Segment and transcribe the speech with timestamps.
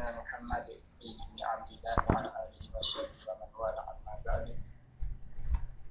[0.00, 0.66] نبينا محمد
[1.04, 4.46] بن عبد الله وعلى آله وصحبه ومن والاه أما بعد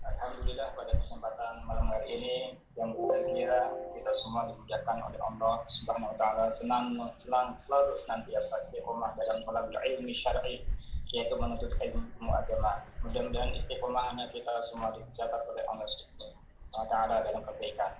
[0.05, 2.37] Alhamdulillah pada kesempatan malam hari ini
[2.73, 9.13] yang berbahagia kita semua dimudahkan oleh Allah Subhanahu wa taala senang senang selalu senantiasa istiqomah
[9.21, 10.65] dalam talabul ilmi syar'i
[11.13, 12.85] yaitu menuntut ilmu agama.
[13.05, 16.33] Mudah-mudahan istiqomahnya kita semua dicatat oleh Allah Subhanahu
[16.73, 17.93] wa taala dalam kebaikan.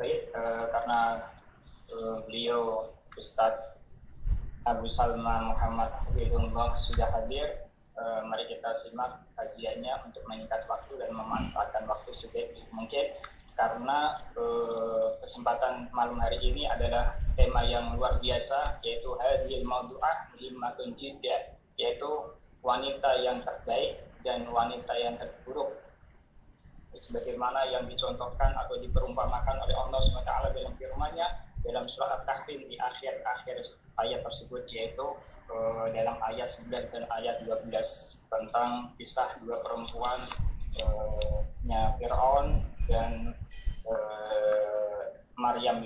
[0.00, 1.28] Baik, eh, karena
[1.92, 3.69] eh, beliau Ustadz
[4.61, 7.65] Abu Salma Muhammad Hafizullah sudah hadir.
[7.97, 13.03] E, mari kita simak kajiannya untuk meningkat waktu dan memanfaatkan waktu sebaik mungkin
[13.57, 14.43] karena e,
[15.19, 22.09] kesempatan malam hari ini adalah tema yang luar biasa yaitu hadhil mawdu'ah muhimmatun jiddah yaitu
[22.63, 25.73] wanita yang terbaik dan wanita yang terburuk
[27.01, 31.27] sebagaimana yang dicontohkan atau diperumpamakan oleh Allah SWT dalam firman-Nya
[31.65, 33.57] dalam surah At-Tahrim di akhir-akhir
[34.01, 35.05] ayat tersebut yaitu
[35.51, 37.69] uh, dalam ayat 9 dan ayat 12
[38.31, 40.19] tentang kisah dua perempuan
[40.81, 43.35] uh, nya Fir'aun dan
[43.85, 45.01] uh,
[45.37, 45.81] Maryam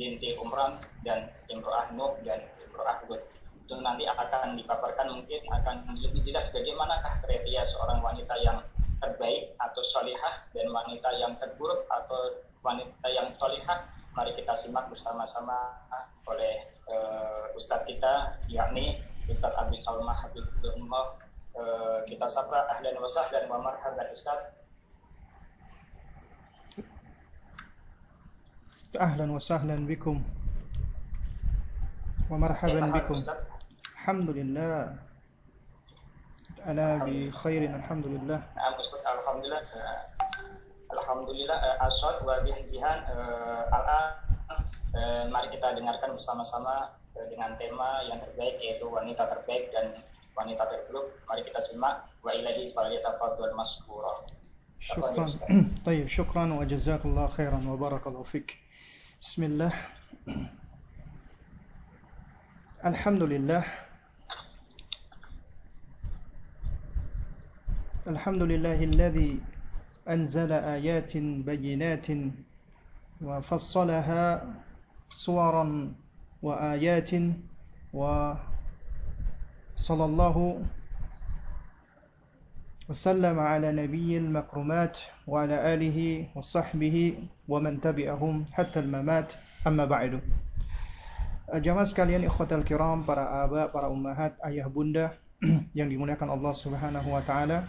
[0.00, 3.20] binti Umran dan Imro'ah Nuh dan Imro'ah Hud.
[3.66, 8.58] Itu nanti akan dipaparkan mungkin akan lebih jelas bagaimanakah kriteria seorang wanita yang
[9.00, 15.54] terbaik atau solihah dan wanita yang terburuk atau wanita yang solihah mari kita simak bersama-sama
[16.26, 18.98] oleh uh, Ustadz kita yakni
[19.30, 21.18] Ustadz Abi Salma Habibullah.
[21.50, 24.54] Uh, kita sapa ahlan wasah dan wa marhaban Ustadz.
[28.98, 30.18] Ahlan wa sahlan bikum.
[32.26, 33.18] Wa marhaban bikum.
[34.02, 34.98] Alhamdulillah.
[36.66, 38.42] Ala bi khairin Alhamdulillah.
[38.42, 39.62] Nah, alhamdulillah.
[40.93, 48.05] Alhamdulillah uh, Aswad wa Jihan uh, al uh, mari kita dengarkan bersama-sama uh, dengan tema
[48.05, 49.97] yang terbaik yaitu wanita terbaik dan
[50.37, 51.09] wanita terburuk.
[51.25, 54.13] Mari kita simak wa ilahi falyatafaddal maskura.
[54.79, 55.27] شكرا
[55.85, 58.59] طيب شكرا وجزاك الله خيرا وبارك الله فيك
[59.21, 59.73] بسم الله
[62.85, 63.63] الحمد لله
[68.07, 69.48] الحمد لله الذي
[70.08, 72.06] أنزل آيات بينات
[73.20, 74.24] وفصلها
[75.08, 75.92] صورا
[76.42, 77.10] وآيات
[77.92, 78.44] وصلى
[80.10, 80.36] الله
[82.88, 86.96] وسلم على نبي المكرمات وعلى آله وصحبه
[87.48, 89.32] ومن تبعهم حتى الممات
[89.66, 90.20] أما بعد
[91.50, 95.18] Jamaah sekalian ikhwatal kiram, para aba, para ummahat, ayah bunda
[95.74, 97.66] yang dimuliakan Allah Subhanahu wa taala.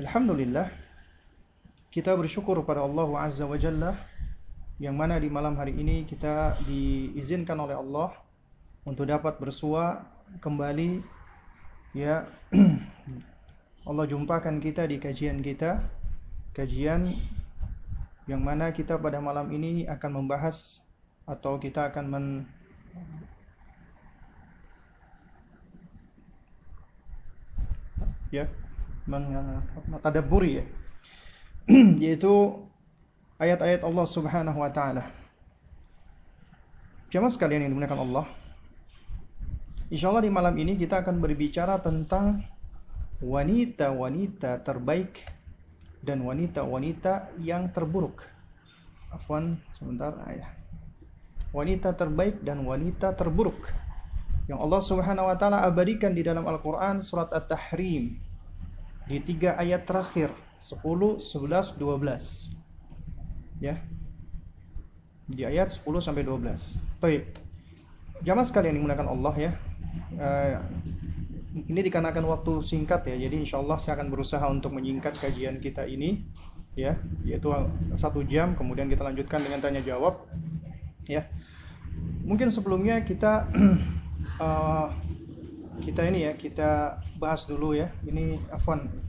[0.00, 0.72] Alhamdulillah
[1.88, 3.96] kita bersyukur pada Allah Azza wa Jalla
[4.76, 8.12] yang mana di malam hari ini kita diizinkan oleh Allah
[8.84, 10.04] untuk dapat bersua
[10.44, 11.00] kembali
[11.96, 12.28] ya.
[13.88, 15.80] Allah jumpakan kita di kajian kita.
[16.52, 17.08] Kajian
[18.28, 20.84] yang mana kita pada malam ini akan membahas
[21.24, 22.24] atau kita akan men
[28.28, 28.44] ya
[29.88, 30.64] mentadaburi ya
[32.04, 32.56] yaitu
[33.36, 35.04] ayat-ayat Allah Subhanahu wa taala.
[37.12, 38.26] Jemaah sekalian yang dimuliakan Allah.
[39.88, 42.44] Insyaallah di malam ini kita akan berbicara tentang
[43.20, 45.24] wanita-wanita terbaik
[46.04, 48.24] dan wanita-wanita yang terburuk.
[49.08, 50.52] Afwan, sebentar ayah.
[51.52, 53.72] Wanita terbaik dan wanita terburuk
[54.48, 58.16] yang Allah Subhanahu wa taala abadikan di dalam Al-Qur'an surat At-Tahrim
[59.04, 62.58] di tiga ayat terakhir 10, 11, 12
[63.62, 63.78] ya.
[65.28, 67.30] Di ayat 10 sampai 12 Baik.
[68.26, 69.52] Jamaah sekalian dimulakan Allah ya.
[70.18, 70.58] Uh,
[71.70, 73.14] ini dikarenakan waktu singkat ya.
[73.14, 76.26] Jadi insya Allah saya akan berusaha untuk menyingkat kajian kita ini
[76.74, 76.98] ya.
[77.22, 77.54] Yaitu
[77.94, 80.26] satu jam kemudian kita lanjutkan dengan tanya jawab
[81.06, 81.30] ya.
[82.26, 83.46] Mungkin sebelumnya kita
[84.42, 84.90] uh,
[85.86, 87.94] kita ini ya kita bahas dulu ya.
[88.02, 89.07] Ini Afwan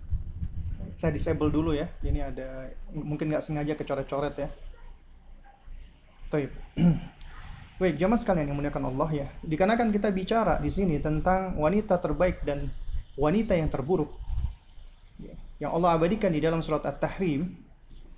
[1.00, 4.50] saya disable dulu ya ini ada mungkin nggak sengaja kecoret-coret ya
[6.30, 6.54] Taib.
[7.82, 9.28] Baik, jamaah sekalian yang muliakan Allah ya.
[9.42, 12.70] Dikarenakan kita bicara di sini tentang wanita terbaik dan
[13.18, 14.14] wanita yang terburuk
[15.18, 17.50] ya, yang Allah abadikan di dalam surat At-Tahrim,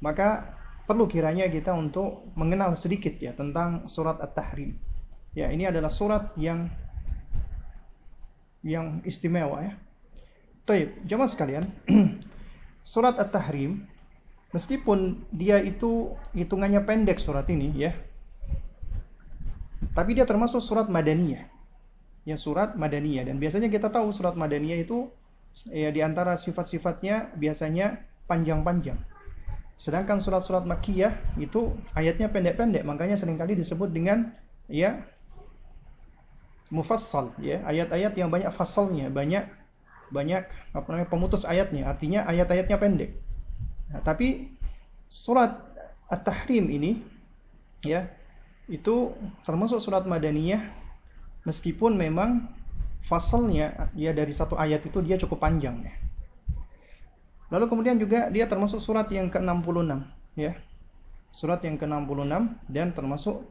[0.03, 4.75] maka perlu kiranya kita untuk mengenal sedikit ya tentang surat At-Tahrim.
[5.31, 6.67] Ya, ini adalah surat yang
[8.59, 9.73] yang istimewa ya.
[10.67, 11.63] Taib, jamaah sekalian,
[12.81, 13.85] surat At-Tahrim
[14.51, 17.91] meskipun dia itu hitungannya pendek surat ini ya.
[19.91, 21.47] Tapi dia termasuk surat Madaniyah.
[22.21, 25.09] ya surat Madaniyah dan biasanya kita tahu surat Madaniyah itu
[25.67, 28.97] ya di antara sifat-sifatnya biasanya panjang-panjang.
[29.75, 34.29] Sedangkan surat-surat Makkiyah itu ayatnya pendek-pendek, makanya sering kali disebut dengan
[34.69, 35.01] ya
[36.69, 39.43] mufassal ya, ayat-ayat yang banyak fasalnya, banyak
[40.11, 40.43] banyak
[40.75, 43.11] apa namanya pemutus ayatnya, artinya ayat-ayatnya pendek.
[43.91, 44.51] Nah, tapi
[45.07, 45.55] surat
[46.11, 46.99] At-Tahrim ini
[47.83, 48.11] ya
[48.67, 50.63] itu termasuk surat Madaniyah
[51.47, 52.51] meskipun memang
[53.01, 55.93] fasalnya ya dari satu ayat itu dia cukup panjang ya.
[57.51, 60.07] Lalu kemudian juga dia termasuk surat yang ke-66
[60.39, 60.55] ya.
[61.35, 62.31] Surat yang ke-66
[62.71, 63.43] dan termasuk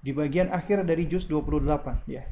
[0.00, 2.24] di bagian akhir dari juz 28 ya.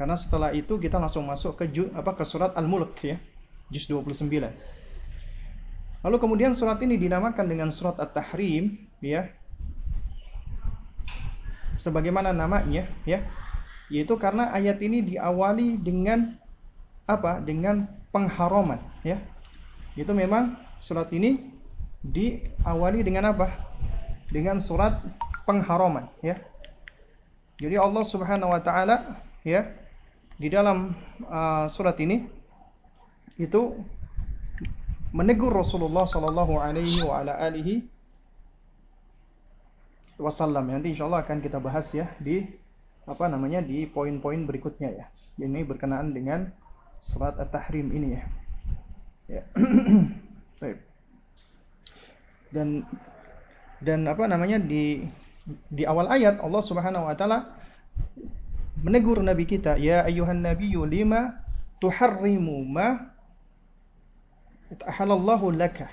[0.00, 3.20] Karena setelah itu kita langsung masuk ke apa ke surat Al-Mulk ya.
[3.68, 4.32] Juz 29.
[6.00, 9.28] Lalu kemudian surat ini dinamakan dengan surat At-Tahrim ya.
[11.76, 13.28] Sebagaimana namanya ya,
[13.92, 16.40] yaitu karena ayat ini diawali dengan
[17.04, 17.44] apa?
[17.44, 19.20] Dengan pengharaman ya
[19.98, 21.50] itu memang surat ini
[22.00, 23.52] diawali dengan apa?
[24.30, 25.02] Dengan surat
[25.44, 26.38] pengharaman ya.
[27.60, 29.79] Jadi Allah Subhanahu wa taala ya
[30.40, 30.96] di dalam
[31.28, 32.24] uh, surat ini
[33.36, 33.76] itu
[35.12, 37.84] menegur Rasulullah sallallahu alaihi wa ala alihi
[40.16, 40.72] wasallam.
[40.72, 42.40] Nanti insyaallah akan kita bahas ya di
[43.04, 45.06] apa namanya di poin-poin berikutnya ya.
[45.36, 46.48] Ini berkenaan dengan
[47.04, 48.22] surat At-Tahrim ini ya.
[49.28, 49.42] Ya.
[52.50, 52.84] dan
[53.80, 55.04] dan apa namanya di
[55.70, 57.56] di awal ayat Allah Subhanahu wa taala
[58.78, 61.42] menegur nabi kita, ya ayuhan nabiyyu lima
[61.82, 63.10] tuharrimu ma
[64.86, 65.90] ahalallahu laka.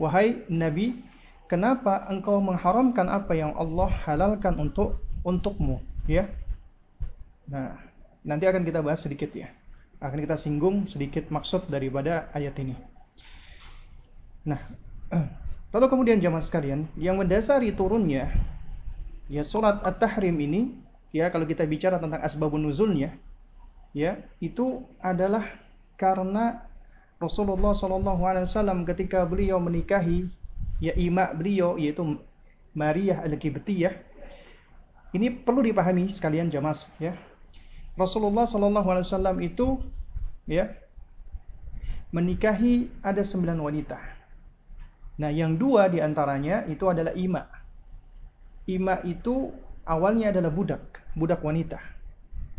[0.00, 0.98] Wahai nabi,
[1.46, 5.78] kenapa engkau mengharamkan apa yang Allah halalkan untuk untukmu,
[6.08, 6.26] ya?
[7.46, 7.76] Nah,
[8.26, 9.52] nanti akan kita bahas sedikit ya
[10.00, 12.74] akan kita singgung sedikit maksud daripada ayat ini.
[14.48, 14.56] Nah,
[15.76, 18.32] lalu kemudian jamaah sekalian, yang mendasari turunnya
[19.28, 20.72] ya surat At-Tahrim ini,
[21.10, 23.14] ya kalau kita bicara tentang asbabun nuzulnya,
[23.94, 25.46] ya itu adalah
[25.98, 26.64] karena
[27.20, 30.30] Rasulullah Wasallam ketika beliau menikahi
[30.80, 32.16] ya ima beliau yaitu
[32.72, 33.92] Maria al-Kibtiyah
[35.12, 37.12] ini perlu dipahami sekalian jamaah ya
[38.00, 39.84] Rasulullah Wasallam itu
[40.48, 40.72] ya
[42.10, 43.98] menikahi ada sembilan wanita.
[45.20, 47.44] Nah, yang dua di antaranya itu adalah ima.
[48.66, 49.52] Ima itu
[49.90, 51.82] awalnya adalah budak, budak wanita.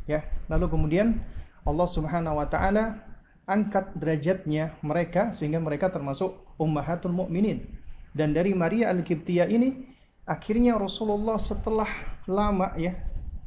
[0.04, 1.24] Ya, lalu kemudian
[1.64, 3.00] Allah Subhanahu Wa Taala
[3.48, 7.64] angkat derajatnya mereka sehingga mereka termasuk ummahatul mukminin.
[8.12, 9.88] Dan dari Maria Al-Kiptiyah ini
[10.28, 11.88] akhirnya Rasulullah setelah
[12.28, 12.92] lama ya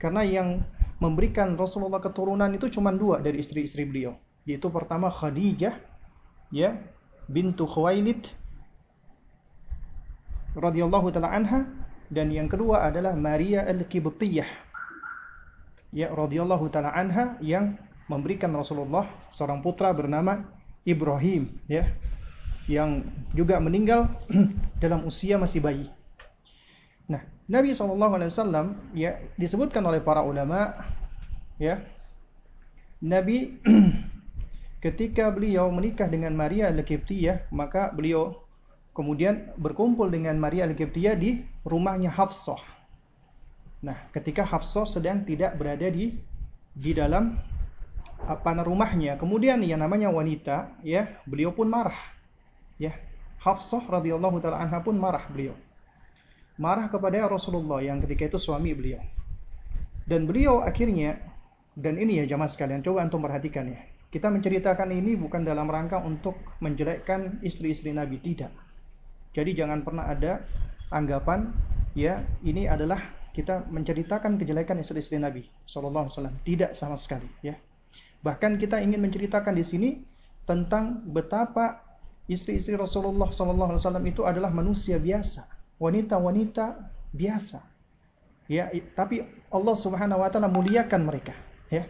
[0.00, 0.64] karena yang
[0.96, 4.16] memberikan Rasulullah keturunan itu cuma dua dari istri-istri beliau.
[4.48, 5.76] Yaitu pertama Khadijah,
[6.48, 6.80] ya,
[7.28, 8.28] bintu Khuwailid
[10.54, 11.66] radhiyallahu taala anha
[12.14, 14.46] dan yang kedua adalah Maria al-Qibtiyah
[15.94, 17.78] ya radhiyallahu taala anha yang
[18.10, 20.44] memberikan Rasulullah seorang putra bernama
[20.84, 21.88] Ibrahim ya.
[22.64, 23.04] Yang
[23.36, 24.08] juga meninggal
[24.82, 25.86] dalam usia masih bayi.
[27.04, 30.72] Nah, Nabi SAW ya disebutkan oleh para ulama
[31.60, 31.84] ya.
[33.04, 33.60] Nabi
[34.84, 38.43] ketika beliau menikah dengan Maria Al-Qibtiyah maka beliau
[38.94, 42.62] kemudian berkumpul dengan Maria Al-Qibtiyah di rumahnya Hafsah.
[43.84, 46.14] Nah, ketika Hafsah sedang tidak berada di
[46.72, 47.36] di dalam
[48.24, 51.98] apa rumahnya, kemudian yang namanya wanita ya, beliau pun marah.
[52.80, 52.96] Ya,
[53.42, 55.52] Hafsah radhiyallahu taala anha pun marah beliau
[56.54, 59.02] marah kepada Rasulullah yang ketika itu suami beliau.
[60.04, 61.16] Dan beliau akhirnya,
[61.74, 63.80] dan ini ya jamaah sekalian, coba antum perhatikan ya.
[64.12, 68.54] Kita menceritakan ini bukan dalam rangka untuk menjelekkan istri-istri Nabi, tidak.
[69.34, 70.40] Jadi jangan pernah ada
[70.94, 71.50] anggapan
[71.98, 73.02] ya ini adalah
[73.34, 76.36] kita menceritakan kejelekan istri-istri Nabi Shallallahu Alaihi Wasallam.
[76.46, 77.58] Tidak sama sekali ya.
[78.22, 79.90] Bahkan kita ingin menceritakan di sini
[80.46, 81.82] tentang betapa
[82.30, 87.60] istri-istri Rasulullah Shallallahu Alaihi Wasallam itu adalah manusia biasa wanita-wanita biasa.
[88.44, 91.32] Ya, tapi Allah Subhanahu wa taala muliakan mereka,
[91.72, 91.88] ya.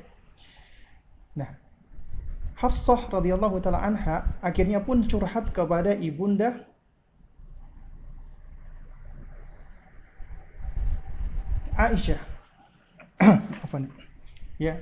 [1.35, 1.51] Nah,
[2.55, 6.63] Hafsah radhiyallahu taala anha akhirnya pun curhat kepada ibunda
[11.75, 12.21] Aisyah.
[13.65, 13.91] Afan.
[14.59, 14.79] ya.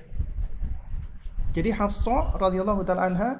[1.53, 3.31] Jadi Hafsah radhiyallahu taala anha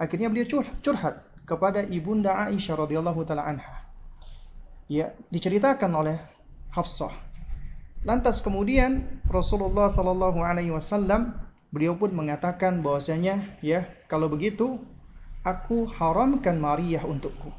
[0.00, 3.88] akhirnya beliau curhat kepada ibunda Aisyah radhiyallahu taala anha
[4.88, 6.16] ya diceritakan oleh
[6.72, 7.12] Hafsah.
[8.08, 11.36] Lantas kemudian Rasulullah Shallallahu Alaihi Wasallam
[11.68, 14.80] beliau pun mengatakan bahwasanya ya kalau begitu
[15.44, 17.52] aku haramkan Maria untukku.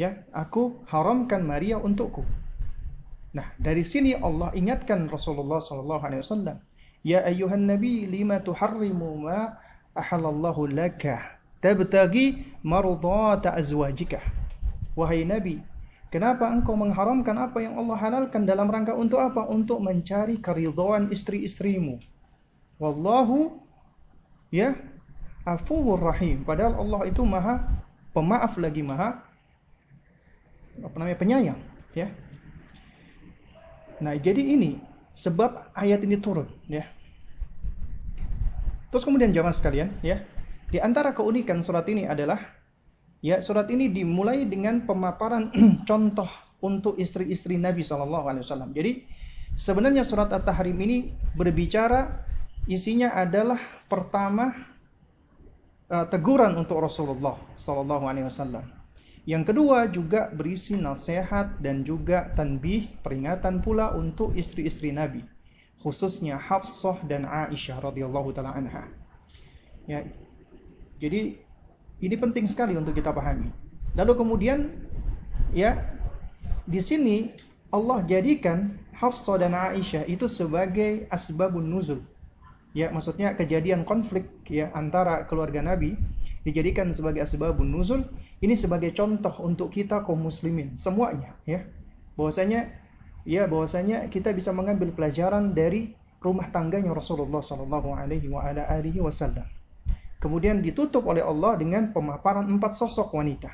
[0.00, 2.24] Ya, aku haramkan Maria untukku.
[3.30, 6.58] Nah, dari sini Allah ingatkan Rasulullah sallallahu alaihi wasallam,
[7.06, 9.54] "Ya ayuhan nabi, lima tuharrimu ma
[9.94, 14.18] ahallallahu laka tabtagi mardata azwajika."
[14.98, 15.62] Wahai nabi,
[16.10, 19.46] kenapa engkau mengharamkan apa yang Allah halalkan dalam rangka untuk apa?
[19.46, 22.02] Untuk mencari keridhaan istri-istrimu.
[22.82, 23.62] Wallahu
[24.50, 24.74] ya
[25.46, 26.42] afuwur rahim.
[26.42, 27.62] Padahal Allah itu maha
[28.10, 29.22] pemaaf lagi maha
[30.82, 31.60] apa namanya penyayang,
[31.94, 32.10] ya.
[34.00, 34.80] Nah, jadi ini
[35.12, 36.88] sebab ayat ini turun, ya.
[38.90, 40.24] Terus kemudian jamaah sekalian, ya.
[40.70, 42.38] Di antara keunikan surat ini adalah
[43.20, 45.52] ya surat ini dimulai dengan pemaparan
[45.88, 46.28] contoh
[46.62, 48.70] untuk istri-istri Nabi wasallam.
[48.72, 49.04] Jadi
[49.58, 52.24] sebenarnya surat At-Tahrim ini berbicara
[52.70, 53.58] isinya adalah
[53.90, 54.52] pertama
[55.90, 58.79] uh, teguran untuk Rasulullah Wasallam.
[59.28, 65.20] Yang kedua juga berisi nasihat dan juga tanbih peringatan pula untuk istri-istri Nabi,
[65.84, 68.88] khususnya Hafsah dan Aisyah radhiyallahu taala anha.
[69.84, 70.08] Ya.
[71.00, 71.36] Jadi
[72.00, 73.52] ini penting sekali untuk kita pahami.
[73.92, 74.72] Lalu kemudian
[75.52, 75.76] ya
[76.64, 77.32] di sini
[77.68, 82.04] Allah jadikan Hafsah dan Aisyah itu sebagai asbabun nuzul
[82.70, 85.98] ya maksudnya kejadian konflik ya antara keluarga Nabi
[86.46, 88.06] dijadikan sebagai asbabun nuzul
[88.40, 91.64] ini sebagai contoh untuk kita kaum muslimin semuanya ya.
[92.16, 92.72] Bahwasanya
[93.28, 95.92] ya bahwasanya kita bisa mengambil pelajaran dari
[96.24, 99.44] rumah tangganya Rasulullah Shallallahu alaihi wasallam.
[100.20, 103.48] Kemudian ditutup oleh Allah dengan pemaparan empat sosok wanita.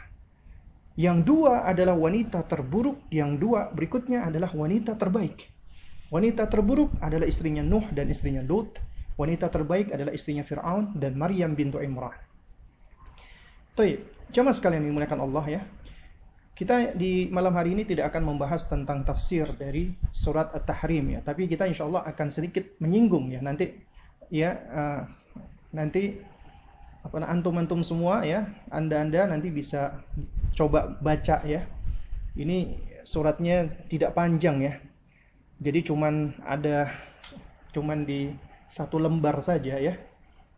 [0.99, 5.47] Yang dua adalah wanita terburuk yang dua berikutnya adalah wanita terbaik.
[6.11, 8.79] Wanita terburuk adalah istrinya Nuh dan istrinya Lut.
[9.19, 12.17] Wanita terbaik adalah istrinya Fir'aun dan Maryam bintu Imran.
[13.77, 15.63] Baik, jamaah sekalian yang dimuliakan Allah ya.
[16.57, 21.45] Kita di malam hari ini tidak akan membahas tentang tafsir dari surat At-Tahrim ya, tapi
[21.45, 23.77] kita insya Allah akan sedikit menyinggung ya nanti
[24.33, 25.05] ya uh,
[25.77, 26.17] nanti
[27.05, 30.01] apa antum-antum semua ya, Anda-anda nanti bisa
[30.57, 31.69] coba baca ya.
[32.35, 34.75] Ini suratnya tidak panjang ya.
[35.61, 36.91] Jadi cuman ada
[37.71, 38.33] cuman di
[38.67, 39.95] satu lembar saja ya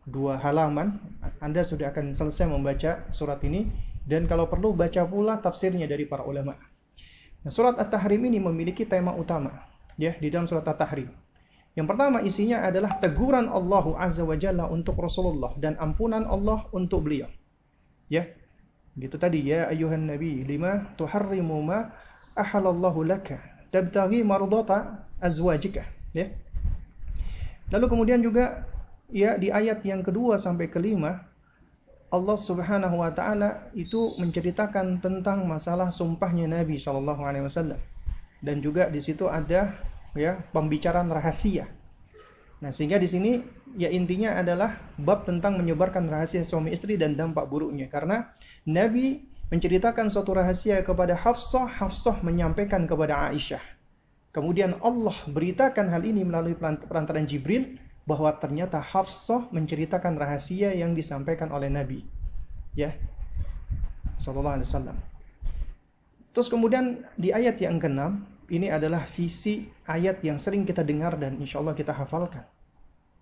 [0.08, 0.96] dua halaman
[1.38, 3.68] Anda sudah akan selesai membaca surat ini
[4.08, 6.56] dan kalau perlu baca pula tafsirnya dari para ulama.
[7.44, 9.68] Nah, surat At-Tahrim ini memiliki tema utama
[10.00, 11.12] ya di dalam surat At-Tahrim.
[11.76, 17.06] Yang pertama isinya adalah teguran Allah Azza wa Jalla untuk Rasulullah dan ampunan Allah untuk
[17.06, 17.30] beliau.
[18.10, 18.26] Ya.
[18.98, 21.94] Gitu tadi ya ayuhan nabi lima tuharrimu ma
[22.34, 23.38] ahalallahu laka
[23.70, 26.34] tabtaghi mardata azwajika ya.
[27.70, 28.64] Lalu kemudian juga
[29.08, 31.28] ya di ayat yang kedua sampai kelima
[32.08, 37.76] Allah Subhanahu wa taala itu menceritakan tentang masalah sumpahnya Nabi Shallallahu alaihi wasallam.
[38.40, 39.76] Dan juga di situ ada
[40.16, 41.68] ya pembicaraan rahasia.
[42.58, 43.32] Nah, sehingga di sini
[43.76, 48.34] ya intinya adalah bab tentang menyebarkan rahasia suami istri dan dampak buruknya karena
[48.64, 53.62] Nabi menceritakan suatu rahasia kepada Hafsah, Hafsah menyampaikan kepada Aisyah.
[54.32, 61.52] Kemudian Allah beritakan hal ini melalui perantaran Jibril bahwa ternyata Hafsah menceritakan rahasia yang disampaikan
[61.52, 62.00] oleh Nabi.
[62.72, 62.96] Ya.
[64.16, 64.96] Sallallahu alaihi wasallam.
[66.32, 68.00] Terus kemudian di ayat yang ke-6
[68.48, 72.48] ini adalah visi ayat yang sering kita dengar dan insya Allah kita hafalkan.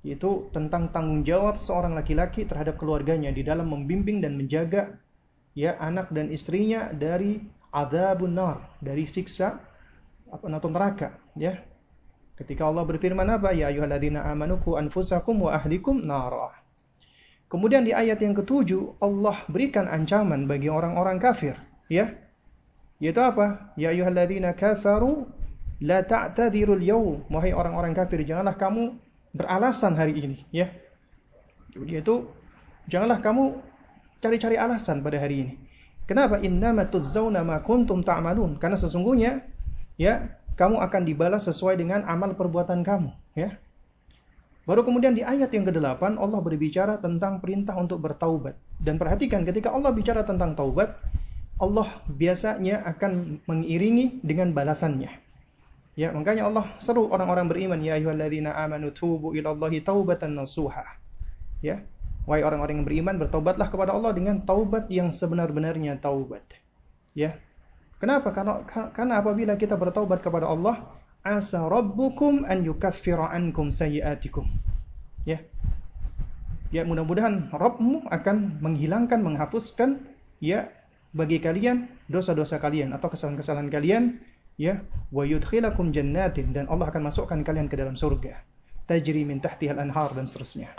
[0.07, 4.95] Yaitu tentang tanggung jawab seorang laki-laki terhadap keluarganya di dalam membimbing dan menjaga
[5.59, 7.43] ya anak dan istrinya dari
[7.75, 9.59] adabun nar, dari siksa
[10.31, 11.59] apa neraka ya
[12.37, 13.52] ketika Allah berfirman apa?
[13.57, 16.52] Ya ayyuhalladzina amanu qu anfusakum wa ahlikum nara
[17.47, 21.57] kemudian di ayat yang ketujuh Allah berikan ancaman bagi orang-orang kafir
[21.88, 22.12] ya.
[22.97, 23.76] Yaitu apa?
[23.76, 25.28] Ya ayyuhalladzina kafaru
[25.85, 28.97] la ta'tadiru al-yawm wahai orang-orang kafir janganlah kamu
[29.37, 30.73] beralasan hari ini ya.
[31.76, 32.25] Yaitu
[32.88, 33.61] janganlah kamu
[34.21, 35.55] cari-cari alasan pada hari ini.
[36.07, 36.38] Kenapa?
[36.40, 38.57] Innama tudzawna ma kuntum ta'malun.
[38.57, 39.43] Karena sesungguhnya
[39.99, 43.57] ya kamu akan dibalas sesuai dengan amal perbuatan kamu ya
[44.67, 48.59] Baru kemudian di ayat yang ke-8 Allah berbicara tentang perintah untuk bertaubat.
[48.83, 50.99] Dan perhatikan ketika Allah bicara tentang taubat,
[51.63, 55.23] Allah biasanya akan mengiringi dengan balasannya.
[55.95, 60.85] Ya, makanya Allah seru orang-orang beriman, ya ayyuhalladzina amanu tubu ilallahi taubatan nasuha.
[61.63, 61.87] Ya.
[62.27, 66.43] Wahai orang-orang yang beriman, bertaubatlah kepada Allah dengan taubat yang sebenar-benarnya taubat.
[67.15, 67.39] Ya.
[67.97, 68.29] Kenapa?
[68.33, 68.61] Karena,
[68.93, 70.85] karena apabila kita bertaubat kepada Allah,
[71.25, 74.47] asa rabbukum an yukaffira ankum sayyiatikum.
[75.25, 75.41] Ya.
[76.71, 80.03] Ya, mudah-mudahan Rabbmu akan menghilangkan, menghapuskan
[80.43, 80.69] ya
[81.17, 84.21] bagi kalian dosa-dosa kalian atau kesalahan-kesalahan kalian
[84.61, 88.45] ya wa yudkhilakum jannatin dan Allah akan masukkan kalian ke dalam surga
[88.87, 90.71] tajri min tahtiha al-anhar dan seterusnya.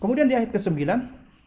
[0.00, 0.76] Kemudian di ayat ke-9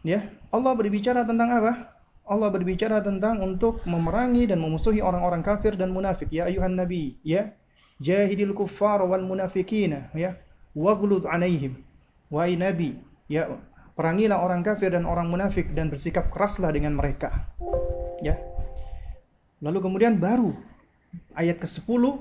[0.06, 1.89] ya Allah berbicara tentang apa?
[2.30, 6.30] Allah berbicara tentang untuk memerangi dan memusuhi orang-orang kafir dan munafik.
[6.30, 7.58] Ya ayuhan nabi ya.
[7.98, 10.38] Jahidil kuffar wal munafikina ya.
[10.78, 11.82] Waghlud alaihim.
[12.30, 12.94] Wahai nabi
[13.26, 13.50] ya.
[13.98, 17.50] Perangilah orang kafir dan orang munafik dan bersikap keraslah dengan mereka
[18.22, 18.38] ya.
[19.58, 20.54] Lalu kemudian baru
[21.34, 22.14] ayat ke-10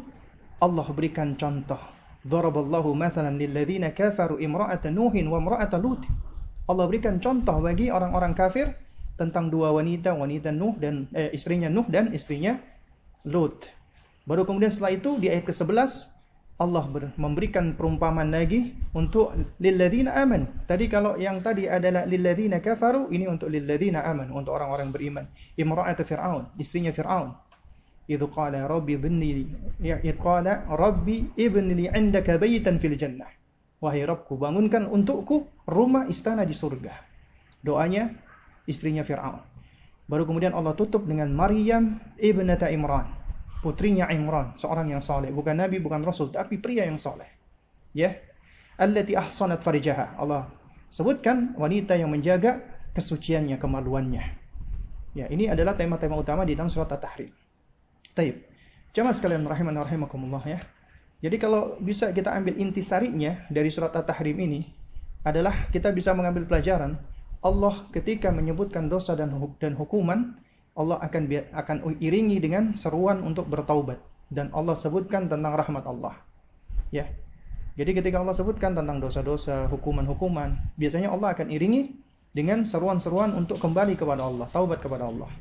[0.60, 1.80] Allah berikan contoh.
[2.25, 6.04] Daraballahu mathalan lilladzina kafaru imra'ata nuhin wa imra'ata lut.
[6.68, 8.88] Allah berikan contoh bagi orang-orang kafir
[9.20, 12.56] tentang dua wanita wanita Nuh dan eh, istrinya Nuh dan istrinya
[13.28, 13.68] Lut
[14.24, 16.20] baru kemudian setelah itu di ayat ke-11
[16.60, 16.84] Allah
[17.16, 19.32] memberikan perumpamaan lagi untuk
[19.64, 20.68] lilladzina aman.
[20.68, 25.24] Tadi kalau yang tadi adalah lilladzina kafaru, ini untuk lilladzina aman, untuk orang-orang beriman.
[25.56, 27.32] Imra'at Fir'aun, istrinya Fir'aun.
[28.12, 29.48] Idh qala rabbi ibni
[29.80, 33.32] ya idh qala rabbi ibni li 'indaka baytan fil jannah.
[33.80, 36.92] Wahai Rabbku, bangunkan untukku rumah istana di surga.
[37.64, 38.12] Doanya
[38.68, 39.39] istrinya Fir'aun.
[40.10, 43.20] Baru kemudian Allah tutup dengan Maryam ibnata Imran
[43.60, 47.28] putrinya Imran, seorang yang soleh, bukan nabi, bukan rasul, tapi pria yang soleh.
[47.92, 48.16] Ya,
[48.80, 50.16] allati ahsanat farijaha.
[50.16, 50.48] Allah
[50.88, 52.63] sebutkan wanita yang menjaga
[52.96, 54.24] kesuciannya, kemaluannya.
[55.18, 57.34] Ya, ini adalah tema-tema utama di dalam surat At-Tahrim.
[58.16, 58.46] Taib.
[58.94, 60.60] Jamaah sekalian rahiman rahimakumullah ya.
[61.20, 64.62] Jadi kalau bisa kita ambil intisarinya dari surat At-Tahrim ini
[65.28, 66.96] adalah kita bisa mengambil pelajaran
[67.39, 70.36] Allah ketika menyebutkan dosa dan hukuman
[70.75, 71.24] Allah akan
[71.55, 74.00] akan iringi dengan seruan untuk bertaubat
[74.31, 76.15] dan Allah sebutkan tentang rahmat Allah.
[76.91, 77.08] Ya.
[77.79, 81.96] Jadi ketika Allah sebutkan tentang dosa-dosa, hukuman-hukuman, biasanya Allah akan iringi
[82.36, 85.31] dengan seruan-seruan untuk kembali kepada Allah, taubat kepada Allah.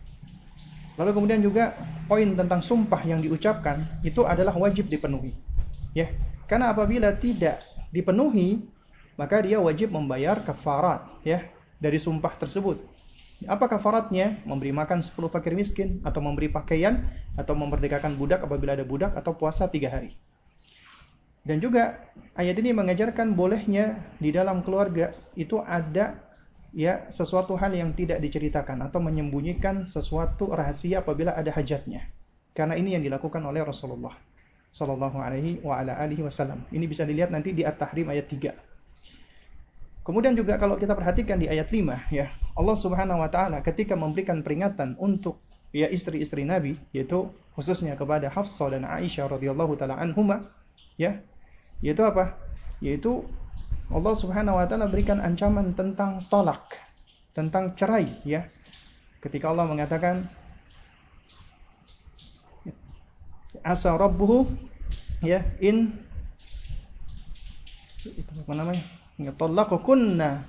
[0.98, 1.74] Lalu kemudian juga
[2.06, 5.34] poin tentang sumpah yang diucapkan itu adalah wajib dipenuhi.
[5.94, 6.14] Ya.
[6.46, 7.58] Karena apabila tidak
[7.90, 8.62] dipenuhi,
[9.18, 11.42] maka dia wajib membayar kafarat ya
[11.78, 12.78] dari sumpah tersebut.
[13.46, 14.42] Apa kafaratnya?
[14.42, 17.06] Memberi makan 10 fakir miskin, atau memberi pakaian,
[17.38, 20.18] atau memerdekakan budak apabila ada budak, atau puasa tiga hari.
[21.46, 26.28] Dan juga ayat ini mengajarkan bolehnya di dalam keluarga itu ada
[26.76, 32.04] ya sesuatu hal yang tidak diceritakan atau menyembunyikan sesuatu rahasia apabila ada hajatnya.
[32.52, 34.12] Karena ini yang dilakukan oleh Rasulullah
[34.68, 36.68] sallallahu alaihi wa ala alihi wasallam.
[36.68, 38.67] Ini bisa dilihat nanti di At-Tahrim ayat 3.
[40.08, 44.40] Kemudian juga kalau kita perhatikan di ayat 5 ya, Allah Subhanahu wa taala ketika memberikan
[44.40, 45.36] peringatan untuk
[45.68, 50.40] ya istri-istri Nabi yaitu khususnya kepada Hafsah dan Aisyah radhiyallahu taala anhuma
[50.96, 51.20] ya,
[51.84, 52.40] yaitu apa?
[52.80, 53.20] Yaitu
[53.92, 56.64] Allah Subhanahu wa taala berikan ancaman tentang tolak,
[57.36, 58.48] tentang cerai ya.
[59.20, 60.24] Ketika Allah mengatakan
[63.60, 64.48] asa rabbuhu
[65.20, 65.92] ya in
[68.32, 68.97] apa namanya?
[69.82, 70.46] Kunna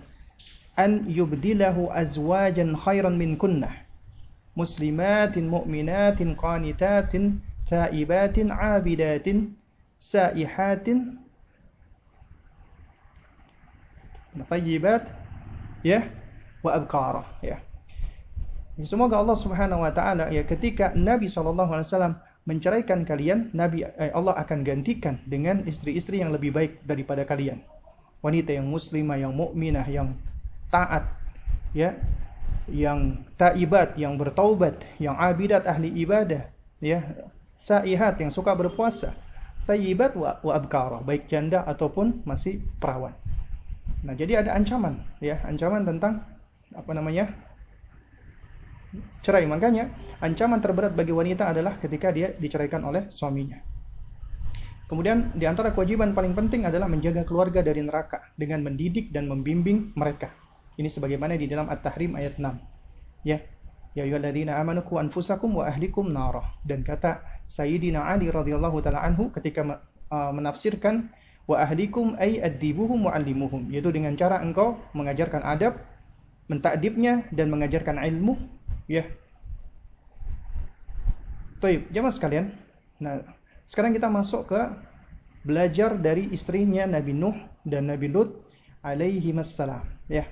[0.77, 3.73] an yubdilahu azwajan khairan min kunna
[4.53, 9.57] muslimatin mu'minatin qanitatin taibatin abidatin
[9.97, 11.17] saihatin
[14.47, 15.11] tayyibat
[15.83, 16.07] ya
[16.63, 17.59] wa abkara ya.
[18.79, 22.15] Semoga Allah Subhanahu wa taala ya ketika Nabi sallallahu alaihi wasallam
[22.47, 27.59] menceraikan kalian Nabi eh, Allah akan gantikan dengan istri-istri yang lebih baik daripada kalian
[28.19, 30.15] wanita yang muslimah, yang mukminah, yang
[30.69, 31.07] taat,
[31.71, 31.95] ya,
[32.69, 36.43] yang taibat, yang bertaubat, yang abidat ahli ibadah,
[36.83, 37.01] ya,
[37.55, 39.15] saihat yang suka berpuasa,
[39.65, 43.15] tayyibat wa, wa abkara, baik janda ataupun masih perawan.
[44.03, 46.23] Nah, jadi ada ancaman, ya, ancaman tentang
[46.75, 47.49] apa namanya?
[49.21, 49.45] cerai.
[49.45, 49.89] Makanya
[50.21, 53.61] ancaman terberat bagi wanita adalah ketika dia diceraikan oleh suaminya.
[54.89, 59.93] Kemudian di antara kewajiban paling penting adalah menjaga keluarga dari neraka dengan mendidik dan membimbing
[59.93, 60.33] mereka.
[60.81, 63.21] Ini sebagaimana di dalam At-Tahrim ayat 6.
[63.21, 63.37] Ya.
[63.93, 66.57] Ya ayyuhalladzina amanu qu anfusakum wa ahlikum narah.
[66.65, 69.61] Dan kata Sayyidina Ali radhiyallahu taala anhu ketika
[70.09, 71.13] uh, menafsirkan
[71.45, 75.81] wa ahlikum ay adibuhum wa allimuhum yaitu dengan cara engkau mengajarkan adab,
[76.49, 78.37] mentakdibnya dan mengajarkan ilmu,
[78.89, 79.05] ya.
[81.61, 82.45] Baik, jemaah sekalian.
[82.97, 83.21] Nah,
[83.69, 84.61] sekarang kita masuk ke
[85.45, 88.41] belajar dari istrinya Nabi Nuh dan Nabi Lut
[88.81, 89.85] alaihi wassalam.
[90.09, 90.25] Ya.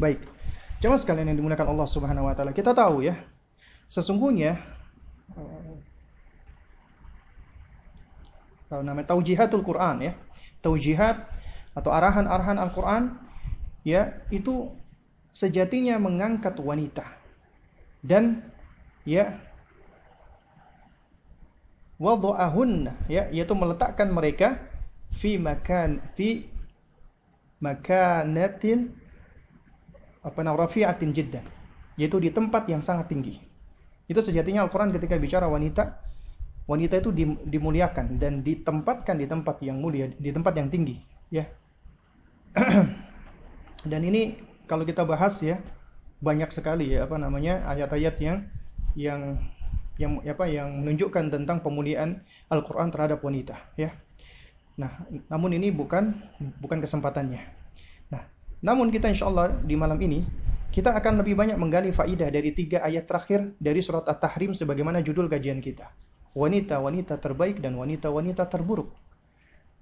[0.00, 0.24] Baik.
[0.80, 3.12] Jemaah sekalian yang dimuliakan Allah Subhanahu wa taala, kita tahu ya,
[3.84, 4.56] sesungguhnya
[8.72, 10.12] tahu namanya taujihatul Quran ya.
[10.64, 11.20] Taujihat
[11.76, 13.20] atau arahan-arahan Al-Quran
[13.84, 14.72] ya itu
[15.36, 17.04] sejatinya mengangkat wanita
[18.00, 18.44] dan
[19.04, 19.36] ya
[22.00, 24.56] wada'ahunna ya yaitu meletakkan mereka
[25.12, 26.48] fi makan fi
[27.60, 28.96] makanatin
[30.24, 31.44] apa namanya rafi'atin jiddan
[32.00, 33.36] yaitu di tempat yang sangat tinggi.
[34.08, 36.00] Itu sejatinya Al-Qur'an ketika bicara wanita
[36.64, 37.12] wanita itu
[37.44, 40.96] dimuliakan dan ditempatkan di tempat yang mulia di tempat yang tinggi
[41.28, 41.44] ya.
[43.90, 45.60] Dan ini kalau kita bahas ya
[46.20, 48.38] banyak sekali ya apa namanya ayat-ayat yang
[48.96, 49.40] yang
[50.00, 53.92] yang apa yang menunjukkan tentang pemuliaan Al-Qur'an terhadap wanita ya.
[54.80, 56.16] Nah, namun ini bukan
[56.56, 57.44] bukan kesempatannya.
[58.08, 58.24] Nah,
[58.64, 60.24] namun kita insya Allah di malam ini
[60.72, 65.28] kita akan lebih banyak menggali faidah dari tiga ayat terakhir dari surat At-Tahrim sebagaimana judul
[65.28, 65.92] kajian kita.
[66.32, 68.96] Wanita-wanita terbaik dan wanita-wanita terburuk.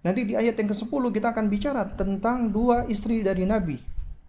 [0.03, 3.79] Nanti di ayat yang ke-10 kita akan bicara tentang dua istri dari Nabi.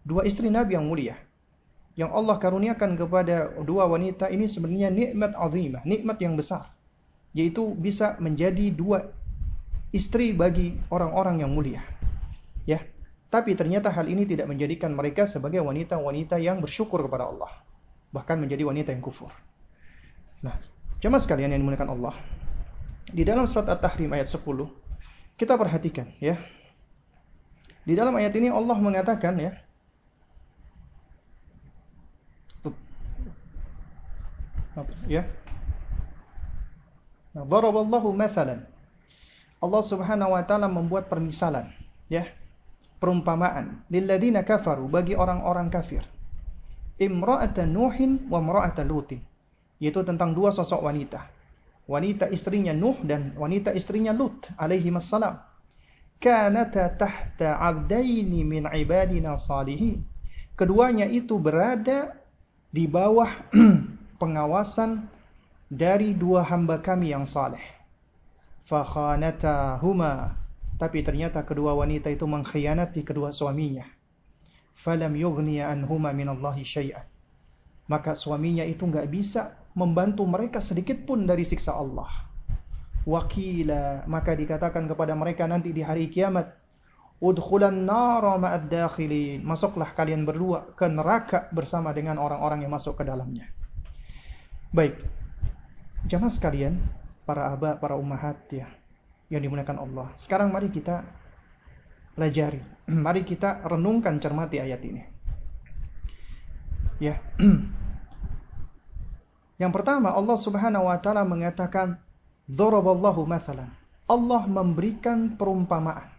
[0.03, 1.28] Dua istri Nabi yang mulia
[1.99, 6.71] yang Allah karuniakan kepada dua wanita ini sebenarnya nikmat azimah, nikmat yang besar.
[7.35, 9.11] Yaitu bisa menjadi dua
[9.91, 11.83] istri bagi orang-orang yang mulia.
[12.63, 12.79] Ya.
[13.27, 17.51] Tapi ternyata hal ini tidak menjadikan mereka sebagai wanita-wanita yang bersyukur kepada Allah.
[18.15, 19.29] Bahkan menjadi wanita yang kufur.
[20.39, 20.55] Nah,
[21.03, 22.15] jemaah sekalian yang dimuliakan Allah.
[23.11, 24.39] Di dalam surat At-Tahrim ayat 10,
[25.35, 26.39] kita perhatikan ya.
[27.83, 29.53] Di dalam ayat ini Allah mengatakan ya,
[35.07, 35.23] ya.
[37.33, 38.65] Nah, Daraballahu mathalan.
[39.59, 41.71] Allah Subhanahu wa taala membuat permisalan
[42.07, 42.27] ya.
[42.99, 43.83] Perumpamaan.
[43.87, 46.03] Lilladzina kafaru bagi orang-orang kafir.
[46.99, 49.23] Imra'ata nuhin wa imra'ata lutin.
[49.79, 51.31] Yaitu tentang dua sosok wanita.
[51.87, 55.39] Wanita istrinya Nuh dan wanita istrinya Lut alaihi wassalam
[56.19, 60.03] kanata tahta abdaini min ibadina salihin.
[60.59, 62.19] Keduanya itu berada
[62.69, 63.31] di bawah
[64.19, 65.07] pengawasan
[65.71, 67.63] dari dua hamba kami yang saleh.
[68.67, 70.35] Fakhanatahuma.
[70.79, 73.83] Tapi ternyata kedua wanita itu mengkhianati kedua suaminya.
[74.75, 77.03] Falam yughniya anhuma minallahi syai'an.
[77.89, 82.07] Maka suaminya itu nggak bisa membantu mereka sedikit pun dari siksa Allah.
[83.03, 86.59] Wakila, maka dikatakan kepada mereka nanti di hari kiamat,
[87.19, 89.43] Udkhulan nara ma'ad dakhilin.
[89.43, 93.51] Masuklah kalian berdua ke neraka bersama dengan orang-orang yang masuk ke dalamnya.
[94.69, 95.01] Baik,
[96.05, 96.77] jamaah sekalian,
[97.25, 98.69] para abah, para ummahat ya,
[99.33, 100.13] yang dimuliakan Allah.
[100.13, 101.09] Sekarang mari kita
[102.13, 102.61] pelajari,
[103.05, 105.01] mari kita renungkan cermati ayat ini.
[107.01, 107.17] Ya,
[109.61, 111.97] yang pertama Allah Subhanahu Wa Taala mengatakan,
[112.45, 113.73] "Doroballahu mathalan."
[114.05, 116.13] Allah memberikan perumpamaan.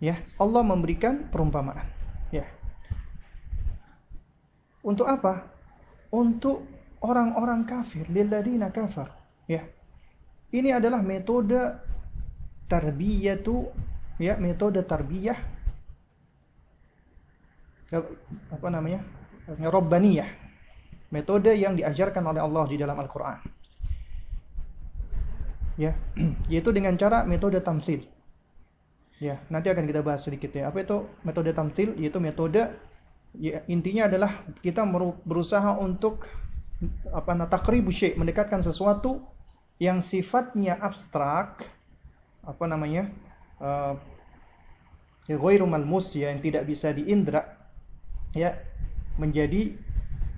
[0.00, 1.84] Ya, Allah memberikan perumpamaan.
[2.32, 2.48] Ya.
[4.80, 5.44] Untuk apa?
[6.08, 9.14] Untuk orang-orang kafir, lilladzina kafar.
[9.46, 9.64] Ya.
[10.48, 11.76] Ini adalah metode
[12.68, 13.68] tarbiyatu
[14.16, 15.58] ya, metode tarbiyah
[18.52, 19.00] apa namanya?
[19.48, 20.28] Rabbaniyah.
[21.08, 23.40] Metode yang diajarkan oleh Allah di dalam Al-Qur'an.
[25.80, 25.96] Ya,
[26.52, 28.04] yaitu dengan cara metode tamsil.
[29.18, 30.68] Ya, nanti akan kita bahas sedikit ya.
[30.68, 31.96] Apa itu metode tamsil?
[31.96, 32.76] Yaitu metode
[33.40, 34.84] ya, intinya adalah kita
[35.24, 36.28] berusaha untuk
[37.10, 39.22] apa takribu syai mendekatkan sesuatu
[39.82, 41.66] yang sifatnya abstrak
[42.46, 43.10] apa namanya
[43.58, 43.98] uh,
[45.66, 47.58] malmus ya yang tidak bisa diindra
[48.32, 48.54] ya
[49.18, 49.74] menjadi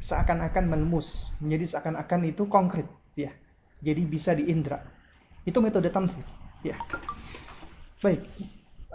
[0.01, 3.31] seakan-akan melmus menjadi seakan-akan itu konkret ya
[3.81, 4.85] jadi bisa diindra.
[5.45, 6.25] Itu metode tamsil
[6.61, 6.77] ya.
[8.01, 8.21] Baik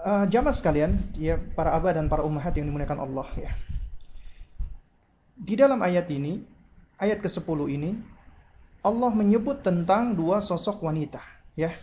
[0.01, 3.51] uh, jamaah sekalian ya para abah dan para ummahat yang dimuliakan Allah ya.
[5.36, 6.41] Di dalam ayat ini
[6.99, 7.91] ayat ke-10 ini
[8.86, 11.19] Allah menyebut tentang dua sosok wanita,
[11.58, 11.73] ya.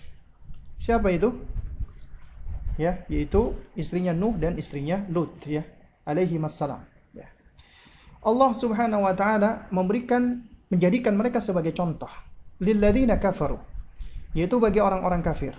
[0.79, 1.35] Siapa itu?
[2.79, 5.67] Ya, yaitu istrinya Nuh dan istrinya Lut, ya.
[6.07, 7.27] Alaihi wassalam, ya.
[8.23, 12.09] Allah Subhanahu wa taala memberikan menjadikan mereka sebagai contoh
[12.63, 13.59] lilladzina kafaru,
[14.33, 15.59] yaitu bagi orang-orang kafir.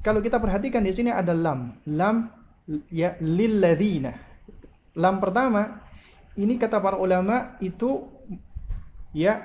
[0.00, 2.24] Kalau kita perhatikan di sini ada lam, lam
[2.88, 4.16] ya lilladzina.
[4.96, 5.84] Lam pertama
[6.40, 8.19] ini kata para ulama itu
[9.16, 9.42] ya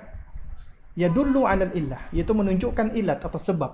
[0.96, 3.72] ya dulu alal illah yaitu menunjukkan ilat atau sebab.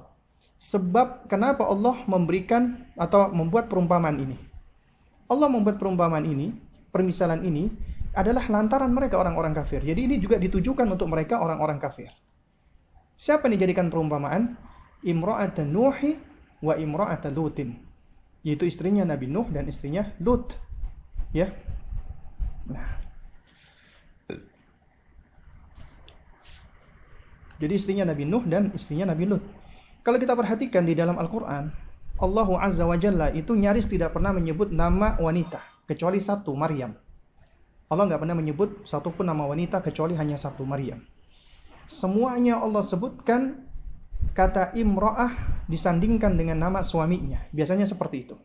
[0.62, 4.38] Sebab kenapa Allah memberikan atau membuat perumpamaan ini?
[5.26, 6.54] Allah membuat perumpamaan ini
[6.94, 7.72] permisalan ini
[8.14, 9.82] adalah lantaran mereka orang-orang kafir.
[9.82, 12.14] Jadi ini juga ditujukan untuk mereka orang-orang kafir.
[13.18, 14.54] Siapa yang dijadikan perumpamaan?
[15.02, 16.20] Imra'at nuhi
[16.62, 17.74] wa imra'at lutin.
[18.46, 20.58] Yaitu istrinya Nabi Nuh dan istrinya Lut.
[21.34, 21.50] Ya.
[22.70, 23.01] Nah.
[27.62, 29.44] Jadi istrinya Nabi Nuh dan istrinya Nabi Lut.
[30.02, 31.70] Kalau kita perhatikan di dalam Al-Qur'an,
[32.18, 36.90] Allah Azza wa Jalla itu nyaris tidak pernah menyebut nama wanita kecuali satu Maryam.
[37.92, 41.06] Allah nggak pernah menyebut satupun nama wanita kecuali hanya satu Maryam.
[41.86, 43.68] Semuanya Allah sebutkan
[44.32, 47.46] kata imro'ah disandingkan dengan nama suaminya.
[47.54, 48.36] Biasanya seperti itu.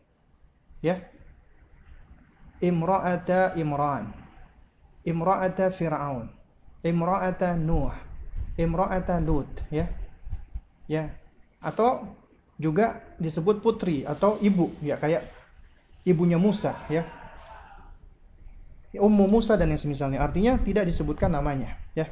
[0.85, 1.09] Ya.
[2.59, 4.13] Imro'ata Imran.
[5.05, 6.33] Imro'ata Fir'aun.
[6.83, 8.06] Imro'ata Nuh.
[8.57, 9.49] Imro'ata Lut.
[9.69, 9.93] Ya.
[10.89, 11.13] Ya.
[11.61, 12.17] Atau
[12.57, 14.73] juga disebut putri atau ibu.
[14.81, 15.29] Ya kayak
[16.09, 16.77] ibunya Musa.
[16.89, 17.05] Ya.
[18.97, 20.25] Ummu Musa dan yang semisalnya.
[20.25, 21.77] Artinya tidak disebutkan namanya.
[21.93, 22.09] Ya.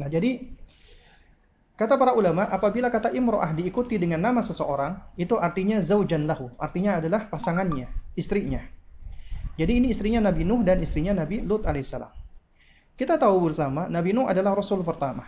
[0.00, 0.54] Nah jadi
[1.74, 6.46] Kata para ulama, apabila kata imro'ah diikuti dengan nama seseorang, itu artinya zaujan lahu.
[6.54, 8.62] Artinya adalah pasangannya, istrinya.
[9.58, 12.23] Jadi ini istrinya Nabi Nuh dan istrinya Nabi Lut alaihissalam.
[12.94, 15.26] Kita tahu bersama, Nabi Nuh adalah Rasul pertama.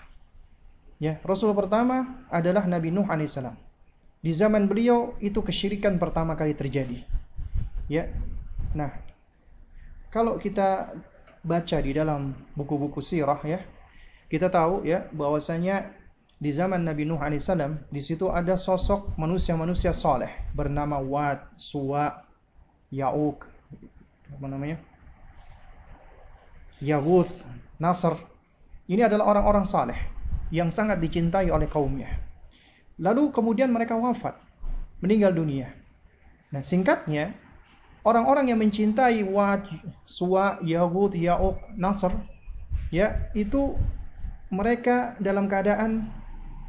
[1.03, 3.59] Ya, Rasul pertama adalah Nabi Nuh alaihissalam.
[4.23, 7.03] Di zaman beliau itu kesyirikan pertama kali terjadi.
[7.91, 8.11] Ya,
[8.71, 8.95] nah,
[10.15, 10.95] kalau kita
[11.43, 13.59] baca di dalam buku-buku sirah ya,
[14.31, 15.91] kita tahu ya bahwasanya
[16.39, 22.15] di zaman Nabi Nuh alaihissalam di situ ada sosok manusia-manusia soleh bernama Wad, Suwa,
[22.95, 23.43] Ya'uk,
[24.39, 24.79] apa namanya?
[26.77, 28.17] Yaguth, Nasr.
[28.87, 29.99] Ini adalah orang-orang saleh
[30.55, 32.09] yang sangat dicintai oleh kaumnya.
[32.97, 34.39] Lalu kemudian mereka wafat,
[35.05, 35.75] meninggal dunia.
[36.55, 37.35] Nah, singkatnya,
[38.07, 39.67] orang-orang yang mencintai Wad,
[40.07, 42.15] Suwa, Yaguth, Ya'uk, Nasr,
[42.89, 43.75] ya, itu
[44.49, 46.07] mereka dalam keadaan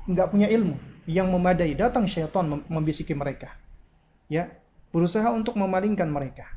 [0.09, 0.75] nggak punya ilmu
[1.07, 3.55] yang memadai, datang syaitan membisiki mereka.
[4.27, 4.51] Ya,
[4.91, 6.49] berusaha untuk memalingkan mereka.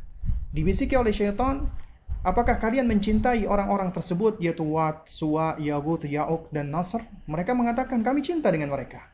[0.51, 1.71] Dibisiki oleh syaitan,
[2.22, 7.04] apakah kalian mencintai orang-orang tersebut yaitu Wat, Suwa, Yagut, Ya'uk dan Nasr?
[7.28, 9.06] Mereka mengatakan kami cinta dengan mereka.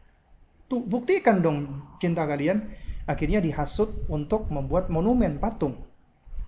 [0.67, 2.67] Tuh, buktikan dong cinta kalian.
[3.07, 5.87] Akhirnya dihasut untuk membuat monumen patung.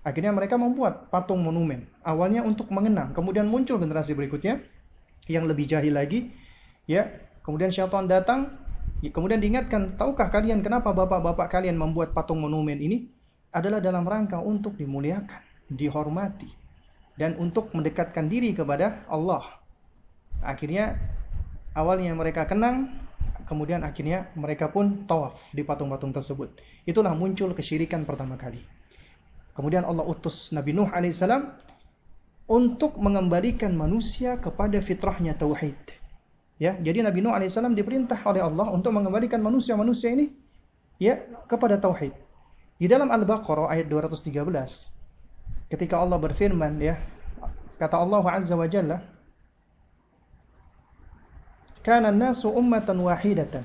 [0.03, 1.87] Akhirnya mereka membuat patung monumen.
[2.03, 4.59] Awalnya untuk mengenang, kemudian muncul generasi berikutnya
[5.31, 6.35] yang lebih jahil lagi,
[6.83, 7.07] ya
[7.49, 8.61] Kemudian syaitan datang,
[9.01, 13.09] kemudian diingatkan, tahukah kalian kenapa bapak-bapak kalian membuat patung monumen ini?
[13.49, 16.49] Adalah dalam rangka untuk dimuliakan, dihormati,
[17.15, 19.45] dan untuk mendekatkan diri kepada Allah.
[20.43, 20.97] Akhirnya
[21.77, 22.91] awalnya mereka kenang,
[23.45, 26.59] kemudian akhirnya mereka pun tawaf di patung-patung tersebut.
[26.83, 28.61] Itulah muncul kesyirikan pertama kali.
[29.53, 31.45] Kemudian Allah utus Nabi Nuh alaihissalam
[32.49, 35.99] untuk mengembalikan manusia kepada fitrahnya tauhid
[36.59, 40.27] Ya, jadi Nabi Nuh alaihissalam diperintah oleh Allah untuk mengembalikan manusia-manusia ini
[40.99, 41.15] ya
[41.47, 42.11] kepada tauhid.
[42.75, 44.98] Di dalam Al-Baqarah ayat 213
[45.69, 46.97] ketika Allah berfirman ya
[47.77, 48.99] kata Allah Azza wa Jalla
[51.79, 53.63] Kana nasu ummatan wahidatan.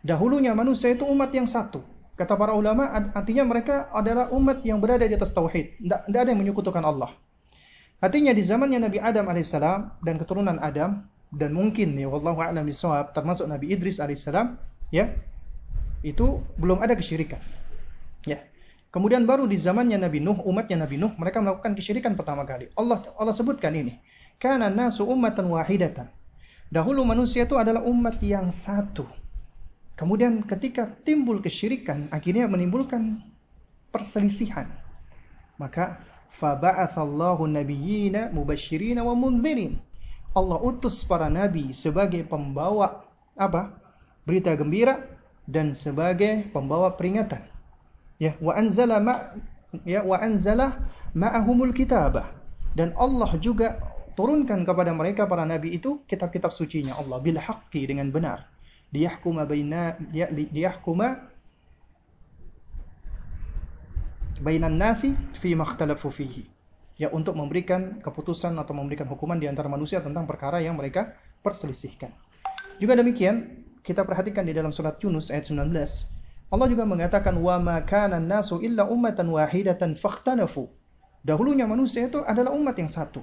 [0.00, 1.82] Dahulunya manusia itu umat yang satu.
[2.14, 5.78] Kata para ulama artinya mereka adalah umat yang berada di atas tauhid.
[5.82, 7.14] Tidak ada yang menyekutukan Allah.
[7.98, 11.02] Artinya di zamannya Nabi Adam alaihissalam dan keturunan Adam
[11.34, 14.54] dan mungkin ya wallahu a'lam bishawab termasuk Nabi Idris alaihissalam
[14.94, 15.12] ya
[16.06, 17.42] itu belum ada kesyirikan.
[18.22, 18.38] Ya.
[18.98, 22.66] Kemudian baru di zamannya Nabi Nuh, umatnya Nabi Nuh, mereka melakukan kesyirikan pertama kali.
[22.74, 23.94] Allah Allah sebutkan ini.
[24.42, 26.10] Kana nasu ummatan wahidatan.
[26.66, 29.06] Dahulu manusia itu adalah umat yang satu.
[29.94, 33.22] Kemudian ketika timbul kesyirikan, akhirnya menimbulkan
[33.94, 34.66] perselisihan.
[35.62, 36.02] Maka
[36.34, 39.78] faba'athallahu nabiyyina mubashirina wa mundhirin.
[40.34, 43.06] Allah utus para nabi sebagai pembawa
[43.38, 43.78] apa?
[44.26, 45.06] Berita gembira
[45.46, 47.57] dan sebagai pembawa peringatan.
[48.18, 49.14] Ya, wa anzala ma
[49.86, 52.34] ya wa anzala ma'ahumul kitabah.
[52.74, 53.78] Dan Allah juga
[54.18, 58.50] turunkan kepada mereka para nabi itu kitab-kitab sucinya Allah bil haqqi dengan benar.
[58.90, 61.30] Liyahkuma baina ya, liyahkuma
[64.42, 66.46] bainan nasi fi makhtalafu fihi
[66.98, 71.14] ya untuk memberikan keputusan atau memberikan hukuman di antara manusia tentang perkara yang mereka
[71.46, 72.10] perselisihkan.
[72.82, 75.70] Juga demikian, kita perhatikan di dalam surat Yunus ayat 19,
[76.48, 80.72] Allah juga mengatakan wa ma kana nasu illa ummatan wahidatan fakhtalafu.
[81.20, 83.20] Dahulunya manusia itu adalah umat yang satu.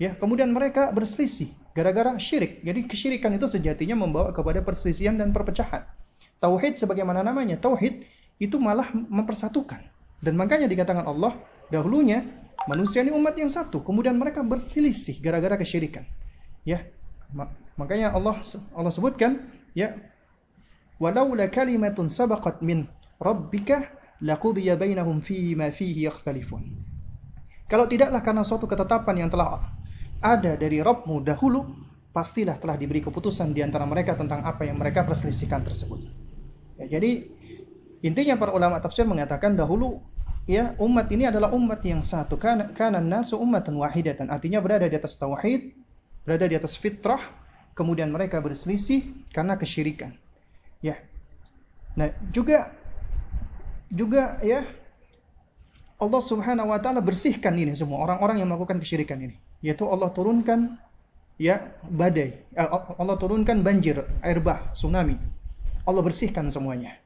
[0.00, 2.64] Ya, kemudian mereka berselisih gara-gara syirik.
[2.64, 5.84] Jadi kesyirikan itu sejatinya membawa kepada perselisihan dan perpecahan.
[6.40, 8.04] Tauhid sebagaimana namanya, tauhid
[8.40, 9.84] itu malah mempersatukan.
[10.20, 11.36] Dan makanya dikatakan Allah,
[11.68, 12.24] dahulunya
[12.64, 16.02] Manusia ini umat yang satu, kemudian mereka berselisih gara-gara kesyirikan.
[16.64, 16.88] Ya.
[17.78, 18.40] Makanya Allah
[18.72, 19.94] Allah sebutkan ya
[20.96, 22.88] walaula kalimatun sabaqat min
[23.20, 23.88] rabbika
[24.20, 26.62] laqudiya bainahum fi ma fihi yakhtalifun.
[27.66, 29.58] Kalau tidaklah karena suatu ketetapan yang telah
[30.22, 31.66] ada dari Rabbmu dahulu,
[32.14, 36.00] pastilah telah diberi keputusan di antara mereka tentang apa yang mereka perselisihkan tersebut.
[36.78, 37.26] Ya, jadi
[38.06, 39.98] intinya para ulama tafsir mengatakan dahulu
[40.46, 44.94] ya umat ini adalah umat yang satu karena karena nasu ummatan wahidatan artinya berada di
[44.94, 45.74] atas tauhid
[46.22, 47.18] berada di atas fitrah
[47.74, 50.14] kemudian mereka berselisih karena kesyirikan
[50.86, 50.96] ya.
[51.98, 52.70] Nah juga
[53.90, 54.62] juga ya
[55.96, 60.76] Allah Subhanahu wa taala bersihkan ini semua orang-orang yang melakukan kesyirikan ini yaitu Allah turunkan
[61.40, 62.68] ya badai eh,
[63.00, 65.16] Allah turunkan banjir air bah tsunami.
[65.86, 66.98] Allah bersihkan semuanya.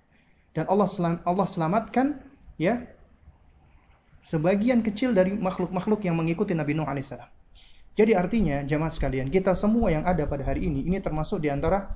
[0.57, 2.17] Dan Allah selam, Allah selamatkan
[2.57, 2.81] ya
[4.25, 7.29] sebagian kecil dari makhluk-makhluk yang mengikuti Nabi Nuh alaihissalam.
[7.95, 11.93] Jadi artinya jamaah sekalian, kita semua yang ada pada hari ini ini termasuk di antara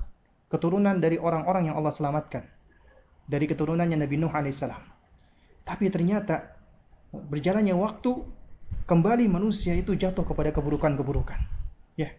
[0.49, 2.45] keturunan dari orang-orang yang Allah selamatkan
[3.25, 4.81] dari keturunannya Nabi Nuh alaihissalam.
[5.65, 6.53] Tapi ternyata
[7.09, 8.11] berjalannya waktu
[8.85, 11.39] kembali manusia itu jatuh kepada keburukan-keburukan.
[11.97, 12.13] Ya,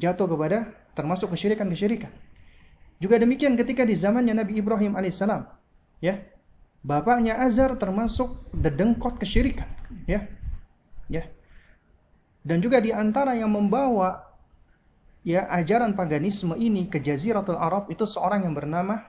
[0.00, 2.12] jatuh kepada termasuk kesyirikan-kesyirikan.
[2.96, 5.44] Juga demikian ketika di zamannya Nabi Ibrahim alaihissalam,
[6.00, 6.24] ya,
[6.80, 9.68] Bapaknya Azar termasuk dedengkot kesyirikan,
[10.08, 10.24] ya.
[11.10, 11.28] Ya.
[12.46, 14.25] Dan juga di antara yang membawa
[15.26, 19.02] ya ajaran paganisme ini ke Jaziratul Arab itu seorang yang bernama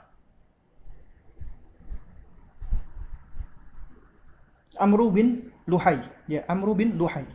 [4.77, 7.25] Amru bin Luhai, ya Amru bin Luhai.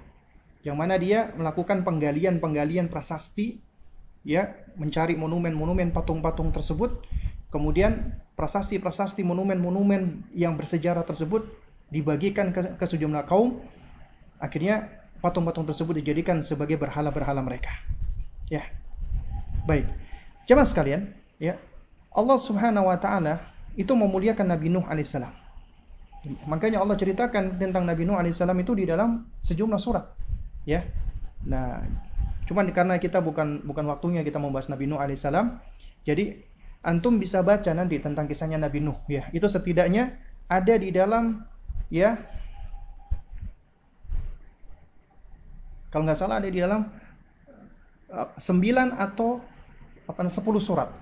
[0.63, 3.59] Yang mana dia melakukan penggalian-penggalian prasasti
[4.23, 7.03] ya, mencari monumen-monumen patung-patung tersebut
[7.53, 11.45] Kemudian prasasti-prasasti monumen-monumen yang bersejarah tersebut
[11.93, 13.61] dibagikan ke, ke sejumlah kaum.
[14.41, 14.89] Akhirnya
[15.21, 17.77] patung-patung tersebut dijadikan sebagai berhala-berhala mereka.
[18.53, 18.69] Ya.
[19.65, 19.89] Baik.
[20.45, 21.09] Jemaah sekalian,
[21.41, 21.57] ya.
[22.13, 23.41] Allah Subhanahu wa taala
[23.73, 25.33] itu memuliakan Nabi Nuh alaihissalam.
[26.45, 30.13] Makanya Allah ceritakan tentang Nabi Nuh alaihissalam itu di dalam sejumlah surat.
[30.69, 30.85] Ya.
[31.49, 31.81] Nah,
[32.45, 35.57] cuman karena kita bukan bukan waktunya kita membahas Nabi Nuh alaihissalam,
[36.05, 36.37] jadi
[36.85, 39.33] antum bisa baca nanti tentang kisahnya Nabi Nuh ya.
[39.33, 40.21] Itu setidaknya
[40.53, 41.49] ada di dalam
[41.89, 42.21] ya
[45.89, 46.93] kalau nggak salah ada di dalam
[48.13, 49.41] uh, sembilan atau
[50.07, 50.93] apa sepuluh surat.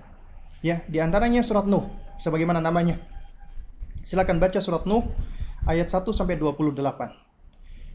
[0.63, 1.85] Ya, di antaranya surat Nuh
[2.21, 2.97] sebagaimana namanya.
[4.01, 5.05] Silakan baca surat Nuh
[5.65, 6.73] ayat 1 sampai 28.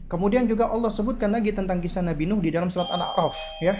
[0.07, 3.75] Kemudian juga Allah sebutkan lagi tentang kisah Nabi Nuh di dalam surat Al-A'raf ya.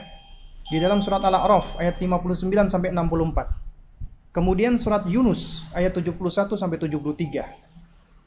[0.68, 4.36] Di dalam surat Al-A'raf ayat 59 sampai 64.
[4.36, 7.68] Kemudian surat Yunus ayat 71 sampai 73.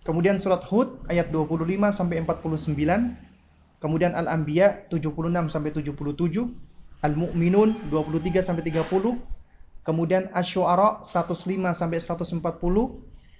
[0.00, 1.60] Kemudian surat Hud ayat 25
[1.92, 3.84] sampai 49.
[3.84, 6.69] Kemudian Al-Anbiya 76 sampai 77.
[7.00, 9.16] Al-Mu'minun 23 sampai 30.
[9.80, 12.44] Kemudian Asy-Syu'ara 105 sampai 140.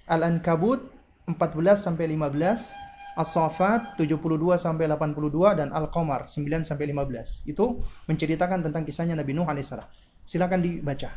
[0.09, 0.89] Al-Ankabut
[1.29, 1.37] 14
[1.77, 2.73] sampai 15.
[3.11, 7.45] As-Saffat 72 sampai 82 dan Al-Qamar 9 sampai 15.
[7.45, 9.85] Itu menceritakan tentang kisahnya Nabi Nuh alaihissalam.
[10.23, 11.11] Silakan dibaca.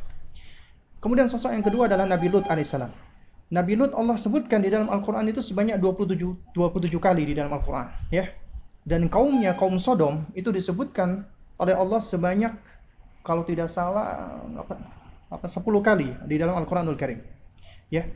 [0.99, 2.91] Kemudian sosok yang kedua adalah Nabi Lut alaihissalam.
[3.53, 7.89] Nabi Lut Allah sebutkan di dalam Al-Quran itu sebanyak 27, 27 kali di dalam Al-Quran.
[8.11, 8.33] Ya.
[8.85, 11.25] Dan kaumnya, kaum Sodom, itu disebutkan
[11.61, 12.55] oleh Allah sebanyak,
[13.23, 14.75] kalau tidak salah, apa,
[15.31, 17.23] apa 10 kali di dalam Al-Quranul Karim.
[17.89, 18.11] Ya.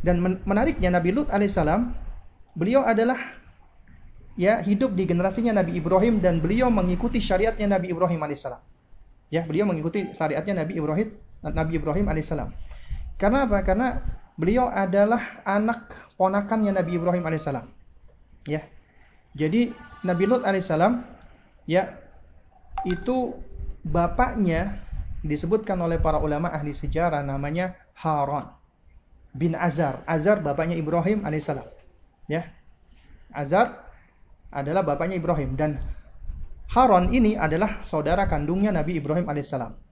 [0.00, 1.90] Dan menariknya Nabi Lut alaihissalam,
[2.52, 3.16] beliau adalah
[4.36, 8.60] ya hidup di generasinya Nabi Ibrahim dan beliau mengikuti syariatnya Nabi Ibrahim alaihissalam.
[9.32, 11.08] Ya, beliau mengikuti syariatnya Nabi Ibrahim
[11.42, 12.52] Nabi Ibrahim alaihissalam.
[13.16, 13.58] Karena apa?
[13.64, 13.98] Karena
[14.36, 17.66] beliau adalah anak ponakannya Nabi Ibrahim alaihissalam.
[18.46, 18.62] Ya.
[19.36, 19.72] Jadi
[20.04, 21.02] Nabi Lut alaihissalam
[21.68, 22.05] ya
[22.84, 23.38] itu
[23.86, 24.82] bapaknya
[25.24, 28.52] disebutkan oleh para ulama ahli sejarah namanya Haran
[29.32, 30.04] bin Azar.
[30.04, 31.66] Azar bapaknya Ibrahim alaihissalam.
[32.28, 32.52] Ya.
[33.32, 33.86] Azar
[34.52, 35.80] adalah bapaknya Ibrahim dan
[36.72, 39.86] Haran ini adalah saudara kandungnya Nabi Ibrahim alaihissalam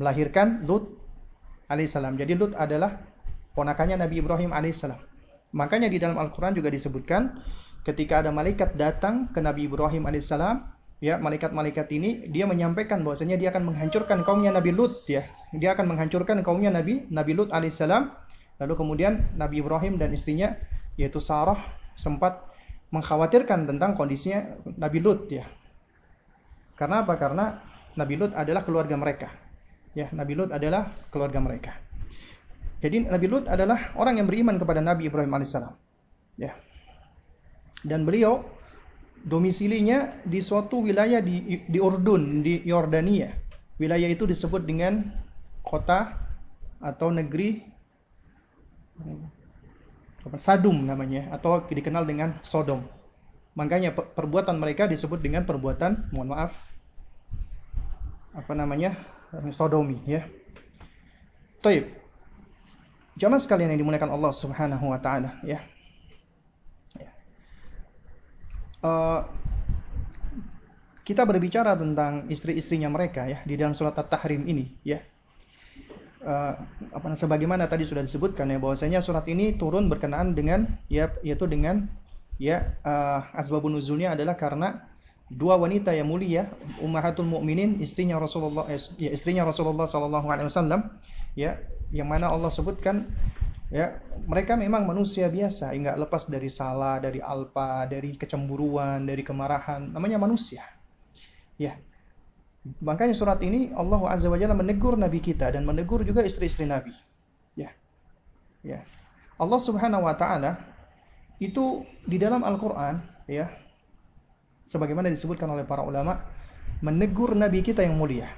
[0.00, 0.96] melahirkan Lut
[1.68, 2.16] alaihissalam.
[2.16, 2.96] Jadi Lut adalah
[3.52, 4.96] ponakannya Nabi Ibrahim alaihissalam.
[5.52, 7.42] Makanya di dalam Al-Quran juga disebutkan
[7.82, 10.62] ketika ada malaikat datang ke Nabi Ibrahim alaihissalam,
[11.00, 15.24] ya malaikat-malaikat ini dia menyampaikan bahwasanya dia akan menghancurkan kaumnya Nabi Lut ya.
[15.56, 18.12] Dia akan menghancurkan kaumnya Nabi Nabi Lut alaihissalam.
[18.60, 20.54] Lalu kemudian Nabi Ibrahim dan istrinya
[21.00, 21.58] yaitu Sarah
[21.96, 22.44] sempat
[22.92, 25.48] mengkhawatirkan tentang kondisinya Nabi Lut ya.
[26.76, 27.16] Karena apa?
[27.16, 27.60] Karena
[27.96, 29.28] Nabi Lut adalah keluarga mereka.
[29.96, 31.72] Ya, Nabi Lut adalah keluarga mereka.
[32.80, 35.74] Jadi Nabi Lut adalah orang yang beriman kepada Nabi Ibrahim alaihissalam.
[36.40, 36.56] Ya.
[37.84, 38.44] Dan beliau
[39.24, 43.32] domisilinya di suatu wilayah di di Urdun, di Yordania.
[43.80, 45.08] Wilayah itu disebut dengan
[45.64, 46.16] kota
[46.80, 47.64] atau negeri
[50.36, 52.84] Sadum namanya atau dikenal dengan Sodom.
[53.56, 56.54] Makanya perbuatan mereka disebut dengan perbuatan, mohon maaf,
[58.30, 58.94] apa namanya,
[59.50, 60.22] sodomi ya.
[61.58, 61.88] Taib.
[63.18, 65.60] Jamaah sekalian yang dimuliakan Allah Subhanahu wa taala ya.
[68.80, 69.22] Uh,
[71.04, 75.02] kita berbicara tentang istri-istrinya mereka ya di dalam surat At-Tahrim ini ya.
[76.20, 76.52] Uh,
[76.92, 81.88] apa sebagaimana tadi sudah disebutkan ya bahwasanya surat ini turun berkenaan dengan ya yaitu dengan
[82.36, 84.84] ya uh, asbabun nuzulnya adalah karena
[85.32, 86.52] dua wanita yang mulia
[86.82, 88.68] ummahatul mukminin istrinya Rasulullah
[89.00, 90.92] ya istrinya Rasulullah sallallahu alaihi wasallam
[91.38, 91.56] ya
[91.88, 93.08] yang mana Allah sebutkan
[93.70, 99.94] ya mereka memang manusia biasa enggak lepas dari salah dari alpa dari kecemburuan dari kemarahan
[99.94, 100.66] namanya manusia
[101.60, 101.76] Ya.
[102.80, 106.96] Makanya surat ini Allah Azza wa Jalla menegur nabi kita dan menegur juga istri-istri nabi.
[107.52, 107.76] Ya.
[108.64, 108.88] Ya.
[109.36, 110.56] Allah Subhanahu wa taala
[111.36, 113.48] itu di dalam Al-Qur'an ya
[114.64, 116.20] sebagaimana disebutkan oleh para ulama
[116.84, 118.28] menegur nabi kita yang mulia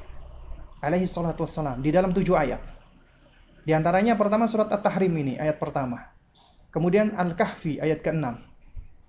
[0.79, 2.63] alaihi salatu wassalam di dalam tujuh ayat.
[3.63, 6.11] Di antaranya pertama surat At-Tahrim ini ayat pertama.
[6.75, 8.27] Kemudian Al-Kahfi ayat ke-6.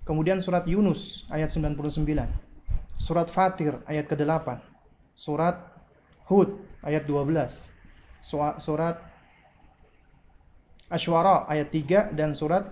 [0.04, 2.54] Kemudian surat Yunus ayat 99
[2.98, 4.62] surat Fatir ayat ke-8,
[5.14, 5.56] surat
[6.30, 7.72] Hud ayat 12,
[8.60, 8.96] surat
[10.88, 12.64] Ashwara ayat 3 dan surat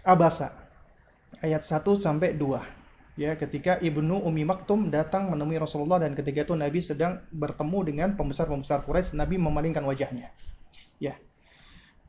[0.00, 0.56] Abasa
[1.44, 2.79] ayat 1 sampai 2.
[3.20, 8.08] Ya, ketika Ibnu Umi Maktum datang menemui Rasulullah dan ketika itu Nabi sedang bertemu dengan
[8.16, 10.32] pembesar-pembesar Quraisy, Nabi memalingkan wajahnya.
[10.96, 11.20] Ya.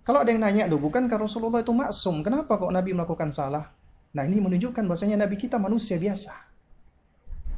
[0.07, 2.23] Kalau ada yang nanya, "Loh, bukankah Rasulullah itu maksum?
[2.23, 3.75] Kenapa kok Nabi melakukan salah?"
[4.15, 6.31] Nah ini menunjukkan bahwasanya Nabi kita manusia biasa.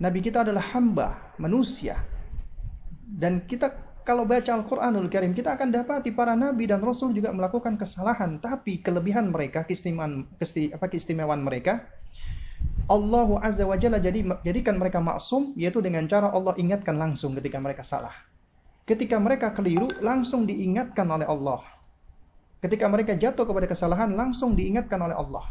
[0.01, 2.01] Nabi kita adalah hamba, manusia.
[3.05, 3.69] Dan kita
[4.01, 8.41] kalau baca Al-Quranul Karim, kita akan dapati para nabi dan rasul juga melakukan kesalahan.
[8.41, 10.25] Tapi kelebihan mereka, keistimewaan,
[10.89, 11.85] keistimewaan mereka,
[12.89, 17.57] Allah Azza wa Jalla jadi, jadikan mereka maksum, yaitu dengan cara Allah ingatkan langsung ketika
[17.63, 18.13] mereka salah.
[18.83, 21.63] Ketika mereka keliru, langsung diingatkan oleh Allah.
[22.59, 25.47] Ketika mereka jatuh kepada kesalahan, langsung diingatkan oleh Allah.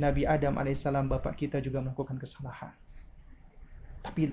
[0.00, 2.72] Nabi Adam alaihissalam bapak kita juga melakukan kesalahan.
[4.00, 4.32] Tapi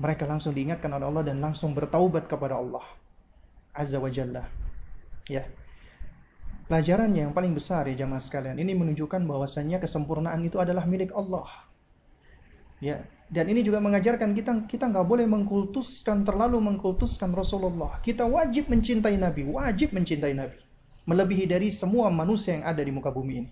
[0.00, 2.84] mereka langsung diingatkan oleh Allah dan langsung bertaubat kepada Allah
[3.76, 4.44] Azza wa Jalla.
[5.28, 5.48] Ya.
[6.72, 11.44] Pelajaran yang paling besar ya jamaah sekalian, ini menunjukkan bahwasannya kesempurnaan itu adalah milik Allah.
[12.80, 18.00] Ya, dan ini juga mengajarkan kita kita nggak boleh mengkultuskan terlalu mengkultuskan Rasulullah.
[18.00, 20.56] Kita wajib mencintai Nabi, wajib mencintai Nabi,
[21.04, 23.50] melebihi dari semua manusia yang ada di muka bumi ini.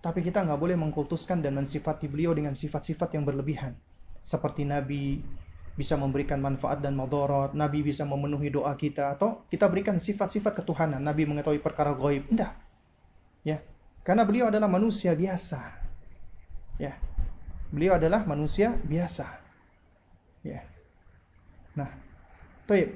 [0.00, 3.76] Tapi kita nggak boleh mengkultuskan dan mensifati beliau dengan sifat-sifat yang berlebihan.
[4.24, 5.20] Seperti Nabi
[5.80, 11.00] bisa memberikan manfaat dan madorot, Nabi bisa memenuhi doa kita, atau kita berikan sifat-sifat ketuhanan,
[11.00, 12.28] Nabi mengetahui perkara gaib.
[12.28, 12.52] Enggak.
[13.40, 13.64] Ya.
[14.04, 15.60] Karena beliau adalah manusia biasa.
[16.76, 17.00] Ya.
[17.72, 19.40] Beliau adalah manusia biasa.
[20.44, 20.68] Ya.
[21.72, 21.88] Nah,
[22.68, 22.92] Taib.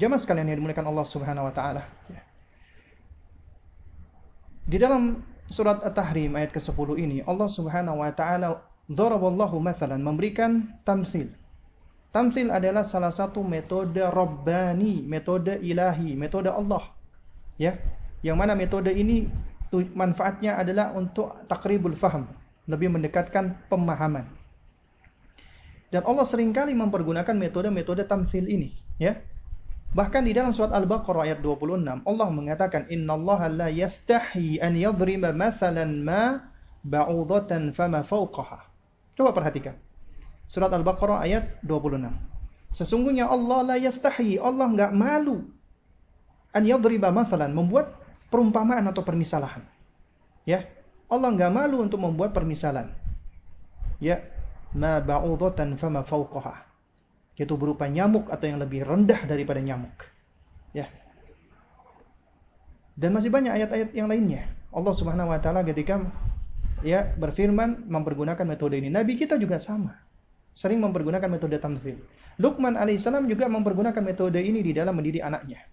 [0.00, 1.84] Jamaah sekalian yang dimuliakan Allah Subhanahu wa taala.
[2.08, 2.22] Ya.
[4.64, 5.20] Di dalam
[5.52, 8.64] surat At-Tahrim ayat ke-10 ini Allah Subhanahu wa taala
[10.00, 11.28] memberikan tamthil.
[12.12, 16.92] Tamthil adalah salah satu metode rabbani, metode ilahi, metode Allah.
[17.56, 17.80] Ya.
[18.20, 19.26] Yang mana metode ini
[19.96, 22.28] manfaatnya adalah untuk takribul faham,
[22.68, 24.28] lebih mendekatkan pemahaman.
[25.88, 29.16] Dan Allah sering kali mempergunakan metode-metode tamthil ini, ya.
[29.92, 36.00] Bahkan di dalam surat Al-Baqarah ayat 26 Allah mengatakan innallaha la yastahi an yadriba mathalan
[36.00, 36.48] ma
[36.80, 38.64] ba'udatan fama fawqaha.
[39.12, 39.76] Coba perhatikan.
[40.52, 42.12] Surat Al-Baqarah ayat 26.
[42.76, 45.48] Sesungguhnya Allah la yastahi, Allah enggak malu
[46.52, 47.96] an yadriba mathalan, membuat
[48.28, 49.64] perumpamaan atau permisalan.
[50.44, 50.68] Ya.
[51.08, 52.92] Allah enggak malu untuk membuat permisalan.
[53.96, 54.20] Ya,
[54.76, 56.68] ma ba'udatan fama fawqaha
[57.40, 59.92] yaitu berupa nyamuk atau yang lebih rendah daripada nyamuk.
[60.76, 60.88] Ya.
[62.92, 64.52] Dan masih banyak ayat-ayat yang lainnya.
[64.68, 65.96] Allah Subhanahu wa taala ketika
[66.84, 68.92] ya berfirman mempergunakan metode ini.
[68.92, 70.11] Nabi kita juga sama.
[70.52, 71.96] Sering mempergunakan metode tamzil.
[72.36, 75.64] Luqman alaihissalam juga mempergunakan metode ini di dalam mendidik anaknya.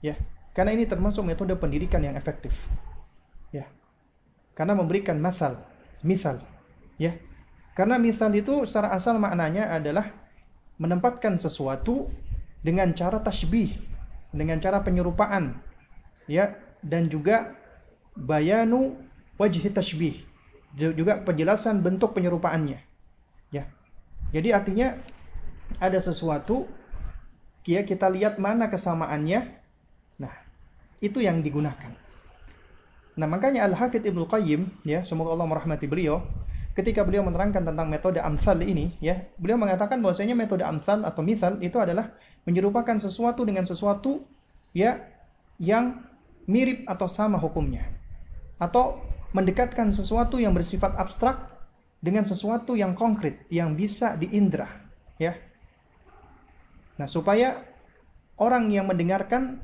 [0.00, 0.16] Ya.
[0.52, 2.68] Karena ini termasuk metode pendidikan yang efektif.
[3.52, 3.68] Ya.
[4.52, 5.64] Karena memberikan masal,
[6.04, 6.44] misal,
[7.00, 7.16] ya.
[7.72, 10.12] Karena misal itu secara asal maknanya adalah
[10.76, 12.12] menempatkan sesuatu
[12.60, 13.72] dengan cara tasbih,
[14.28, 15.56] dengan cara penyerupaan,
[16.28, 16.52] ya,
[16.84, 17.56] dan juga
[18.12, 19.00] bayanu
[19.40, 20.20] wajhi tasbih,
[20.76, 22.91] juga penjelasan bentuk penyerupaannya, ya.
[24.32, 24.96] Jadi artinya
[25.76, 26.64] ada sesuatu,
[27.68, 29.40] ya kita lihat mana kesamaannya,
[30.18, 30.34] nah
[31.04, 31.92] itu yang digunakan.
[33.12, 36.24] Nah, makanya Al-Hafidz Ibnu Qayyim ya, semoga Allah merahmati beliau,
[36.72, 41.60] ketika beliau menerangkan tentang metode amsal ini ya, beliau mengatakan bahwasanya metode amsal atau misal
[41.60, 42.16] itu adalah
[42.48, 44.24] menyerupakan sesuatu dengan sesuatu
[44.72, 45.04] ya
[45.60, 46.08] yang
[46.48, 47.84] mirip atau sama hukumnya.
[48.56, 49.04] Atau
[49.36, 51.51] mendekatkan sesuatu yang bersifat abstrak
[52.02, 54.66] dengan sesuatu yang konkret yang bisa diindra
[55.22, 55.38] ya.
[56.98, 57.62] Nah, supaya
[58.42, 59.62] orang yang mendengarkan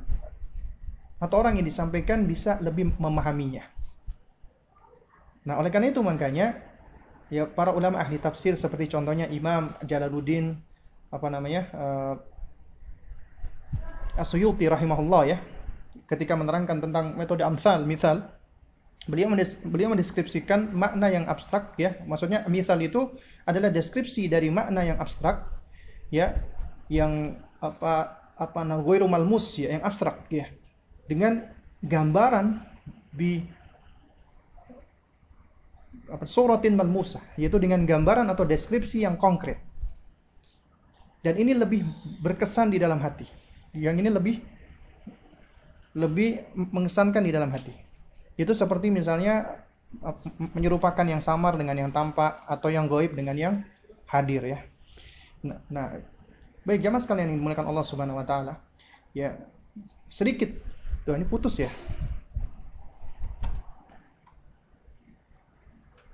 [1.19, 3.67] atau orang yang disampaikan bisa lebih memahaminya.
[5.51, 6.55] Nah, oleh karena itu makanya
[7.29, 10.57] ya para ulama ahli tafsir seperti contohnya Imam Jalaluddin
[11.11, 12.15] apa namanya uh,
[14.19, 15.39] Asyuti rahimahullah ya
[16.09, 18.25] ketika menerangkan tentang metode amsal misal
[19.07, 23.15] beliau mendes beliau mendeskripsikan makna yang abstrak ya maksudnya misal itu
[23.47, 25.47] adalah deskripsi dari makna yang abstrak
[26.11, 26.35] ya
[26.91, 30.51] yang apa apa namanya malmus ya yang abstrak ya
[31.09, 31.47] dengan
[31.81, 32.61] gambaran
[33.15, 33.41] bi
[36.09, 39.61] apa suratin malmusah yaitu dengan gambaran atau deskripsi yang konkret.
[41.21, 41.83] Dan ini lebih
[42.23, 43.27] berkesan di dalam hati.
[43.75, 44.37] Yang ini lebih
[45.99, 47.75] lebih mengesankan di dalam hati.
[48.39, 49.67] Itu seperti misalnya
[50.55, 53.55] menyerupakan yang samar dengan yang tampak atau yang goib dengan yang
[54.07, 54.59] hadir ya.
[55.43, 55.87] Nah, nah
[56.63, 58.63] baik jamaah sekalian yang dimuliakan Allah Subhanahu wa taala.
[59.11, 59.35] Ya,
[60.07, 60.55] sedikit
[61.09, 61.73] Tuh, ini putus ya.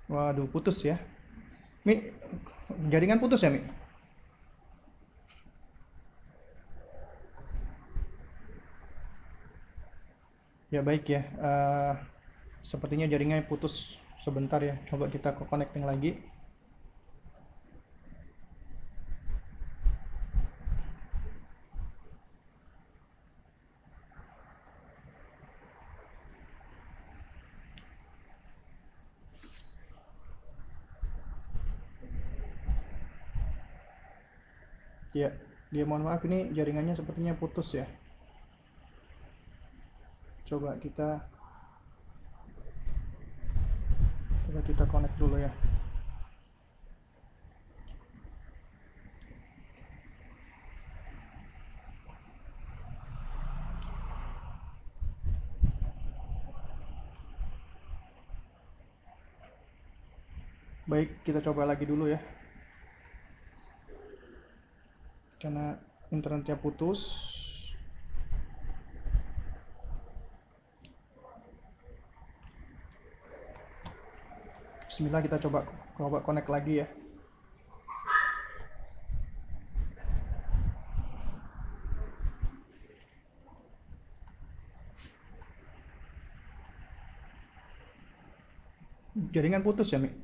[0.06, 1.02] Waduh, putus ya.
[1.82, 2.14] Mi,
[2.94, 3.58] jaringan putus ya, Mi?
[10.70, 11.26] Ya baik ya.
[11.42, 11.98] Uh,
[12.64, 14.74] sepertinya jaringannya putus sebentar ya.
[14.88, 16.16] Coba kita connecting lagi.
[35.14, 35.30] Ya,
[35.70, 37.86] dia mohon maaf ini jaringannya sepertinya putus ya.
[40.42, 41.22] Coba kita
[44.54, 45.50] coba kita connect dulu ya.
[60.86, 62.22] Baik, kita coba lagi dulu ya.
[65.44, 65.76] karena
[66.08, 67.33] internetnya putus
[74.94, 75.66] Bismillah kita coba
[75.98, 76.86] coba connect lagi ya
[89.34, 90.14] jaringan putus ya Mi?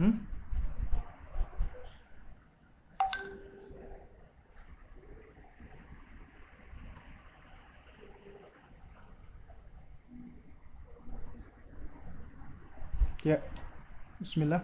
[0.00, 0.24] Hmm?
[14.34, 14.62] Bismillah.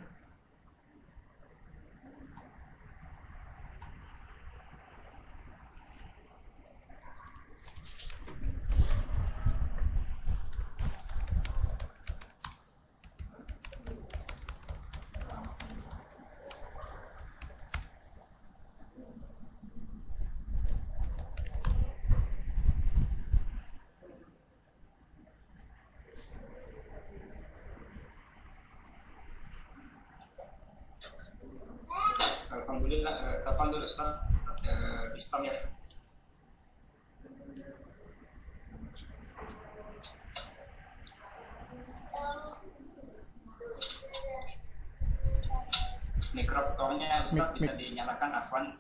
[47.31, 48.75] Ustaz bisa dinyalakan Afwan?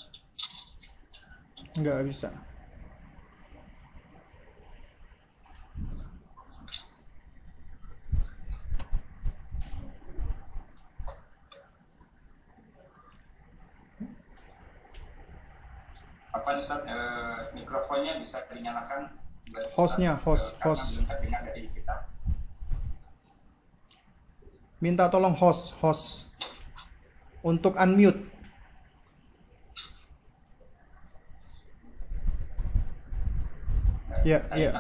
[1.79, 2.35] Enggak bisa.
[16.51, 16.99] Apa Ustaz e,
[17.55, 19.07] mikrofonnya bisa dinyalakan?
[19.79, 20.99] Hostnya, host, e, host.
[24.83, 26.35] Minta tolong host, host
[27.47, 28.19] untuk unmute.
[34.27, 34.75] Ya, ya.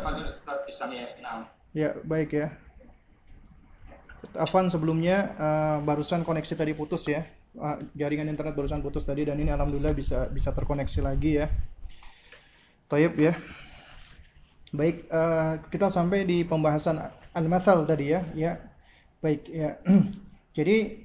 [1.71, 2.51] Ya, baik ya.
[4.35, 7.23] Afan sebelumnya uh, barusan koneksi tadi putus ya.
[7.51, 11.46] Uh, jaringan internet barusan putus tadi dan ini alhamdulillah bisa bisa terkoneksi lagi ya.
[12.86, 13.34] Taib ya.
[14.70, 17.03] Baik, uh, kita sampai di pembahasan
[17.34, 18.22] al-mathal tadi ya.
[18.38, 18.53] Ya.
[19.18, 19.82] Baik, ya.
[20.57, 21.03] Jadi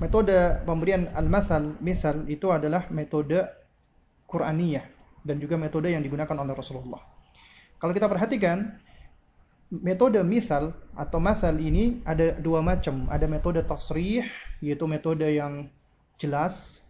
[0.00, 3.44] metode pemberian al-mathal, misal itu adalah metode
[4.24, 4.84] Qur'aniyah
[5.24, 7.04] dan juga metode yang digunakan oleh Rasulullah.
[7.76, 8.80] Kalau kita perhatikan
[9.68, 13.06] metode misal atau masal ini ada dua macam.
[13.12, 14.24] Ada metode tasrih
[14.58, 15.70] yaitu metode yang
[16.18, 16.82] jelas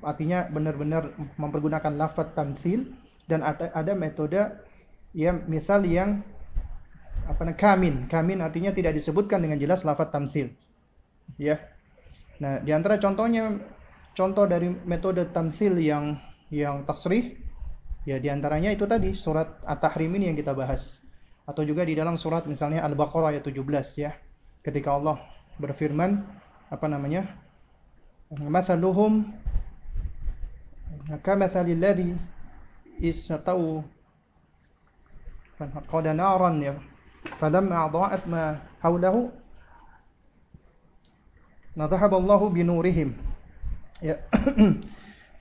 [0.00, 2.94] artinya benar-benar mempergunakan lafaz tamsil
[3.26, 4.38] dan ada metode
[5.14, 6.22] ya misal yang
[7.26, 7.94] apa namanya kamin.
[8.10, 10.50] Kamin artinya tidak disebutkan dengan jelas lafaz tamsil.
[11.38, 11.58] Ya.
[12.42, 13.54] Nah, di antara contohnya
[14.16, 16.18] contoh dari metode tamsil yang
[16.50, 17.38] yang tasrih
[18.02, 21.04] ya di antaranya itu tadi surat At-Tahrim ini yang kita bahas
[21.46, 23.62] atau juga di dalam surat misalnya Al-Baqarah ayat 17
[24.02, 24.10] ya.
[24.60, 25.20] Ketika Allah
[25.60, 26.24] berfirman
[26.70, 27.26] apa namanya?
[28.30, 29.26] Mathaluhum
[31.18, 32.14] kamathalil ladzi
[33.02, 33.82] istau
[35.58, 36.74] qad naran ya
[37.42, 39.34] falamma adaa'at ma hawlahu
[41.74, 43.18] nadhahaba Allahu binurihim
[43.98, 44.22] ya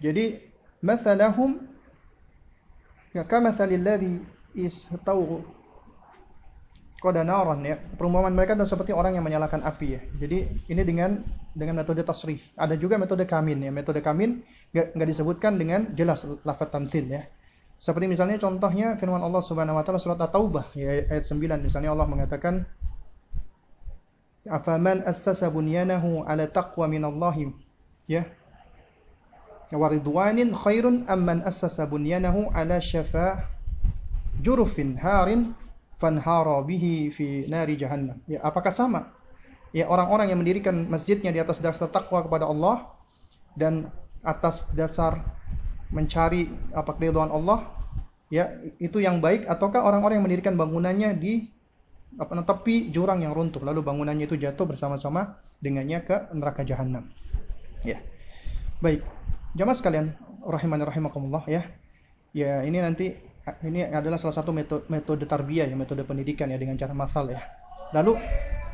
[0.04, 0.42] jadi
[0.82, 1.62] mathalahum
[3.14, 4.18] ya kamathalil ladzi
[4.58, 5.46] istau
[7.00, 7.80] kodanaron ya.
[7.80, 10.02] Perumpamaan mereka adalah seperti orang yang menyalakan api ya.
[10.20, 10.38] Jadi
[10.70, 11.24] ini dengan
[11.56, 12.40] dengan metode tasrih.
[12.60, 13.72] Ada juga metode kamin ya.
[13.72, 14.44] Metode kamin
[14.76, 17.24] nggak disebutkan dengan jelas lafaz tamtsil ya.
[17.80, 22.12] Seperti misalnya contohnya firman Allah Subhanahu wa taala surat At-Taubah ya, ayat 9 misalnya Allah
[22.12, 22.68] mengatakan
[24.48, 27.52] Afaman assasa bunyanahu ala taqwa minallahi
[28.08, 28.24] ya
[29.70, 33.46] waridwanin khairun amman assasa bunyanahu ala syafa
[34.42, 35.54] jurufin harin
[36.00, 38.18] fanhara bihi fi nari jahannam.
[38.26, 39.14] Ya, apakah sama?
[39.70, 42.90] Ya, orang-orang yang mendirikan masjidnya di atas dasar takwa kepada Allah
[43.54, 43.94] dan
[44.26, 45.22] atas dasar
[45.94, 47.70] mencari apa keridhaan Allah,
[48.34, 48.50] ya,
[48.82, 51.46] itu yang baik ataukah orang-orang yang mendirikan bangunannya di
[52.18, 57.06] apa tepi jurang yang runtuh lalu bangunannya itu jatuh bersama-sama dengannya ke neraka jahanam.
[57.86, 58.02] Ya.
[58.82, 59.06] Baik.
[59.54, 61.68] Jamaah sekalian, rahimani rahimakumullah ya.
[62.34, 63.18] Ya, ini nanti
[63.66, 67.42] ini adalah salah satu metode, metode tarbiyah ya, metode pendidikan ya dengan cara masal ya.
[67.96, 68.18] Lalu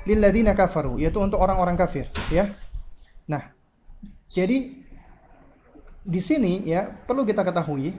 [0.05, 2.51] lilladzina kafaru yaitu untuk orang-orang kafir ya.
[3.25, 3.51] Nah,
[4.29, 4.75] jadi
[6.05, 7.97] di sini ya perlu kita ketahui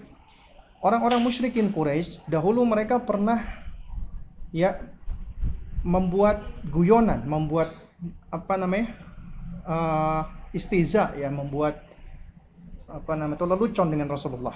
[0.84, 3.42] orang-orang musyrikin Quraisy dahulu mereka pernah
[4.54, 4.78] ya
[5.82, 7.70] membuat guyonan, membuat
[8.30, 8.94] apa namanya?
[9.66, 10.22] Uh,
[10.54, 11.82] istiza ya, membuat
[12.86, 14.54] apa namanya itu lelucon dengan Rasulullah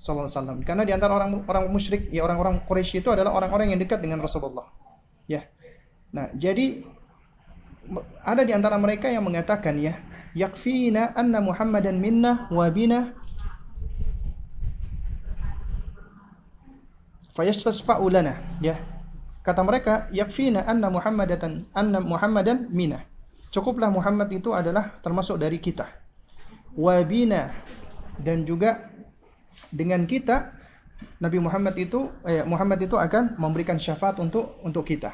[0.00, 0.58] sallallahu alaihi wasallam.
[0.64, 4.24] Karena di antara orang orang musyrik ya orang-orang Quraisy itu adalah orang-orang yang dekat dengan
[4.24, 4.64] Rasulullah.
[5.28, 5.44] Ya.
[6.10, 6.82] Nah, jadi
[8.24, 10.00] ada di antara mereka yang mengatakan ya,
[10.32, 13.12] yakfina anna Muhammadan minna wa bina
[17.36, 18.80] fayastasfa'u lana ya.
[19.44, 23.04] Kata mereka, yakfina anna Muhammadan anna Muhammadan minna.
[23.50, 25.90] Cukuplah Muhammad itu adalah termasuk dari kita.
[26.78, 27.50] Wabina
[28.22, 28.89] dan juga
[29.70, 30.52] dengan kita
[31.20, 35.12] Nabi Muhammad itu eh, Muhammad itu akan memberikan syafaat untuk untuk kita.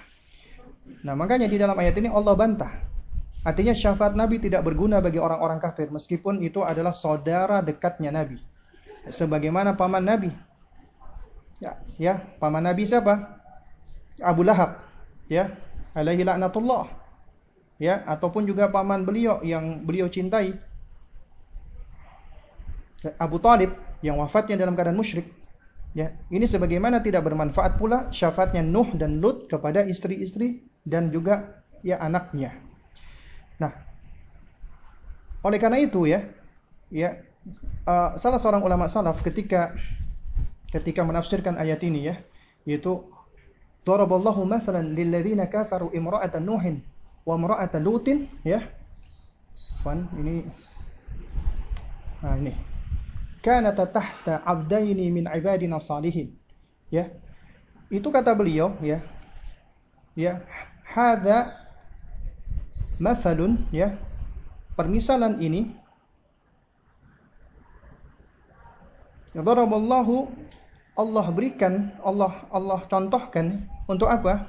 [1.03, 2.73] Nah, makanya di dalam ayat ini Allah bantah.
[3.47, 8.43] Artinya syafaat Nabi tidak berguna bagi orang-orang kafir meskipun itu adalah saudara dekatnya Nabi.
[9.07, 10.35] Sebagaimana paman Nabi.
[11.63, 13.39] Ya, ya, paman Nabi siapa?
[14.19, 14.83] Abu Lahab.
[15.31, 15.55] Ya,
[15.95, 16.91] alaihi laknatullah.
[17.79, 20.59] Ya, ataupun juga paman beliau yang beliau cintai.
[23.15, 23.71] Abu Talib
[24.01, 25.29] yang wafatnya dalam keadaan musyrik.
[25.97, 31.97] Ya, ini sebagaimana tidak bermanfaat pula syafaatnya Nuh dan Lut kepada istri-istri dan juga ya
[32.05, 32.53] anaknya.
[33.57, 33.73] Nah,
[35.41, 36.21] oleh karena itu ya,
[36.93, 37.17] ya
[37.89, 39.73] uh, salah seorang ulama salaf ketika
[40.69, 42.21] ketika menafsirkan ayat ini ya,
[42.69, 43.01] yaitu
[43.87, 46.83] Daraballahu mathalan lilladzina kafaru imra'atan Nuhin
[47.23, 48.67] wa imra'atan Lutin ya.
[49.87, 50.43] Fan ini
[52.27, 52.53] Nah, ini
[53.47, 56.35] kanata tahta abdaini min ibadina salihin.
[56.91, 57.15] Ya.
[57.87, 58.99] Itu kata beliau ya.
[60.19, 60.43] Ya,
[60.83, 61.55] hadza
[62.99, 63.95] mathalun ya.
[64.75, 65.79] Permisalan ini
[69.37, 70.33] Daraballahu
[70.97, 74.49] Allah berikan, Allah Allah contohkan untuk apa?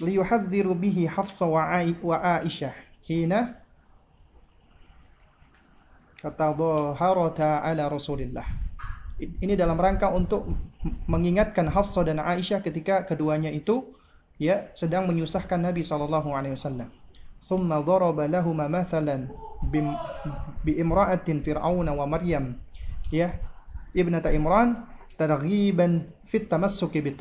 [0.00, 1.60] Liyuhadziru bihi Hafsa wa
[2.40, 2.72] Aisyah
[3.04, 3.63] hina
[6.24, 8.48] kata dhaharata ala Rasulillah.
[9.20, 10.48] Ini dalam rangka untuk
[11.04, 13.84] mengingatkan Hafsah dan Aisyah ketika keduanya itu
[14.40, 16.88] ya sedang menyusahkan Nabi sallallahu alaihi wasallam.
[17.44, 19.28] Thumma daraba lahum mathalan
[19.68, 22.56] bi imra'atin Fir'aun wa Maryam.
[23.12, 23.36] Ya,
[23.92, 24.80] ibnata Imran
[25.20, 27.12] targhiban fit tamassuki bi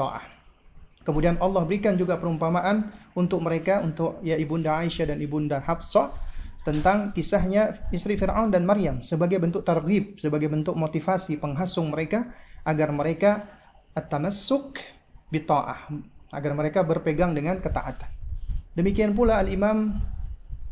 [1.04, 2.88] Kemudian Allah berikan juga perumpamaan
[3.20, 6.22] untuk mereka untuk ya ibunda Aisyah dan ibunda Hafsah
[6.64, 12.32] tentang kisahnya istri Firaun dan Maryam sebagai bentuk targhib, sebagai bentuk motivasi penghasung mereka
[12.64, 13.43] agar mereka
[13.91, 14.80] at-tamassuk
[15.28, 15.43] bi
[16.34, 18.09] agar mereka berpegang dengan ketaatan.
[18.74, 20.01] Demikian pula al-Imam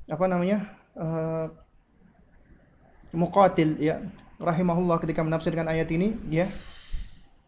[0.09, 0.59] apa namanya?
[0.97, 1.47] Uh,
[3.11, 3.99] Muqatil ya
[4.39, 6.47] rahimahullah ketika menafsirkan ayat ini ya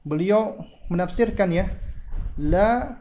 [0.04, 0.60] beliau
[0.92, 1.72] menafsirkan ya
[2.36, 3.00] la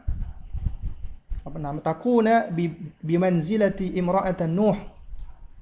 [1.43, 2.71] apa nama takuna bi
[3.03, 4.79] bimanzilati imra'atan nuh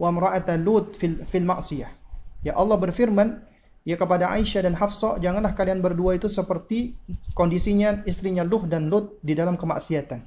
[0.01, 1.93] wa imra'atan lut fil fil ma'siyah.
[2.41, 3.45] Ya Allah berfirman
[3.85, 6.97] ya kepada Aisyah dan Hafsah janganlah kalian berdua itu seperti
[7.37, 10.25] kondisinya istrinya Luh dan Lut di dalam kemaksiatan.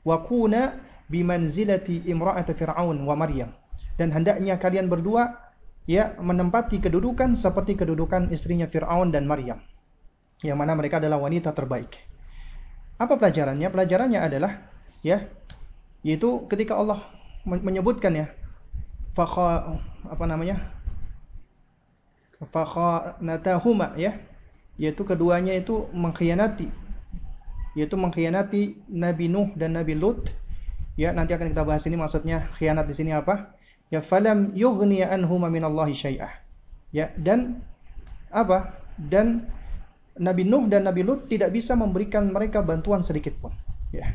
[0.00, 0.80] Wa kuna
[1.12, 3.52] bimanzilati imra'ati fir'aun wa maryam.
[4.00, 5.52] Dan hendaknya kalian berdua
[5.84, 9.60] ya menempati kedudukan seperti kedudukan istrinya Fir'aun dan Maryam
[10.40, 12.00] yang mana mereka adalah wanita terbaik.
[12.96, 13.68] Apa pelajarannya?
[13.68, 14.52] Pelajarannya adalah
[15.04, 15.24] ya
[16.00, 17.04] yaitu ketika Allah
[17.44, 18.26] menyebutkan ya
[19.20, 19.76] fakha
[20.08, 20.80] apa namanya?
[23.20, 24.16] natahuma ya
[24.80, 26.72] yaitu keduanya itu mengkhianati
[27.76, 30.32] yaitu mengkhianati Nabi Nuh dan Nabi Lut
[30.96, 33.52] ya nanti akan kita bahas ini maksudnya khianat di sini apa
[33.92, 36.32] ya falam yughni anhuma minallahi syai'ah
[36.96, 37.60] ya dan
[38.32, 39.44] apa dan
[40.16, 43.54] Nabi Nuh dan Nabi Lut tidak bisa memberikan mereka bantuan sedikit pun.
[43.88, 44.12] Ya.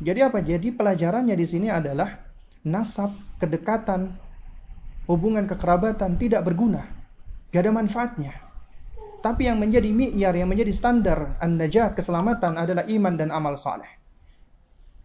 [0.00, 0.40] Jadi apa?
[0.40, 2.29] Jadi pelajarannya di sini adalah
[2.66, 4.12] nasab, kedekatan,
[5.08, 6.86] hubungan kekerabatan tidak berguna.
[7.50, 8.32] Gak ada manfaatnya.
[9.20, 14.00] Tapi yang menjadi mi'yar, yang menjadi standar an-najat, keselamatan adalah iman dan amal saleh.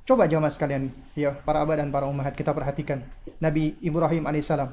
[0.06, 3.02] Coba jamaah sekalian, ya para abah dan para umahat kita perhatikan
[3.42, 4.70] Nabi Ibrahim alaihissalam.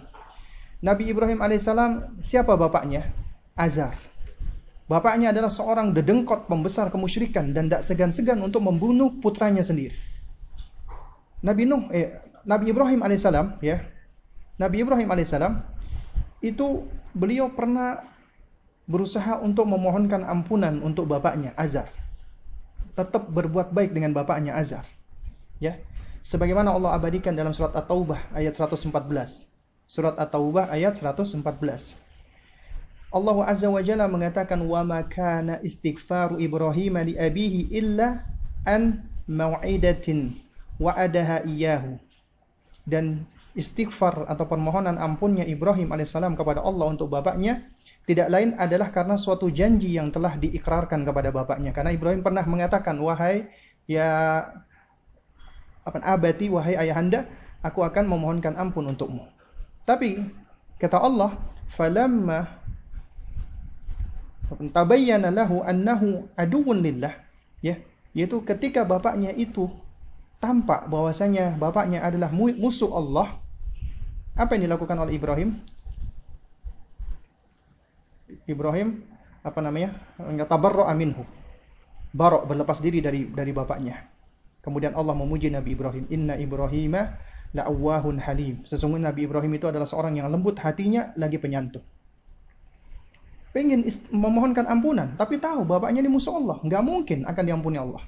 [0.85, 3.11] Nabi Ibrahim alaihissalam siapa bapaknya?
[3.57, 3.97] Azar.
[4.87, 9.97] Bapaknya adalah seorang dedengkot pembesar kemusyrikan dan tidak segan-segan untuk membunuh putranya sendiri.
[11.43, 13.87] Nabi Nuh, eh, Nabi Ibrahim alaihissalam, ya,
[14.59, 15.63] Nabi Ibrahim alaihissalam
[16.43, 18.03] itu beliau pernah
[18.91, 21.87] berusaha untuk memohonkan ampunan untuk bapaknya Azar.
[22.93, 24.85] Tetap berbuat baik dengan bapaknya Azar.
[25.63, 25.79] Ya.
[26.23, 28.91] Sebagaimana Allah abadikan dalam surat At-Taubah ayat 114.
[29.87, 31.43] Surat At-Taubah ayat 114.
[33.13, 35.05] Allah Azza wa Jalla mengatakan wa ma
[35.61, 38.25] istighfaru Ibrahim li abihi illa
[38.65, 40.33] an mau'idatin
[40.81, 42.01] wa'adaha iyyahu.
[42.83, 47.69] Dan istighfar atau permohonan ampunnya Ibrahim alaihissalam kepada Allah untuk bapaknya
[48.09, 51.71] tidak lain adalah karena suatu janji yang telah diikrarkan kepada bapaknya.
[51.71, 53.47] Karena Ibrahim pernah mengatakan, wahai
[53.87, 54.43] ya
[55.83, 57.29] apa abati, wahai ayahanda,
[57.63, 59.27] aku akan memohonkan ampun untukmu.
[59.87, 60.27] Tapi
[60.79, 61.39] kata Allah,
[61.71, 62.63] falamma
[64.61, 67.17] tabayyana lahu annahu aduwwun lillah
[67.65, 67.81] ya
[68.13, 69.73] yaitu ketika bapaknya itu
[70.43, 73.39] tampak bahwasanya bapaknya adalah musuh Allah
[74.35, 75.55] apa yang dilakukan oleh Ibrahim?
[78.51, 79.07] Ibrahim
[79.47, 79.95] apa namanya?
[80.19, 81.23] Enggak tabarra minhu.
[82.11, 84.03] Barok berlepas diri dari dari bapaknya.
[84.67, 86.11] Kemudian Allah memuji Nabi Ibrahim.
[86.11, 87.23] Inna ibrahima
[87.55, 88.67] la'awwahun halim.
[88.67, 91.85] Sesungguhnya Nabi Ibrahim itu adalah seorang yang lembut hatinya lagi penyantun
[93.53, 98.01] pengen memohonkan ampunan, tapi tahu bapaknya ini musuh Allah, nggak mungkin akan diampuni Allah.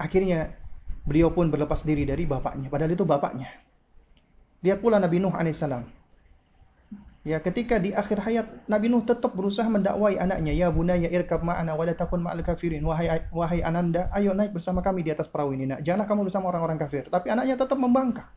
[0.00, 0.56] Akhirnya
[1.04, 3.48] beliau pun berlepas diri dari bapaknya, padahal itu bapaknya.
[4.60, 5.84] Lihat pula Nabi Nuh alaihissalam.
[7.20, 11.76] Ya, ketika di akhir hayat Nabi Nuh tetap berusaha mendakwai anaknya, ya bunaya irkab ma'ana
[11.76, 12.80] wa la takun ma'al kafirin.
[12.80, 15.68] Wahai wahai ananda, ayo naik bersama kami di atas perahu ini.
[15.68, 15.84] Nak.
[15.84, 17.12] Janganlah kamu bersama orang-orang kafir.
[17.12, 18.28] Tapi anaknya tetap membangkang.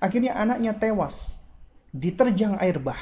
[0.00, 1.44] Akhirnya anaknya tewas
[1.92, 2.96] diterjang air bah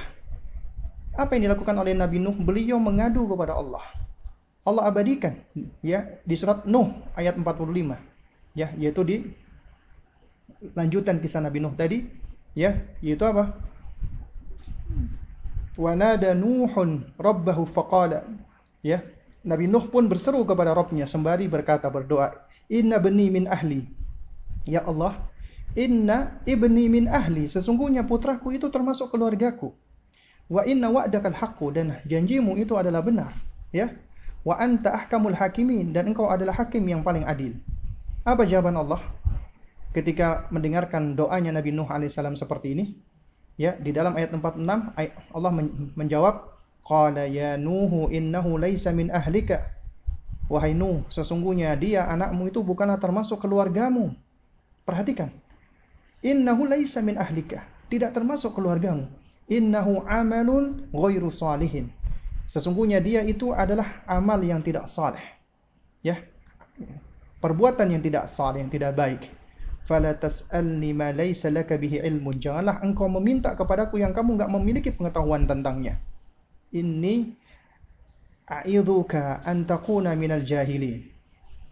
[1.21, 2.37] apa yang dilakukan oleh Nabi Nuh?
[2.39, 3.83] Beliau mengadu kepada Allah.
[4.61, 5.37] Allah abadikan
[5.81, 8.10] ya di surat Nuh ayat 45.
[8.61, 9.17] Ya, yaitu di
[10.77, 12.05] lanjutan kisah Nabi Nuh tadi,
[12.53, 13.57] ya, yaitu apa?
[15.81, 18.29] Wa nada Nuhun rabbahu faqala.
[18.85, 19.01] Ya,
[19.41, 22.37] Nabi Nuh pun berseru kepada Rabbnya sembari berkata berdoa,
[22.69, 23.89] "Inna bani min ahli."
[24.69, 25.17] Ya Allah,
[25.73, 27.49] inna ibni min ahli.
[27.49, 29.73] Sesungguhnya putraku itu termasuk keluargaku.
[30.53, 33.33] Wa inna wa'dakal haqqu dan janjimu itu adalah benar,
[33.73, 33.97] ya.
[34.45, 37.57] Wa anta ahkamul hakimin dan engkau adalah hakim yang paling adil.
[38.31, 39.03] Apa jawaban Allah
[39.91, 42.85] ketika mendengarkan doanya Nabi Nuh alaihissalam seperti ini?
[43.59, 44.95] Ya, di dalam ayat 46
[45.35, 45.53] Allah
[45.99, 46.35] menjawab,
[46.87, 49.67] "Qala ya Nuhu innahu laisa min ahlika."
[50.47, 54.15] Wahai Nuh, sesungguhnya dia anakmu itu bukanlah termasuk keluargamu.
[54.87, 55.35] Perhatikan.
[56.23, 57.67] Innahu laisa min ahlika.
[57.91, 59.11] Tidak termasuk keluargamu
[59.51, 61.91] innahu amalun ghairu salihin.
[62.47, 65.23] Sesungguhnya dia itu adalah amal yang tidak saleh.
[66.07, 66.23] Ya.
[67.41, 69.33] Perbuatan yang tidak saleh, yang tidak baik.
[69.81, 72.37] Fala tas'alni ma laysa laka bihi ilmun.
[72.37, 75.97] Janganlah engkau meminta kepadaku yang kamu enggak memiliki pengetahuan tentangnya.
[76.71, 77.33] Ini
[78.45, 81.09] a'idzuka an takuna minal jahilin.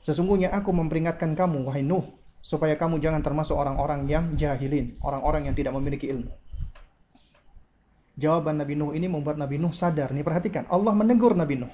[0.01, 5.55] Sesungguhnya aku memperingatkan kamu wahai Nuh supaya kamu jangan termasuk orang-orang yang jahilin, orang-orang yang
[5.59, 6.33] tidak memiliki ilmu.
[8.19, 10.11] Jawaban Nabi Nuh ini membuat Nabi Nuh sadar.
[10.11, 11.71] Nih perhatikan, Allah menegur Nabi Nuh.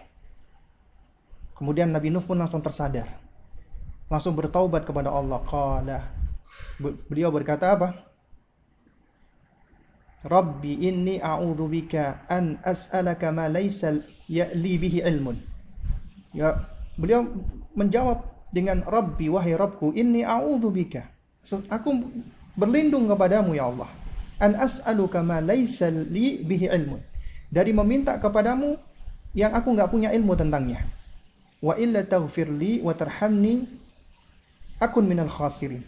[1.57, 3.24] Kemudian Nabi Nuh pun langsung tersadar.
[4.09, 5.41] Langsung bertaubat kepada Allah.
[5.45, 5.99] Qala.
[7.09, 7.89] Beliau berkata apa?
[10.25, 13.93] Rabbi inni a'udhu bika an as'alaka ma laysa
[14.25, 15.37] ya'li bihi ilmun.
[16.33, 16.65] Ya,
[16.97, 17.29] beliau
[17.77, 21.05] menjawab dengan Rabbi wahai Rabbku inni a'udhu bika.
[21.69, 22.09] Aku
[22.57, 23.91] berlindung kepadamu ya Allah
[24.43, 27.01] an as'aluka ma laisa li bihi ilmun.
[27.53, 28.75] Dari meminta kepadamu
[29.37, 30.83] yang aku nggak punya ilmu tentangnya.
[31.63, 33.65] Wa illa taghfirli wa tarhamni
[34.81, 35.83] akun minal khasirin.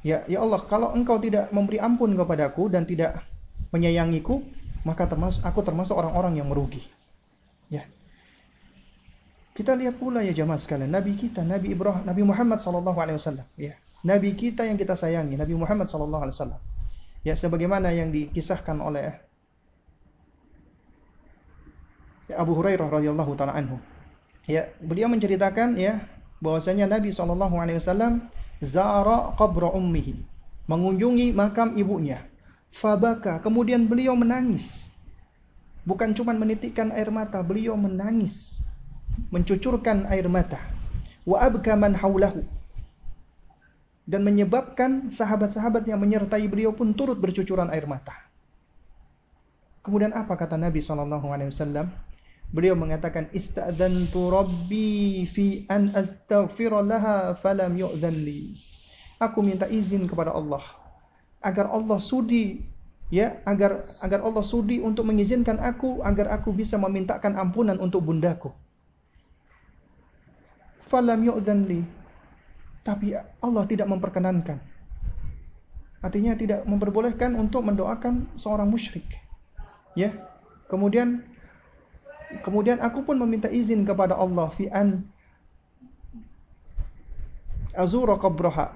[0.00, 3.20] Ya, ya Allah, kalau engkau tidak memberi ampun kepadaku dan tidak
[3.68, 4.40] menyayangiku,
[4.82, 6.80] maka termasuk aku termasuk orang-orang yang merugi.
[7.68, 7.84] Ya.
[9.52, 13.46] Kita lihat pula ya jamaah sekalian, Nabi kita, Nabi Ibrahim, Nabi Muhammad sallallahu alaihi wasallam,
[13.60, 13.76] ya.
[14.00, 16.60] Nabi kita yang kita sayangi, Nabi Muhammad sallallahu alaihi wasallam.
[17.20, 19.12] Ya sebagaimana yang dikisahkan oleh
[22.32, 23.76] Abu Hurairah radhiyallahu taala anhu.
[24.48, 26.00] Ya, beliau menceritakan ya
[26.40, 28.28] bahwasanya Nabi sallallahu alaihi wasallam
[28.64, 30.16] zara qabra ummihi,
[30.66, 32.24] mengunjungi makam ibunya.
[32.70, 34.94] Fabaka, kemudian beliau menangis.
[35.82, 38.62] Bukan cuma menitikkan air mata, beliau menangis,
[39.32, 40.60] mencucurkan air mata.
[41.26, 42.46] Wa abka man haulahu
[44.10, 48.26] dan menyebabkan sahabat-sahabat yang menyertai beliau pun turut bercucuran air mata.
[49.86, 51.86] Kemudian apa kata Nabi SAW?
[52.50, 58.58] Beliau mengatakan istadzantu rabbi fi an astaghfira laha falam yu'dhan li.
[59.22, 60.64] Aku minta izin kepada Allah
[61.40, 62.58] agar Allah sudi
[63.08, 68.50] ya agar agar Allah sudi untuk mengizinkan aku agar aku bisa memintakan ampunan untuk bundaku.
[70.90, 71.80] Falam yu'dhan li
[72.82, 74.58] tapi Allah tidak memperkenankan.
[76.00, 79.04] Artinya tidak memperbolehkan untuk mendoakan seorang musyrik.
[79.92, 80.16] Ya.
[80.66, 81.29] Kemudian
[82.42, 85.02] kemudian aku pun meminta izin kepada Allah fi an
[87.74, 88.70] azura qabraha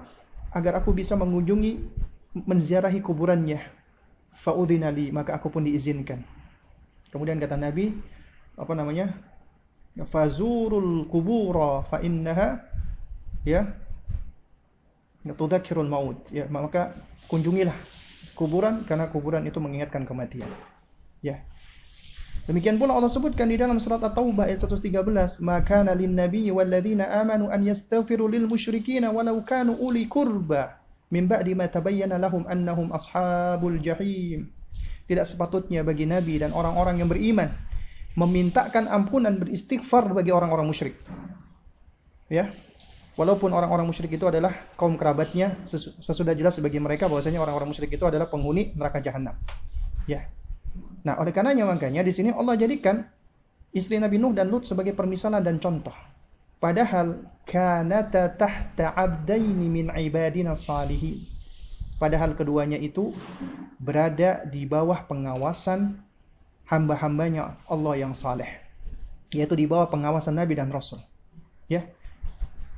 [0.55, 1.79] agar aku bisa mengunjungi
[2.43, 3.59] menziarahi kuburannya.
[4.35, 6.19] Fa'udhina maka aku pun diizinkan.
[7.07, 7.95] Kemudian kata Nabi,
[8.59, 9.15] apa namanya?
[9.95, 12.59] Fazurul kubura fa innaha
[13.47, 13.63] ya
[15.23, 16.91] tudzakirul maut ya maka
[17.31, 17.73] kunjungilah
[18.35, 20.51] kuburan karena kuburan itu mengingatkan kematian
[21.23, 21.39] ya
[22.45, 27.49] Demikian pula Allah sebutkan di dalam surat At-Taubah ayat 113, "Maka nabi wal ladzina amanu
[27.49, 30.77] an yastaghfiru lil walau kanu uli kurba
[31.09, 34.53] min ba'di ma tabayyana lahum annahum ashabul jahim."
[35.09, 37.49] Tidak sepatutnya bagi nabi dan orang-orang yang beriman
[38.13, 40.97] memintakan ampunan beristighfar bagi orang-orang musyrik.
[42.29, 42.53] Ya,
[43.15, 45.55] Walaupun orang-orang musyrik itu adalah kaum kerabatnya,
[46.03, 49.39] sesudah jelas bagi mereka bahwasanya orang-orang musyrik itu adalah penghuni neraka jahanam.
[50.03, 50.27] Ya.
[51.05, 53.05] Nah, oleh karenanya makanya di sini Allah jadikan
[53.69, 55.93] istri Nabi Nuh dan Lut sebagai permisalan dan contoh.
[56.57, 61.21] Padahal kanata tahta abdaini min ibadina salihin.
[62.01, 63.13] Padahal keduanya itu
[63.77, 66.01] berada di bawah pengawasan
[66.67, 68.49] hamba-hambanya Allah yang saleh.
[69.29, 70.99] Yaitu di bawah pengawasan Nabi dan Rasul.
[71.69, 71.85] Ya,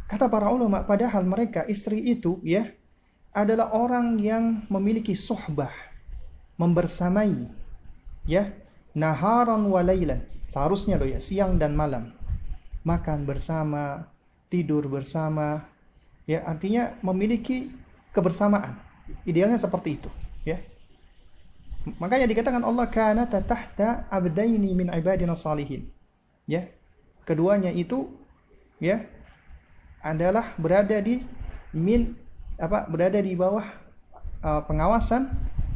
[0.08, 2.72] Kata para ulama, padahal mereka istri itu ya
[3.36, 5.72] adalah orang yang memiliki sohbah,
[6.56, 7.52] membersamai,
[8.30, 8.52] ya
[8.94, 12.12] naharan walailan, seharusnya loh ya siang dan malam,
[12.84, 14.12] makan bersama,
[14.52, 15.66] tidur bersama,
[16.30, 17.72] ya artinya memiliki
[18.12, 18.76] kebersamaan.
[19.24, 20.12] Idealnya seperti itu,
[20.44, 20.60] ya.
[21.96, 25.88] Makanya dikatakan Allah kana tahta abdaini min ibadina salihin.
[26.44, 26.68] Ya.
[27.24, 28.12] Keduanya itu
[28.80, 29.04] ya
[30.04, 31.24] adalah berada di
[31.76, 32.16] min
[32.56, 33.68] apa berada di bawah
[34.44, 35.28] uh, pengawasan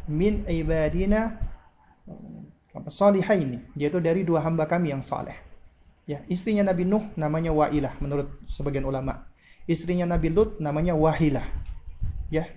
[0.07, 1.35] min ibadina
[2.71, 5.35] apa salihaini yaitu dari dua hamba kami yang saleh.
[6.09, 9.27] Ya, istrinya Nabi Nuh namanya Wailah menurut sebagian ulama.
[9.69, 11.45] Istrinya Nabi Lut namanya Wahilah.
[12.33, 12.49] Ya.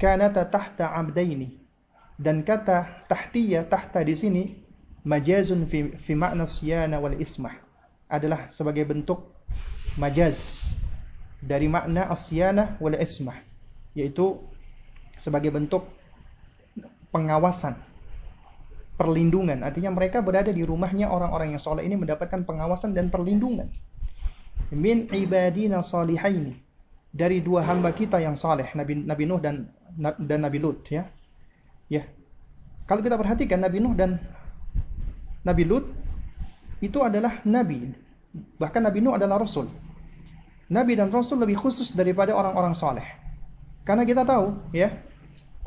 [0.00, 1.60] Kanata tahta abdaini.
[2.16, 4.42] Dan kata tahtiya tahta di sini
[5.04, 7.54] majazun fi, fi makna siyana wal ismah
[8.06, 9.26] adalah sebagai bentuk
[9.98, 10.72] majaz
[11.42, 13.34] dari makna asyanah wal ismah
[13.98, 14.38] yaitu
[15.18, 15.84] sebagai bentuk
[17.10, 17.76] pengawasan
[19.02, 19.66] perlindungan.
[19.66, 23.66] Artinya mereka berada di rumahnya orang-orang yang soleh ini mendapatkan pengawasan dan perlindungan.
[24.70, 26.54] Min ibadina salihaini.
[27.12, 29.68] Dari dua hamba kita yang saleh, Nabi Nabi Nuh dan
[30.16, 31.10] dan Nabi Lut ya.
[31.90, 32.08] Ya.
[32.88, 34.22] Kalau kita perhatikan Nabi Nuh dan
[35.42, 35.90] Nabi Lut
[36.80, 37.92] itu adalah nabi.
[38.32, 39.68] Bahkan Nabi Nuh adalah rasul.
[40.72, 43.04] Nabi dan rasul lebih khusus daripada orang-orang saleh.
[43.84, 44.88] Karena kita tahu ya,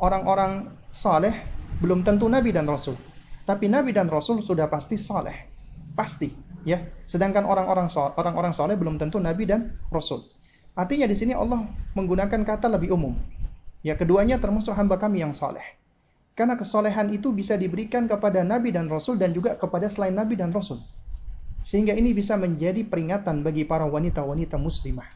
[0.02, 1.46] orang-orang saleh
[1.78, 2.98] belum tentu nabi dan rasul.
[3.46, 5.46] Tapi nabi dan rasul sudah pasti saleh.
[5.94, 6.34] Pasti,
[6.66, 6.82] ya.
[7.06, 7.86] Sedangkan orang-orang
[8.18, 10.26] orang-orang saleh belum tentu nabi dan rasul.
[10.74, 13.14] Artinya di sini Allah menggunakan kata lebih umum.
[13.86, 15.62] Ya, keduanya termasuk hamba kami yang saleh.
[16.36, 20.52] Karena kesolehan itu bisa diberikan kepada nabi dan rasul dan juga kepada selain nabi dan
[20.52, 20.82] rasul.
[21.64, 25.08] Sehingga ini bisa menjadi peringatan bagi para wanita-wanita muslimah.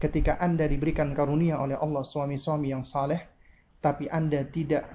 [0.00, 3.20] Ketika Anda diberikan karunia oleh Allah suami-suami yang saleh,
[3.84, 4.88] tapi Anda tidak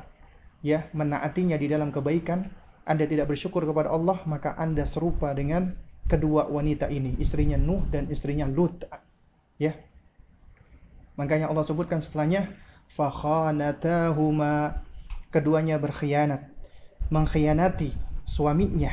[0.66, 2.61] ya menaatinya di dalam kebaikan,
[2.92, 5.72] anda tidak bersyukur kepada Allah, maka Anda serupa dengan
[6.12, 8.84] kedua wanita ini, istrinya Nuh dan istrinya Lut.
[9.56, 9.80] Ya.
[11.16, 12.52] Makanya Allah sebutkan setelahnya
[12.92, 14.84] fakhanatahuma
[15.32, 16.52] keduanya berkhianat,
[17.08, 17.96] mengkhianati
[18.28, 18.92] suaminya.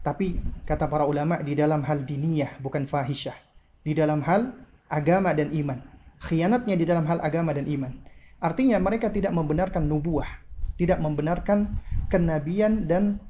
[0.00, 3.36] Tapi kata para ulama di dalam hal diniyah bukan fahisyah.
[3.84, 4.56] Di dalam hal
[4.88, 5.76] agama dan iman.
[6.24, 7.92] Khianatnya di dalam hal agama dan iman.
[8.40, 10.40] Artinya mereka tidak membenarkan nubuah,
[10.80, 11.76] tidak membenarkan
[12.08, 13.20] kenabian dan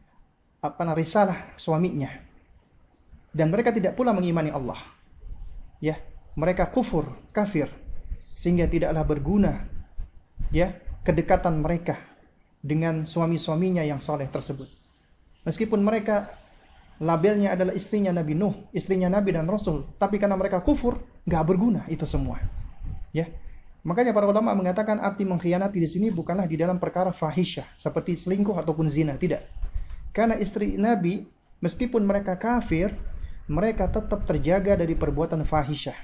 [0.63, 2.07] apa risalah suaminya.
[3.35, 4.79] Dan mereka tidak pula mengimani Allah.
[5.83, 5.99] Ya,
[6.39, 7.67] mereka kufur, kafir
[8.31, 9.67] sehingga tidaklah berguna
[10.55, 11.99] ya kedekatan mereka
[12.63, 14.71] dengan suami-suaminya yang soleh tersebut.
[15.43, 16.31] Meskipun mereka
[17.01, 21.83] labelnya adalah istrinya Nabi Nuh, istrinya Nabi dan Rasul, tapi karena mereka kufur, nggak berguna
[21.89, 22.39] itu semua.
[23.11, 23.27] Ya,
[23.81, 28.61] Makanya para ulama mengatakan arti mengkhianati di sini bukanlah di dalam perkara fahisyah seperti selingkuh
[28.61, 29.49] ataupun zina, tidak.
[30.13, 31.25] Karena istri Nabi
[31.65, 32.93] meskipun mereka kafir,
[33.49, 35.97] mereka tetap terjaga dari perbuatan fahisyah.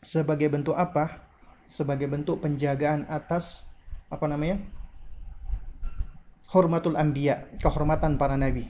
[0.00, 1.28] Sebagai bentuk apa?
[1.68, 3.68] Sebagai bentuk penjagaan atas
[4.08, 4.64] apa namanya?
[6.48, 8.68] Hormatul anbiya, kehormatan para nabi.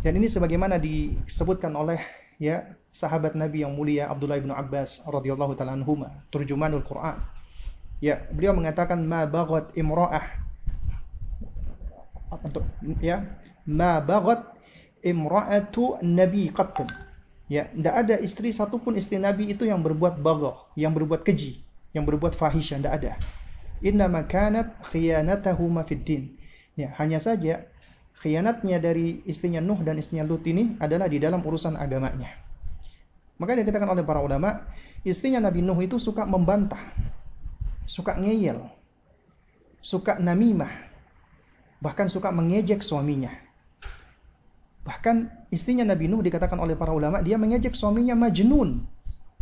[0.00, 1.98] Dan ini sebagaimana disebutkan oleh
[2.36, 7.16] ya sahabat Nabi yang mulia Abdullah bin Abbas radhiyallahu taala anhuma, turjumanul Quran
[7.98, 10.44] Ya, beliau mengatakan ma baghat imra'ah
[12.44, 12.68] untuk
[13.00, 13.24] ya
[13.64, 14.44] ma baghat
[15.00, 16.88] imra'atu nabi qattun.
[17.46, 21.62] Ya, tidak ada istri satupun istri Nabi itu yang berbuat baghah, yang berbuat keji,
[21.94, 23.12] yang berbuat fahisyah, tidak ada.
[23.86, 26.34] Inna makanat khiyanatahuma fid din.
[26.74, 27.62] Ya, hanya saja
[28.18, 32.34] khianatnya dari istrinya Nuh dan istrinya Lut ini adalah di dalam urusan agamanya.
[33.38, 34.66] Maka dikatakan oleh para ulama,
[35.06, 36.82] istrinya Nabi Nuh itu suka membantah
[37.86, 38.66] suka ngeyel,
[39.80, 40.70] suka namimah,
[41.78, 43.30] bahkan suka mengejek suaminya.
[44.86, 48.86] Bahkan istrinya Nabi Nuh dikatakan oleh para ulama, dia mengejek suaminya majnun.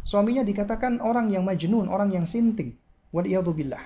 [0.05, 2.77] Suaminya dikatakan orang yang majnun, orang yang sinting.
[3.13, 3.81] Waliyadzubillah.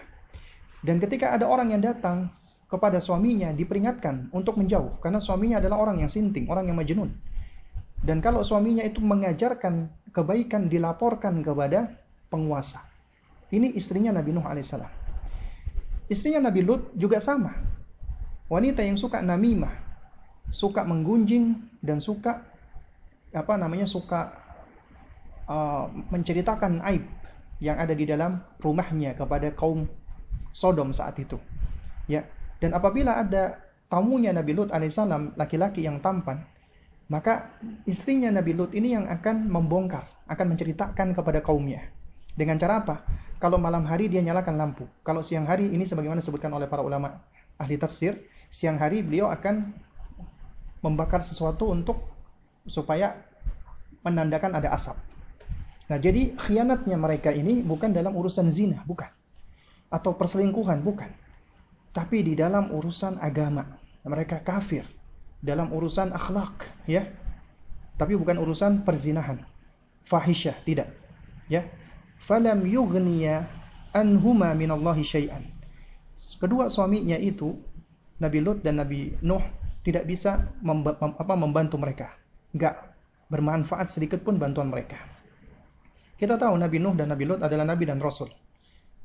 [0.83, 2.31] Dan ketika ada orang yang datang
[2.71, 7.11] kepada suaminya diperingatkan untuk menjauh karena suaminya adalah orang yang sinting, orang yang majnun.
[7.99, 11.99] Dan kalau suaminya itu mengajarkan kebaikan dilaporkan kepada
[12.31, 12.87] penguasa.
[13.49, 14.93] Ini istrinya Nabi Nuh alaihissalam.
[16.09, 17.53] Istrinya Nabi Lut juga sama.
[18.49, 19.73] Wanita yang suka namimah,
[20.49, 22.45] suka menggunjing dan suka
[23.29, 24.33] apa namanya suka
[25.45, 27.05] uh, menceritakan aib
[27.61, 29.85] yang ada di dalam rumahnya kepada kaum
[30.53, 31.37] Sodom saat itu.
[32.09, 32.25] Ya.
[32.59, 36.43] Dan apabila ada tamunya Nabi Lut alaihissalam laki-laki yang tampan,
[37.13, 37.53] maka
[37.85, 41.85] istrinya Nabi Lut ini yang akan membongkar, akan menceritakan kepada kaumnya.
[42.35, 42.97] Dengan cara apa?
[43.39, 44.85] Kalau malam hari dia nyalakan lampu.
[45.07, 47.23] Kalau siang hari ini sebagaimana disebutkan oleh para ulama
[47.55, 48.19] ahli tafsir,
[48.51, 49.71] siang hari beliau akan
[50.83, 52.03] membakar sesuatu untuk
[52.67, 53.15] supaya
[54.03, 54.99] menandakan ada asap.
[55.87, 59.09] Nah, jadi khianatnya mereka ini bukan dalam urusan zina, bukan.
[59.89, 61.09] Atau perselingkuhan, bukan.
[61.95, 63.65] Tapi di dalam urusan agama.
[64.03, 64.85] Mereka kafir.
[65.39, 67.07] Dalam urusan akhlak, ya.
[67.97, 69.47] Tapi bukan urusan perzinahan.
[70.05, 70.91] Fahisyah, tidak.
[71.49, 71.65] Ya
[72.19, 73.47] falam yughniya
[73.95, 75.47] anhuma minallahi syai'an.
[76.19, 77.55] Kedua suaminya itu
[78.19, 79.43] Nabi Lut dan Nabi Nuh
[79.87, 82.13] tidak bisa apa, membantu mereka.
[82.53, 82.93] Enggak
[83.31, 84.99] bermanfaat sedikit pun bantuan mereka.
[86.19, 88.27] Kita tahu Nabi Nuh dan Nabi Lut adalah nabi dan rasul.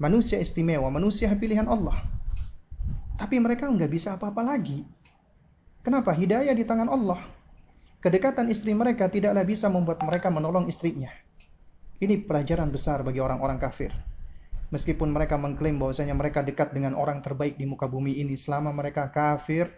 [0.01, 2.01] Manusia istimewa, manusia pilihan Allah.
[3.13, 4.81] Tapi mereka nggak bisa apa-apa lagi.
[5.85, 6.09] Kenapa?
[6.17, 7.21] Hidayah di tangan Allah.
[8.01, 11.13] Kedekatan istri mereka tidaklah bisa membuat mereka menolong istrinya.
[12.03, 13.95] Ini pelajaran besar bagi orang-orang kafir.
[14.75, 19.07] Meskipun mereka mengklaim bahwasanya mereka dekat dengan orang terbaik di muka bumi ini selama mereka
[19.07, 19.71] kafir,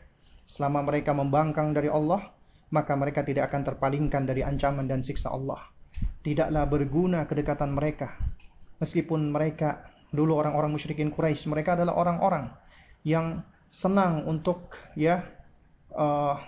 [0.50, 2.34] selama mereka membangkang dari Allah,
[2.74, 5.70] maka mereka tidak akan terpalingkan dari ancaman dan siksa Allah.
[6.26, 8.18] Tidaklah berguna kedekatan mereka.
[8.82, 12.50] Meskipun mereka dulu orang-orang musyrikin Quraisy, mereka adalah orang-orang
[13.06, 15.22] yang senang untuk ya
[15.94, 16.42] uh,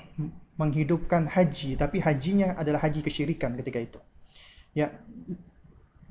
[0.58, 4.00] menghidupkan haji, tapi hajinya adalah haji kesyirikan ketika itu.
[4.74, 4.90] Ya.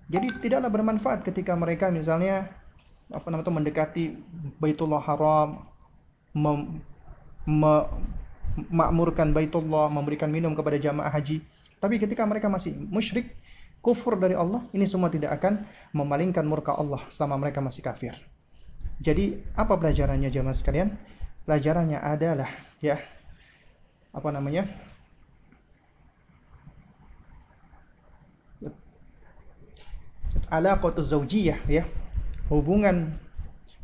[0.07, 2.47] Jadi tidaklah bermanfaat ketika mereka misalnya
[3.11, 4.15] apa namanya mendekati
[4.59, 5.67] Baitullah Haram,
[6.35, 6.83] mem,
[7.47, 7.75] me,
[8.71, 11.43] makmurkan Baitullah, memberikan minum kepada jamaah haji.
[11.83, 13.35] Tapi ketika mereka masih musyrik,
[13.83, 18.15] kufur dari Allah, ini semua tidak akan memalingkan murka Allah selama mereka masih kafir.
[19.03, 20.95] Jadi apa pelajarannya jamaah sekalian?
[21.45, 22.51] Pelajarannya adalah
[22.81, 22.99] ya
[24.11, 24.65] apa namanya
[30.51, 31.85] alaqatu zaujiyah ya.
[32.47, 33.19] Hubungan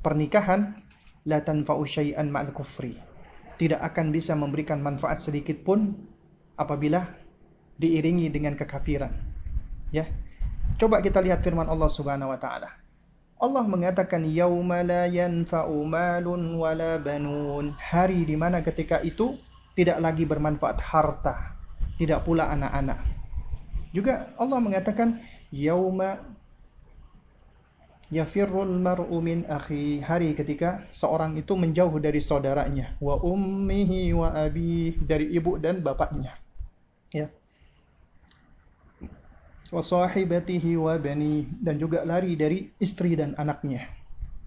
[0.00, 0.78] pernikahan
[1.26, 2.98] la tanfa'u syai'an ma'al kufri.
[3.58, 5.94] Tidak akan bisa memberikan manfaat sedikit pun
[6.58, 7.04] apabila
[7.78, 9.12] diiringi dengan kekafiran
[9.90, 10.08] ya.
[10.80, 12.70] Coba kita lihat firman Allah Subhanahu wa taala.
[13.42, 17.74] Allah mengatakan yauma la yanfa'u malun wala banun.
[17.74, 19.34] Hari di mana ketika itu
[19.74, 21.58] tidak lagi bermanfaat harta,
[21.98, 23.02] tidak pula anak-anak.
[23.92, 25.20] Juga Allah mengatakan
[25.52, 26.22] yauma
[28.12, 30.04] yafirrul mar'u min akhi.
[30.04, 32.92] Hari ketika seorang itu menjauh dari saudaranya.
[33.00, 35.00] Wa ummihi wa abi.
[35.00, 36.36] Dari ibu dan bapaknya.
[37.08, 37.32] Ya.
[39.72, 41.48] Wa sahibatihi wa bani.
[41.56, 43.88] Dan juga lari dari istri dan anaknya.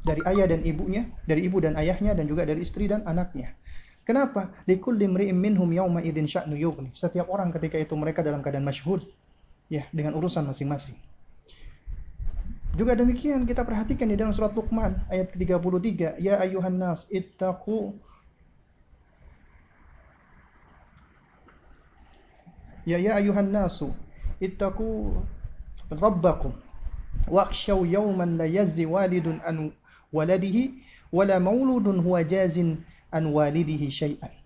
[0.06, 1.10] Dari ayah dan ibunya.
[1.26, 3.58] Dari ibu dan ayahnya dan juga dari istri dan anaknya.
[4.06, 4.54] Kenapa?
[4.70, 6.94] Likulli mri'in minhum yawma idzin sya'nu yughni.
[6.94, 9.02] Setiap orang ketika itu mereka dalam keadaan masyhur.
[9.66, 10.94] Ya dengan urusan masing-masing.
[12.76, 17.96] Juga demikian kita perhatikan di dalam surat Luqman ayat ke-33, ya ayuhan nas ittaqu.
[22.86, 23.96] Ya ya ayuhan nasu
[24.44, 25.18] ittaqu
[25.90, 26.54] rabbakum.
[27.32, 29.74] Wakhshaw yawman la yazzi walidun an
[30.14, 34.45] waladihi wala mauludun huwa jazin an walidihi syai'an.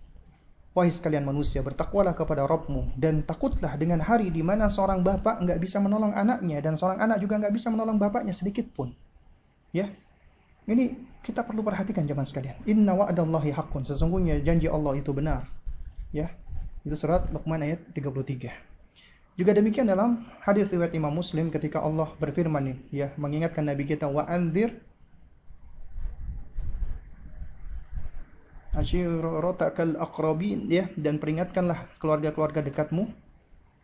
[0.80, 5.60] Wahai sekalian manusia, bertakwalah kepada Rabbmu dan takutlah dengan hari di mana seorang bapak nggak
[5.60, 8.96] bisa menolong anaknya dan seorang anak juga nggak bisa menolong bapaknya sedikit pun.
[9.76, 9.92] Ya,
[10.64, 12.56] ini kita perlu perhatikan zaman sekalian.
[12.64, 13.84] Inna wa'dallahi haqqun.
[13.84, 15.44] Sesungguhnya janji Allah itu benar.
[16.16, 16.32] Ya,
[16.80, 18.48] itu surat Luqman ayat 33.
[19.36, 24.24] Juga demikian dalam hadis riwayat Imam Muslim ketika Allah berfirman ya mengingatkan Nabi kita wa
[24.24, 24.80] anzir
[28.80, 30.88] ashiratakal aqrabin ya.
[30.96, 33.12] Dan peringatkanlah keluarga-keluarga dekatmu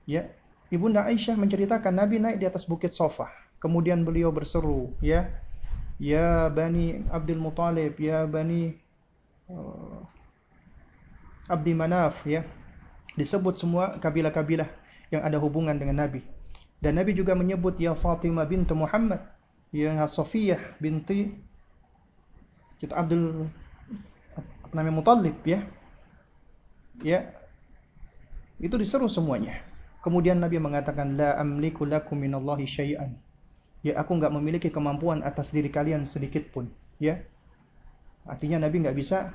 [0.09, 0.26] ya.
[0.72, 3.30] Ibunda Aisyah menceritakan Nabi naik di atas bukit Sofa
[3.62, 5.30] kemudian beliau berseru ya.
[5.97, 8.76] Ya bani Abdul Muthalib ya bani
[9.49, 10.05] uh,
[11.49, 12.44] Abdi Manaf ya.
[13.16, 14.68] Disebut semua kabilah-kabilah
[15.09, 16.20] yang ada hubungan dengan Nabi.
[16.76, 19.24] Dan Nabi juga menyebut ya Fatimah bintu Muhammad
[19.72, 21.32] ya Sofiyah binti
[22.76, 23.49] kita Abdul
[24.73, 25.62] namanya Mutallib ya.
[27.05, 27.31] Ya.
[28.57, 29.61] Itu diseru semuanya.
[30.01, 33.19] Kemudian Nabi mengatakan la amliku lakum minallahi syai'an.
[33.83, 37.22] Ya, aku nggak memiliki kemampuan atas diri kalian sedikit pun, ya.
[38.26, 39.30] Artinya Nabi nggak bisa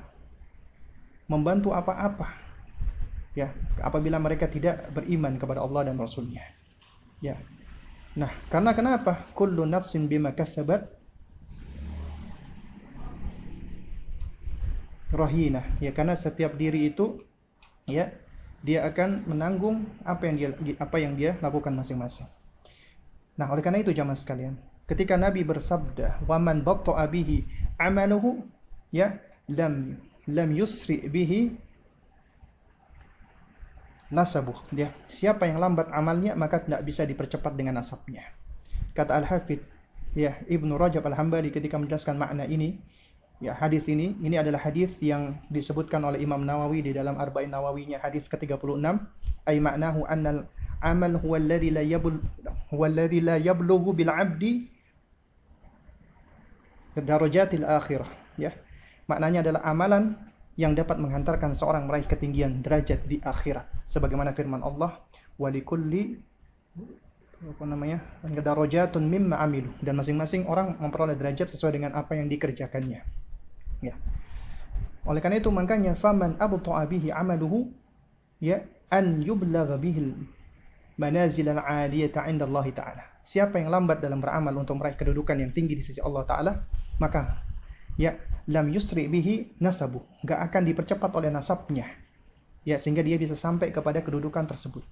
[1.28, 2.28] membantu apa-apa.
[3.32, 6.44] Ya, apabila mereka tidak beriman kepada Allah dan Rasulnya.
[7.24, 7.40] Ya.
[8.12, 9.24] Nah, karena kenapa?
[9.32, 10.84] Kullu nafsin bima kasabat
[15.12, 17.20] rahina ya karena setiap diri itu
[17.84, 18.10] ya
[18.62, 20.48] dia akan menanggung apa yang dia
[20.78, 22.30] apa yang dia lakukan masing-masing.
[23.34, 24.54] Nah, oleh karena itu jamaah sekalian,
[24.86, 27.42] ketika Nabi bersabda, "Waman batta'a bihi
[27.74, 28.46] amaluhu"
[28.94, 29.18] ya,
[29.50, 29.98] lam
[30.30, 31.58] lam yusri bihi
[34.14, 34.62] nasabuh.
[34.70, 38.30] Ya, siapa yang lambat amalnya maka tidak bisa dipercepat dengan nasabnya.
[38.94, 39.64] Kata Al-Hafidh
[40.14, 42.78] ya Ibnu Rajab Al-Hambali ketika menjelaskan makna ini,
[43.42, 47.98] Ya, hadis ini ini adalah hadis yang disebutkan oleh Imam Nawawi di dalam Arba'in Nawawinya
[47.98, 48.78] hadis ke-36.
[49.42, 50.46] Ay maknahu annal
[50.78, 52.22] amal huwa alladhi la yabul
[52.70, 54.70] huwa alladhi la yablughu bil 'abdi
[56.94, 58.06] darajatil akhirah.
[58.38, 58.54] Ya
[59.10, 60.14] maknanya adalah amalan
[60.54, 63.66] yang dapat menghantarkan seorang meraih ketinggian derajat di akhirat.
[63.82, 65.02] Sebagaimana firman Allah
[65.34, 66.14] walikulli
[67.42, 67.98] apa namanya?
[68.22, 69.74] Darajatun mimma amilu.
[69.82, 73.21] Dan masing-masing orang memperoleh derajat sesuai dengan apa yang dikerjakannya
[73.82, 73.98] Ya.
[75.02, 77.74] Oleh karena itu makanya faman abta'a bihi amaluhu
[78.38, 80.14] ya an yublagha bihil
[80.94, 83.04] manazil al-'aliyata 'inda Allah taala.
[83.22, 86.52] Siapa yang lambat dalam beramal untuk meraih kedudukan yang tinggi di sisi Allah taala,
[87.02, 87.42] maka
[87.98, 88.14] ya
[88.50, 91.86] lam yusri bihi nasabu, nggak akan dipercepat oleh nasabnya.
[92.62, 94.86] Ya, sehingga dia bisa sampai kepada kedudukan tersebut.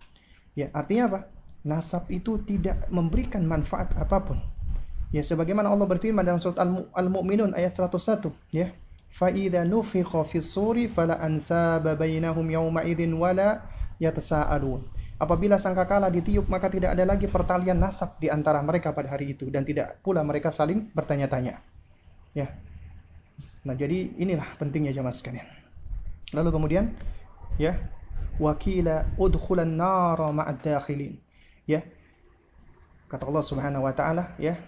[0.59, 1.21] Ya, artinya apa?
[1.62, 4.43] Nasab itu tidak memberikan manfaat apa pun.
[5.14, 6.60] Ya, sebagaimana Allah berfirman dalam surat
[6.91, 8.74] Al-Mu'minun ayat 101, ya.
[9.16, 13.49] فَإِذَا نُفِخَ فِي الصُّورِ فَلَا أَنْسَابَ بَيْنَهُمْ يَوْمَئِذٍ وَلَا
[14.03, 14.82] يَتَسَاءَلُونَ
[15.16, 19.48] Apabila sangkakala ditiup maka tidak ada lagi pertalian nasab di antara mereka pada hari itu
[19.48, 21.64] dan tidak pula mereka saling bertanya-tanya.
[22.36, 22.52] Ya.
[23.64, 25.48] Nah, jadi inilah pentingnya jemaah sekalian.
[26.36, 26.91] Lalu kemudian
[27.56, 27.80] ya
[28.36, 31.16] wakila udkhulan nara ma'ad dakhilin.
[31.64, 31.88] Ya.
[33.07, 34.60] Kata Allah Subhanahu wa taala, ya.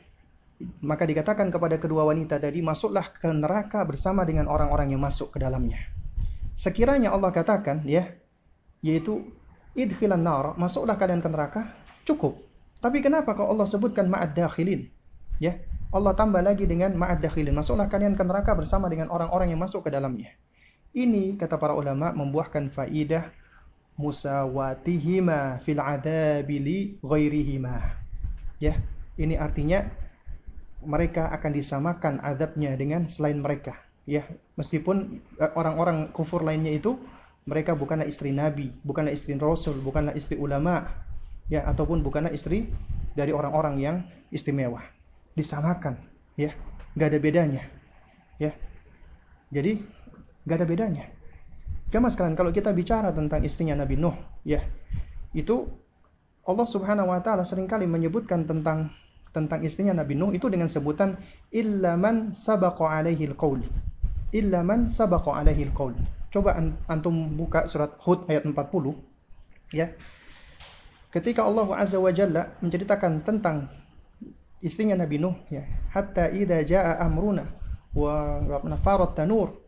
[0.82, 5.38] maka dikatakan kepada kedua wanita tadi, masuklah ke neraka bersama dengan orang-orang yang masuk ke
[5.42, 5.78] dalamnya.
[6.58, 8.12] Sekiranya Allah katakan, ya,
[8.82, 9.24] yaitu
[9.72, 11.72] idkhilan nar, masuklah kalian ke neraka,
[12.04, 12.38] cukup.
[12.82, 14.90] Tapi kenapa kalau Allah sebutkan ma'ad dakhilin?
[15.38, 15.62] Ya,
[15.94, 17.54] Allah tambah lagi dengan ma'ad dakhilin.
[17.54, 20.34] Masuklah kalian ke neraka bersama dengan orang-orang yang masuk ke dalamnya.
[20.92, 23.32] Ini kata para ulama membuahkan faidah
[23.96, 27.76] musawatihima fil adabi li ghairihima.
[28.60, 28.76] Ya,
[29.16, 29.88] ini artinya
[30.82, 33.78] mereka akan disamakan adabnya dengan selain mereka.
[34.02, 34.26] Ya,
[34.58, 36.98] meskipun eh, orang-orang kufur lainnya itu
[37.46, 40.86] mereka bukanlah istri nabi, bukanlah istri rasul, bukanlah istri ulama,
[41.50, 42.70] ya ataupun bukanlah istri
[43.14, 43.96] dari orang-orang yang
[44.30, 44.82] istimewa.
[45.34, 45.98] Disamakan
[46.38, 46.54] ya.
[46.92, 47.62] Nggak ada bedanya
[48.36, 48.52] ya.
[49.48, 49.80] Jadi
[50.44, 51.04] nggak ada bedanya.
[51.92, 54.16] Jamaah sekalian kalau kita bicara tentang istrinya Nabi Nuh
[54.48, 54.64] ya
[55.36, 55.68] itu
[56.42, 58.90] Allah Subhanahu wa taala sering kali menyebutkan tentang
[59.32, 61.16] tentang istrinya Nabi Nuh itu dengan sebutan
[61.50, 63.64] illaman sabaqa alaihi alqaul.
[64.32, 65.96] Illaman sabaqa alaihi alqaul.
[66.32, 66.56] Coba
[66.88, 68.54] antum buka surat Hud ayat 40
[69.72, 69.92] ya.
[71.12, 73.68] Ketika Allah Azza wa Jalla menceritakan tentang
[74.62, 77.44] istrinya Nabi Nuh ya hatta idza jaa amruna
[77.92, 79.60] wa nafarat tanur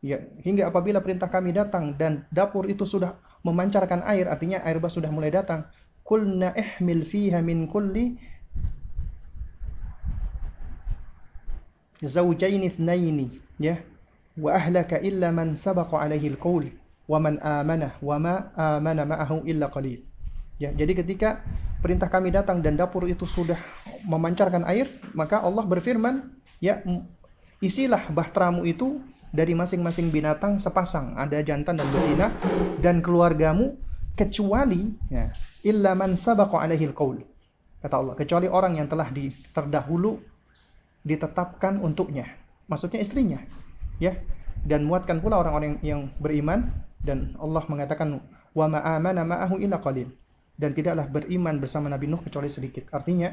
[0.00, 4.88] ya hingga apabila perintah kami datang dan dapur itu sudah memancarkan air artinya air bah
[4.88, 5.66] sudah mulai datang
[6.06, 8.16] kulna ihmil fiha min kulli
[12.02, 13.80] zawjain ithnaini ya
[14.36, 16.68] wa ahlaka illa man sabaqa alaihi alqaul
[17.08, 20.04] wa man amana wa ma amana ma'ahu illa qalil
[20.60, 21.40] ya jadi ketika
[21.86, 23.62] perintah kami datang dan dapur itu sudah
[24.10, 26.82] memancarkan air, maka Allah berfirman, ya
[27.62, 28.98] isilah bahteramu itu
[29.30, 32.26] dari masing-masing binatang sepasang, ada jantan dan betina
[32.80, 33.76] dan keluargamu
[34.16, 35.28] kecuali ya,
[35.62, 37.20] illa man sabaqa alaihi qaul.
[37.78, 40.18] Kata Allah, kecuali orang yang telah di, terdahulu
[41.06, 42.26] ditetapkan untuknya.
[42.66, 43.38] Maksudnya istrinya.
[44.02, 44.18] Ya.
[44.66, 48.18] Dan muatkan pula orang-orang yang beriman dan Allah mengatakan
[48.50, 50.10] wa ma ma'ahu illa qalil
[50.58, 52.90] dan tidaklah beriman bersama Nabi Nuh kecuali sedikit.
[52.90, 53.30] Artinya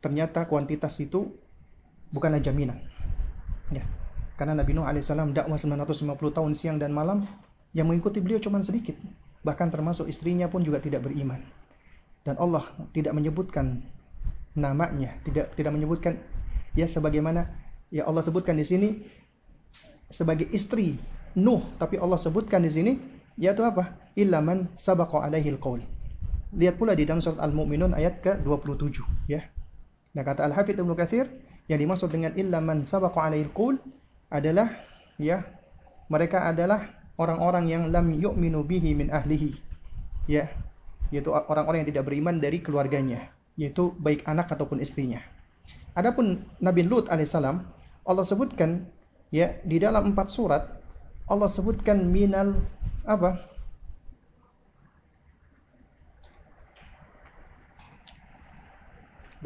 [0.00, 1.28] ternyata kuantitas itu
[2.08, 2.80] bukanlah jaminan.
[3.68, 3.84] Ya.
[4.40, 7.28] Karena Nabi Nuh alaihissalam dakwah 950 tahun siang dan malam
[7.76, 8.96] yang mengikuti beliau cuma sedikit.
[9.44, 11.44] Bahkan termasuk istrinya pun juga tidak beriman.
[12.24, 12.64] Dan Allah
[12.96, 13.84] tidak menyebutkan
[14.56, 16.16] namanya, tidak tidak menyebutkan
[16.78, 17.48] ya sebagaimana
[17.90, 18.88] ya Allah sebutkan di sini
[20.12, 21.00] sebagai istri
[21.36, 22.92] Nuh, tapi Allah sebutkan di sini
[23.36, 23.92] yaitu apa?
[24.16, 25.84] Ilaman sabaqa alaihi alqaul
[26.56, 29.44] Lihat pula di dalam surat Al-Mu'minun ayat ke-27 ya.
[30.16, 31.28] Nah kata Al-Hafidz Ibnu Katsir
[31.68, 33.76] yang dimaksud dengan illa man sabaqa alaihil qul
[34.32, 34.72] adalah
[35.20, 35.44] ya
[36.08, 39.60] mereka adalah orang-orang yang lam yu'minu bihi min ahlihi.
[40.26, 40.50] Ya,
[41.12, 45.22] yaitu orang-orang yang tidak beriman dari keluarganya, yaitu baik anak ataupun istrinya.
[45.96, 47.56] Adapun Nabi Lut alaihissalam
[48.04, 48.84] Allah sebutkan
[49.32, 50.62] ya di dalam empat surat
[51.26, 52.54] Allah sebutkan minal
[53.02, 53.40] apa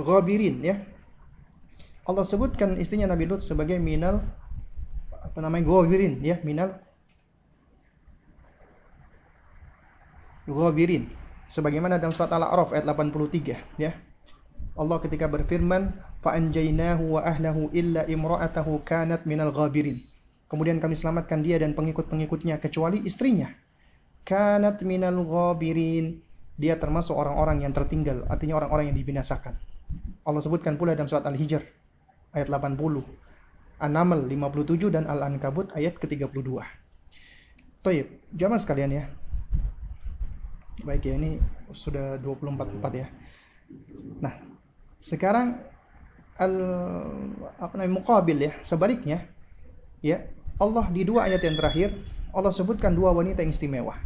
[0.00, 0.76] ghabirin ya.
[2.08, 4.24] Allah sebutkan istrinya Nabi Lut sebagai minal
[5.12, 6.74] apa namanya ghabirin ya, minal
[10.48, 11.06] ghabirin
[11.46, 13.94] sebagaimana dalam surat Al-A'raf ayat 83 ya.
[14.80, 15.92] Allah ketika berfirman
[16.24, 20.00] fa anjaynahu wa ahlahu illa imra'atahu kanat minal ghabirin.
[20.48, 23.52] Kemudian kami selamatkan dia dan pengikut-pengikutnya kecuali istrinya.
[24.24, 26.24] Kanat minal ghabirin.
[26.56, 29.56] Dia termasuk orang-orang yang tertinggal, artinya orang-orang yang dibinasakan.
[30.28, 31.64] Allah sebutkan pula dalam surat Al-Hijr
[32.36, 33.00] ayat 80,
[33.80, 36.60] An-Naml 57 dan Al-Ankabut ayat ke-32.
[37.80, 39.04] Toyib, jamaah sekalian ya.
[40.84, 41.40] Baik ya, ini
[41.72, 42.60] sudah 24
[42.92, 43.08] ya.
[44.20, 44.49] Nah,
[45.00, 45.56] sekarang
[46.40, 46.54] al
[47.56, 49.28] apa namanya muqabil ya, sebaliknya
[50.04, 50.24] ya,
[50.60, 51.96] Allah di dua ayat yang terakhir
[52.30, 53.98] Allah sebutkan dua wanita yang istimewa.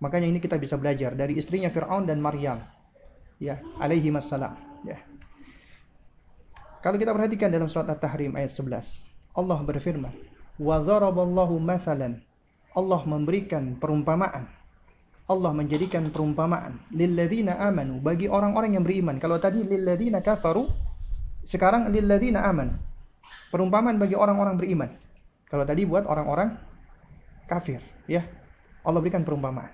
[0.00, 2.60] Makanya ini kita bisa belajar dari istrinya Firaun dan Maryam.
[3.36, 4.96] Ya, alaihi wassalam, ya.
[6.80, 10.12] Kalau kita perhatikan dalam surat At-Tahrim ayat 11, Allah berfirman,
[10.60, 12.20] "Wa dharaballahu mathalan."
[12.74, 14.50] Allah memberikan perumpamaan.
[15.24, 19.16] Allah menjadikan perumpamaan lilladzina amanu bagi orang-orang yang beriman.
[19.16, 20.68] Kalau tadi lilladzina kafaru,
[21.40, 22.76] sekarang lilladzina amanu.
[23.48, 24.90] Perumpamaan bagi orang-orang beriman.
[25.48, 26.60] Kalau tadi buat orang-orang
[27.48, 28.20] kafir, ya.
[28.84, 29.72] Allah berikan perumpamaan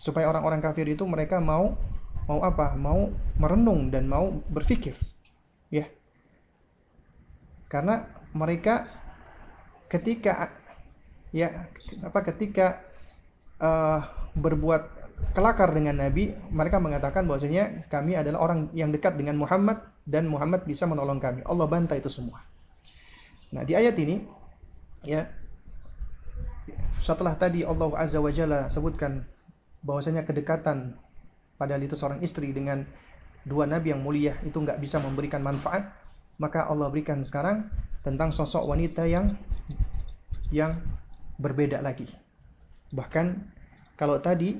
[0.00, 1.76] supaya orang-orang kafir itu mereka mau
[2.24, 2.72] mau apa?
[2.76, 4.96] Mau merenung dan mau berpikir.
[5.72, 5.88] Ya.
[7.72, 8.04] Karena
[8.36, 8.88] mereka
[9.88, 10.52] ketika
[11.30, 11.68] ya
[12.02, 12.89] apa ketika
[13.60, 14.00] uh,
[14.34, 15.00] berbuat
[15.36, 20.66] kelakar dengan Nabi, mereka mengatakan bahwasanya kami adalah orang yang dekat dengan Muhammad dan Muhammad
[20.66, 21.44] bisa menolong kami.
[21.46, 22.42] Allah bantah itu semua.
[23.54, 24.22] Nah, di ayat ini
[25.06, 25.26] ya
[27.00, 29.24] setelah tadi Allah Azza wa Jalla sebutkan
[29.80, 30.98] bahwasanya kedekatan
[31.56, 32.84] padahal itu seorang istri dengan
[33.44, 35.88] dua nabi yang mulia itu nggak bisa memberikan manfaat,
[36.36, 37.68] maka Allah berikan sekarang
[38.04, 39.32] tentang sosok wanita yang
[40.52, 40.76] yang
[41.40, 42.08] berbeda lagi.
[42.90, 43.26] Bahkan
[43.94, 44.58] kalau tadi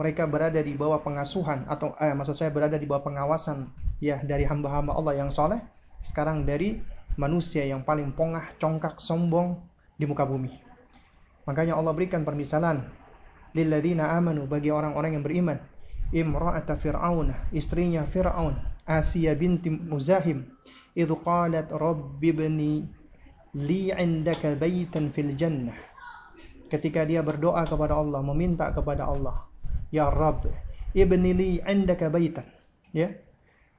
[0.00, 3.68] mereka berada di bawah pengasuhan atau eh, maksud saya berada di bawah pengawasan
[4.00, 5.60] ya dari hamba-hamba Allah yang soleh,
[6.00, 6.80] sekarang dari
[7.20, 9.60] manusia yang paling pongah, congkak, sombong
[10.00, 10.56] di muka bumi.
[11.44, 12.88] Makanya Allah berikan permisalan
[13.52, 15.58] lilladzina amanu bagi orang-orang yang beriman.
[16.10, 20.42] Imra'ata Fir'aun, istrinya Fir'aun, Asia binti Muzahim,
[20.96, 22.82] idh qalat rabbi ibni
[23.54, 25.89] li 'indaka baitan fil jannah.
[26.70, 29.50] Ketika dia berdoa kepada Allah, meminta kepada Allah,
[29.90, 30.46] Ya Rabb,
[30.94, 32.46] ibni li 'indaka baitan.
[32.94, 33.10] Ya.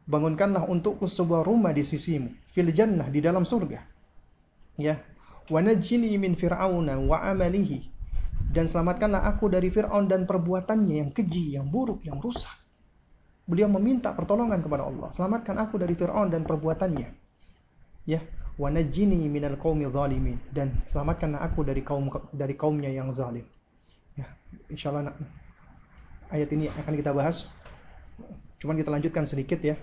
[0.03, 3.79] Bangunkanlah untukku sebuah rumah di sisimu, fil jannah di dalam surga.
[4.75, 4.99] Ya.
[5.47, 7.91] Wa najini min fir'auna wa amalihi
[8.51, 12.51] dan selamatkanlah aku dari Fir'aun dan perbuatannya yang keji, yang buruk, yang rusak.
[13.47, 15.07] Beliau meminta pertolongan kepada Allah.
[15.15, 17.09] Selamatkan aku dari Fir'aun dan perbuatannya.
[18.03, 18.19] Ya,
[18.61, 23.41] wa najini minal qaumi zalimin dan selamatkanlah aku dari kaum dari kaumnya yang zalim.
[24.13, 24.29] Ya,
[24.69, 25.17] insyaallah
[26.29, 27.49] ayat ini akan kita bahas.
[28.61, 29.73] Cuman kita lanjutkan sedikit ya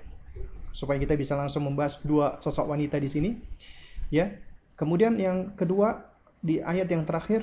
[0.71, 3.31] supaya kita bisa langsung membahas dua sosok wanita di sini.
[4.15, 4.39] Ya.
[4.79, 6.07] Kemudian yang kedua
[6.39, 7.43] di ayat yang terakhir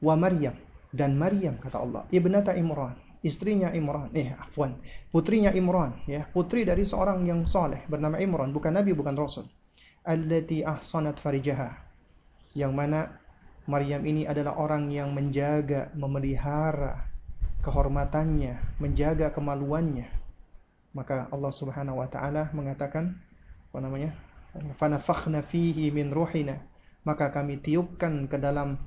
[0.00, 0.56] wa Maryam
[0.88, 4.80] dan Maryam kata Allah ibnata Imran istrinya Imran eh afwan
[5.12, 9.44] putrinya Imran ya putri dari seorang yang soleh bernama Imran bukan nabi bukan rasul
[10.04, 11.72] allati ahsanat farijaha
[12.54, 13.20] yang mana
[13.64, 17.08] Maryam ini adalah orang yang menjaga memelihara
[17.64, 20.06] kehormatannya menjaga kemaluannya
[20.94, 23.16] maka Allah Subhanahu wa taala mengatakan
[23.72, 24.14] apa namanya
[24.78, 26.62] fanafakhna fihi min ruhina
[27.02, 28.78] maka kami tiupkan ke dalam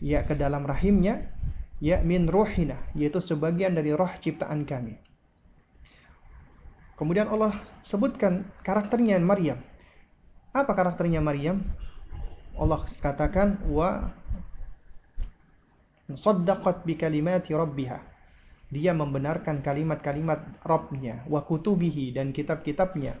[0.00, 1.28] ya ke dalam rahimnya
[1.80, 4.96] ya min ruhina yaitu sebagian dari roh ciptaan kami.
[6.96, 9.56] Kemudian Allah sebutkan karakternya Maryam.
[10.50, 11.62] Apa karakternya Maryam?
[12.58, 14.10] Allah katakan wa
[16.10, 17.98] saddaqat bi kalimati rabbiha.
[18.70, 23.18] Dia membenarkan kalimat-kalimat Rabbnya wa kutubihi dan kitab-kitabnya.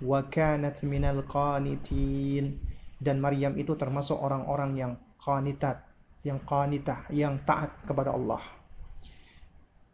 [0.00, 2.56] Wa kanat minal qanitin.
[2.96, 5.84] Dan Maryam itu termasuk orang-orang yang qanitat,
[6.24, 8.40] yang qanitah, yang taat kepada Allah.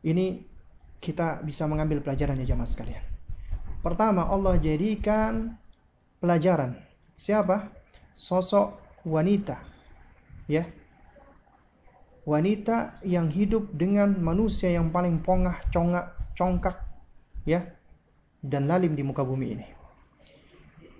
[0.04, 0.44] Ini
[0.98, 3.04] kita bisa mengambil pelajarannya jamaah sekalian.
[3.80, 5.56] Pertama, Allah jadikan
[6.18, 6.78] pelajaran.
[7.18, 7.70] Siapa?
[8.14, 9.58] Sosok wanita.
[10.50, 10.66] Ya.
[12.28, 16.76] Wanita yang hidup dengan manusia yang paling pongah, congak, congkak,
[17.48, 17.64] ya,
[18.44, 19.66] dan lalim di muka bumi ini.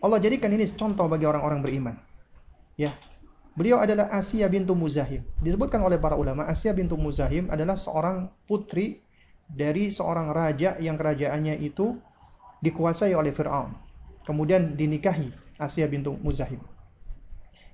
[0.00, 1.96] Allah jadikan ini contoh bagi orang-orang beriman.
[2.80, 2.88] Ya,
[3.58, 5.26] Beliau adalah Asia bintu Muzahim.
[5.42, 9.02] Disebutkan oleh para ulama, Asia bintu Muzahim adalah seorang putri
[9.50, 11.98] dari seorang raja yang kerajaannya itu
[12.62, 13.87] dikuasai oleh Fir'aun.
[14.28, 16.60] Kemudian dinikahi Asia bintu Muzahim.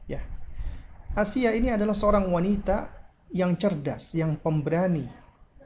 [0.06, 0.22] Ya.
[1.18, 2.94] Asia ini adalah seorang wanita
[3.34, 5.10] yang cerdas, yang pemberani,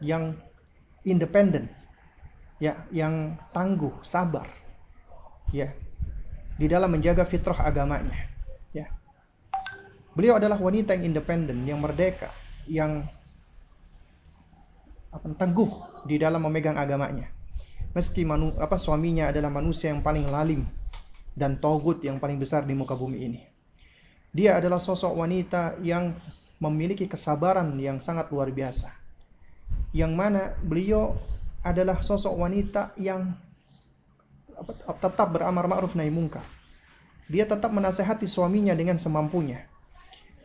[0.00, 0.32] yang
[1.04, 1.68] independen.
[2.56, 4.48] Ya, yang tangguh, sabar.
[5.52, 5.76] Ya.
[6.56, 8.16] Di dalam menjaga fitrah agamanya.
[8.72, 8.88] Ya
[10.18, 12.34] Beliau adalah wanita yang independen, yang merdeka,
[12.66, 13.06] yang
[15.14, 15.70] apa, teguh
[16.10, 17.37] di dalam memegang agamanya.
[17.96, 20.64] Meski manu, apa suaminya adalah manusia yang paling lalim
[21.32, 23.42] dan togut yang paling besar di muka bumi ini.
[24.32, 26.12] Dia adalah sosok wanita yang
[26.60, 28.92] memiliki kesabaran yang sangat luar biasa.
[29.96, 31.16] Yang mana beliau
[31.64, 33.32] adalah sosok wanita yang
[35.00, 36.44] tetap beramar ma'ruf nahi mungkar.
[37.28, 39.64] Dia tetap menasehati suaminya dengan semampunya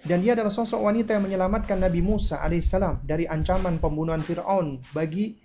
[0.03, 5.39] dan dia adalah sosok wanita yang menyelamatkan Nabi Musa alaihissalam dari ancaman pembunuhan Fir'aun bagi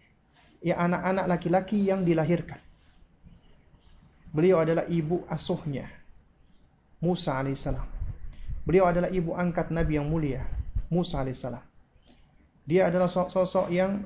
[0.62, 2.58] ya anak-anak laki-laki yang dilahirkan.
[4.28, 5.88] Beliau adalah ibu asuhnya
[6.98, 7.86] Musa alaihissalam.
[8.66, 10.44] Beliau adalah ibu angkat Nabi yang mulia,
[10.90, 11.62] Musa alaihissalam.
[12.68, 14.04] Dia adalah sosok yang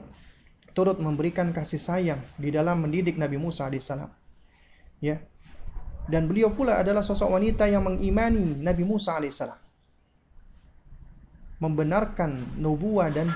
[0.71, 4.07] turut memberikan kasih sayang di dalam mendidik Nabi Musa alaihissalam.
[5.03, 5.19] Ya.
[6.07, 9.59] Dan beliau pula adalah sosok wanita yang mengimani Nabi Musa alaihissalam.
[11.59, 13.31] Membenarkan nubuah dan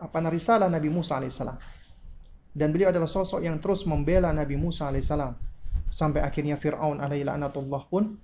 [0.00, 1.77] apa risalah Nabi Musa alaihissalam.
[2.52, 5.36] Dan beliau adalah sosok yang terus membela Nabi Musa alaihissalam
[5.88, 8.16] sampai akhirnya Fir'aun alaihi laknatullah pun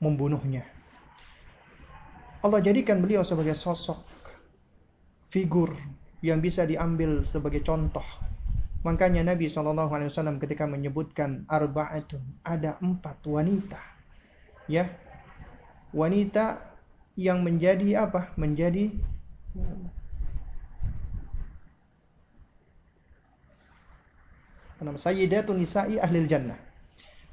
[0.00, 0.64] membunuhnya.
[2.44, 3.98] Allah jadikan beliau sebagai sosok
[5.32, 5.72] figur
[6.22, 8.04] yang bisa diambil sebagai contoh.
[8.86, 13.82] Makanya Nabi SAW ketika menyebutkan arba'atun ada empat wanita,
[14.70, 14.86] ya
[15.90, 16.62] wanita
[17.18, 18.30] yang menjadi apa?
[18.38, 18.94] Menjadi
[24.80, 26.60] Sayyidatun nisa'i ahli jannah.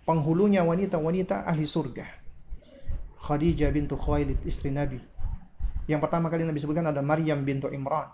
[0.08, 2.08] Penghulunya wanita-wanita ahli surga.
[3.24, 5.00] Khadijah bintu Khuwailid istri Nabi.
[5.88, 8.12] Yang pertama kali Nabi sebutkan adalah Maryam bintu Imran.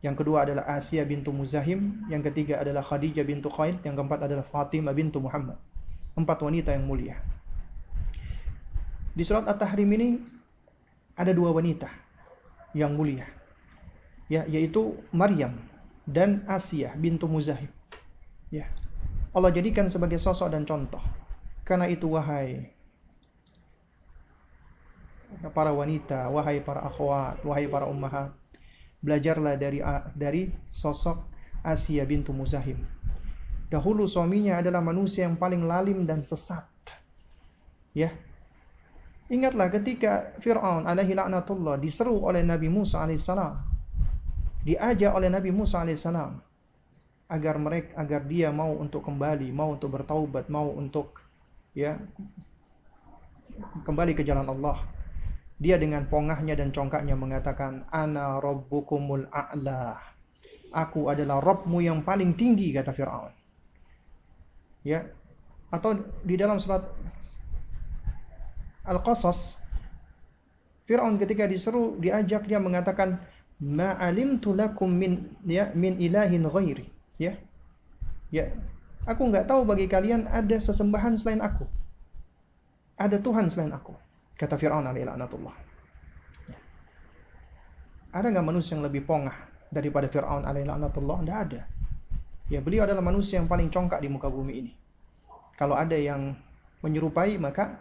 [0.00, 2.08] Yang kedua adalah Asia bintu Muzahim.
[2.08, 3.84] Yang ketiga adalah Khadijah bintu Khuwailid.
[3.84, 5.56] Yang keempat adalah Fatimah bintu Muhammad.
[6.16, 7.16] Empat wanita yang mulia.
[9.12, 10.16] Di surat At-Tahrim ini
[11.16, 11.92] ada dua wanita
[12.72, 13.28] yang mulia.
[14.32, 15.60] Ya, yaitu Maryam
[16.08, 17.68] dan Asia bintu Muzahim.
[18.52, 18.68] Ya.
[19.32, 21.00] Allah jadikan sebagai sosok dan contoh.
[21.64, 22.68] Karena itu wahai
[25.56, 28.36] para wanita, wahai para akhwat, wahai para ummahat,
[29.00, 29.80] belajarlah dari
[30.12, 31.24] dari sosok
[31.64, 32.76] Asia bintu Muzahim.
[33.72, 36.68] Dahulu suaminya adalah manusia yang paling lalim dan sesat.
[37.96, 38.12] Ya.
[39.32, 43.72] Ingatlah ketika Fir'aun alaihi laknatullah diseru oleh Nabi Musa alaihissalam.
[44.68, 46.51] Diajak oleh Nabi Musa alaihissalam
[47.32, 51.24] agar mereka agar dia mau untuk kembali, mau untuk bertaubat, mau untuk
[51.72, 51.96] ya
[53.88, 54.84] kembali ke jalan Allah.
[55.56, 59.94] Dia dengan pongahnya dan congkaknya mengatakan, Ana rabbukumul a'la.
[60.74, 63.30] Aku adalah Rabbmu yang paling tinggi, kata Fir'aun.
[64.82, 65.06] Ya,
[65.70, 66.82] atau di dalam surat
[68.82, 69.62] Al-Qasas,
[70.82, 73.22] Fir'aun ketika diseru, diajak dia mengatakan,
[73.62, 76.91] Ma'alimtu lakum min, ya, min ilahin ghairi.
[77.20, 77.36] Ya,
[78.32, 78.48] ya,
[79.04, 81.64] aku nggak tahu bagi kalian ada sesembahan selain aku.
[82.96, 83.92] Ada Tuhan selain aku.
[84.38, 85.54] Kata Fir'aun alaihi laknatullah.
[88.12, 89.34] Ada nggak manusia yang lebih pongah
[89.72, 90.68] daripada Fir'aun alaihi?
[90.68, 91.62] Tidak ada.
[92.52, 94.72] Ya, beliau adalah manusia yang paling congkak di muka bumi ini.
[95.56, 96.36] Kalau ada yang
[96.84, 97.80] menyerupai, maka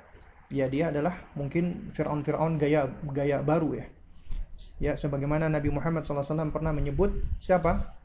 [0.52, 3.86] ya dia adalah mungkin Fir'aun-Fir'aun gaya gaya baru ya.
[4.78, 7.10] Ya, sebagaimana Nabi Muhammad SAW pernah menyebut
[7.42, 7.98] siapa?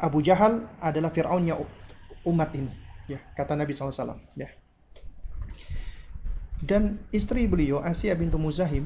[0.00, 1.56] Abu Jahal adalah Fir'aunnya
[2.28, 2.72] umat ini.
[3.08, 4.20] Ya, kata Nabi SAW.
[4.36, 4.52] Ya.
[6.60, 8.84] Dan istri beliau, Asia bintu Muzahim,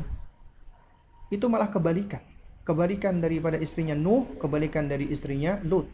[1.34, 2.22] itu malah kebalikan.
[2.62, 5.90] Kebalikan daripada istrinya Nuh, kebalikan dari istrinya Lut.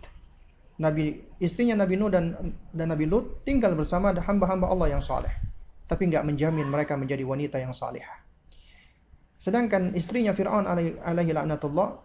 [0.81, 5.33] Nabi istrinya Nabi Nuh dan dan Nabi Lut tinggal bersama hamba-hamba Allah yang saleh,
[5.85, 8.01] tapi nggak menjamin mereka menjadi wanita yang saleh.
[9.37, 12.01] Sedangkan istrinya Fir'aun alaihi laknatullah,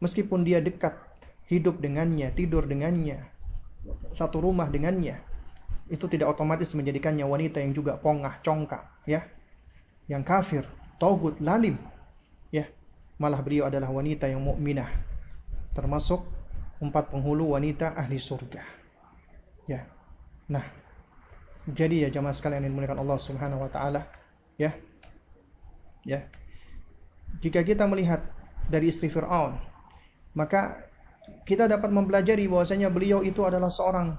[0.00, 0.96] meskipun dia dekat
[1.46, 3.22] hidup dengannya, tidur dengannya,
[4.10, 5.22] satu rumah dengannya,
[5.86, 9.22] itu tidak otomatis menjadikannya wanita yang juga pongah, congkak, ya.
[10.10, 10.64] Yang kafir,
[10.98, 11.78] tauhid, lalim.
[12.50, 12.66] Ya.
[13.18, 14.90] Malah beliau adalah wanita yang mukminah.
[15.74, 16.26] Termasuk
[16.82, 18.62] empat penghulu wanita ahli surga.
[19.70, 19.86] Ya.
[20.50, 20.62] Nah,
[21.66, 24.06] jadi ya jamaah sekalian yang dimuliakan Allah Subhanahu wa taala,
[24.58, 24.74] ya.
[26.06, 26.26] Ya.
[27.42, 28.22] Jika kita melihat
[28.70, 29.58] dari istri Firaun,
[30.34, 30.85] maka
[31.46, 34.18] kita dapat mempelajari bahwasanya beliau itu adalah seorang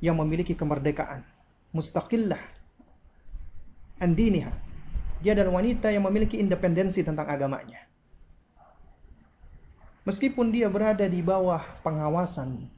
[0.00, 1.24] yang memiliki kemerdekaan,
[1.72, 2.40] mustaqillah,
[4.00, 4.52] andiniha.
[5.24, 7.80] Dia adalah wanita yang memiliki independensi tentang agamanya.
[10.04, 12.68] Meskipun dia berada di bawah pengawasan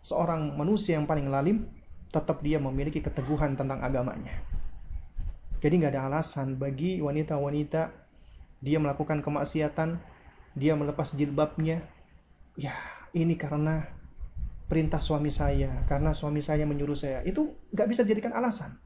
[0.00, 1.68] seorang manusia yang paling lalim,
[2.08, 4.32] tetap dia memiliki keteguhan tentang agamanya.
[5.58, 8.04] Jadi nggak ada alasan bagi wanita-wanita
[8.64, 10.00] dia melakukan kemaksiatan,
[10.56, 11.84] dia melepas jilbabnya.
[12.54, 12.74] Ya,
[13.10, 13.82] ini karena
[14.70, 17.20] perintah suami saya, karena suami saya menyuruh saya.
[17.26, 18.78] Itu nggak bisa dijadikan alasan.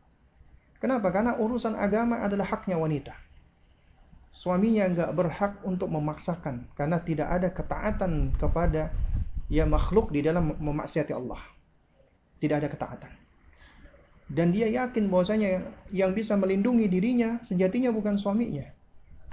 [0.78, 1.10] Kenapa?
[1.10, 3.14] Karena urusan agama adalah haknya wanita.
[4.28, 8.92] Suaminya nggak berhak untuk memaksakan, karena tidak ada ketaatan kepada
[9.48, 11.40] ya makhluk di dalam memaksiati Allah.
[12.38, 13.12] Tidak ada ketaatan.
[14.28, 18.68] Dan dia yakin bahwasanya yang bisa melindungi dirinya sejatinya bukan suaminya,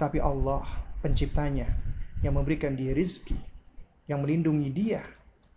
[0.00, 0.64] tapi Allah
[1.04, 1.68] penciptanya
[2.24, 3.36] yang memberikan dia rizki,
[4.06, 5.02] yang melindungi dia,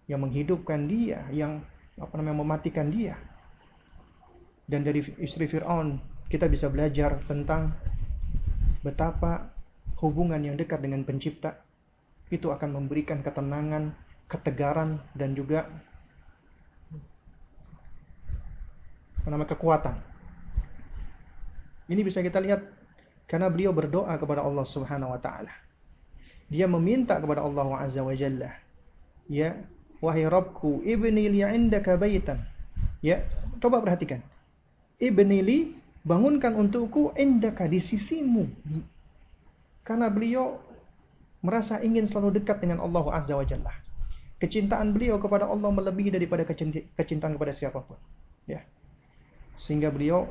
[0.10, 1.62] yang menghidupkan dia, yang
[1.98, 3.18] apa namanya mematikan dia.
[4.70, 5.98] Dan dari istri Fir'aun
[6.30, 7.74] kita bisa belajar tentang
[8.86, 9.50] betapa
[10.00, 11.58] hubungan yang dekat dengan pencipta
[12.30, 13.98] itu akan memberikan ketenangan,
[14.30, 15.66] ketegaran dan juga
[19.30, 19.94] namanya kekuatan.
[21.90, 22.66] Ini bisa kita lihat
[23.30, 25.69] karena beliau berdoa kepada Allah Subhanahu wa taala.
[26.50, 28.50] Dia meminta kepada Allah Azza wa Jalla,
[29.30, 29.54] ya,
[30.02, 32.42] wahai Rabbku, ibni li 'indaka baitan.
[33.06, 33.22] Ya,
[33.62, 34.26] coba perhatikan.
[34.98, 35.58] Ibni li,
[36.02, 38.50] bangunkan untukku indaka di sisimu.
[39.86, 40.58] Karena beliau
[41.46, 43.72] merasa ingin selalu dekat dengan Allah Azza wa Jalla.
[44.42, 46.44] Kecintaan beliau kepada Allah melebihi daripada
[46.98, 48.00] kecintaan kepada siapa pun.
[48.50, 48.66] Ya.
[49.60, 50.26] Sehingga beliau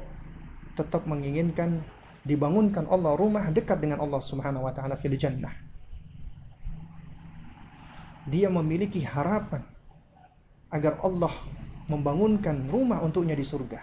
[0.74, 1.84] tetap menginginkan
[2.26, 5.67] dibangunkan Allah rumah dekat dengan Allah Subhanahu wa taala fil jannah
[8.28, 9.64] dia memiliki harapan
[10.68, 11.32] agar Allah
[11.88, 13.80] membangunkan rumah untuknya di surga.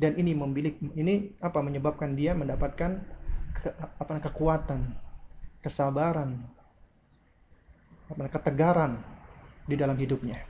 [0.00, 3.04] Dan ini memiliki ini apa menyebabkan dia mendapatkan
[3.52, 4.96] ke, apa kekuatan
[5.60, 6.40] kesabaran
[8.08, 8.96] apa ketegaran
[9.68, 10.40] di dalam hidupnya.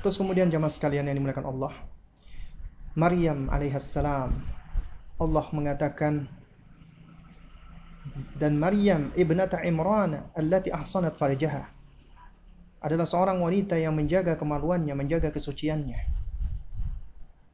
[0.00, 1.74] Terus kemudian jamaah sekalian yang dimuliakan Allah
[2.98, 4.30] Maryam alaihissalam
[5.22, 6.26] Allah mengatakan
[8.34, 11.77] dan Maryam ibnata Imran allati ahsanat farjaha
[12.78, 15.98] adalah seorang wanita yang menjaga kemaluannya, menjaga kesuciannya.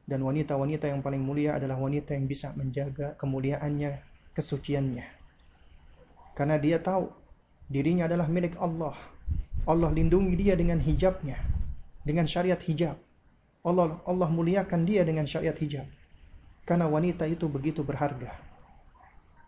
[0.05, 4.05] Dan wanita-wanita yang paling mulia adalah wanita yang bisa menjaga kemuliaannya,
[4.37, 5.05] kesuciannya.
[6.37, 7.09] Karena dia tahu
[7.65, 8.93] dirinya adalah milik Allah.
[9.65, 11.41] Allah lindungi dia dengan hijabnya,
[12.05, 13.01] dengan syariat hijab.
[13.65, 15.89] Allah Allah muliakan dia dengan syariat hijab.
[16.69, 18.29] Karena wanita itu begitu berharga.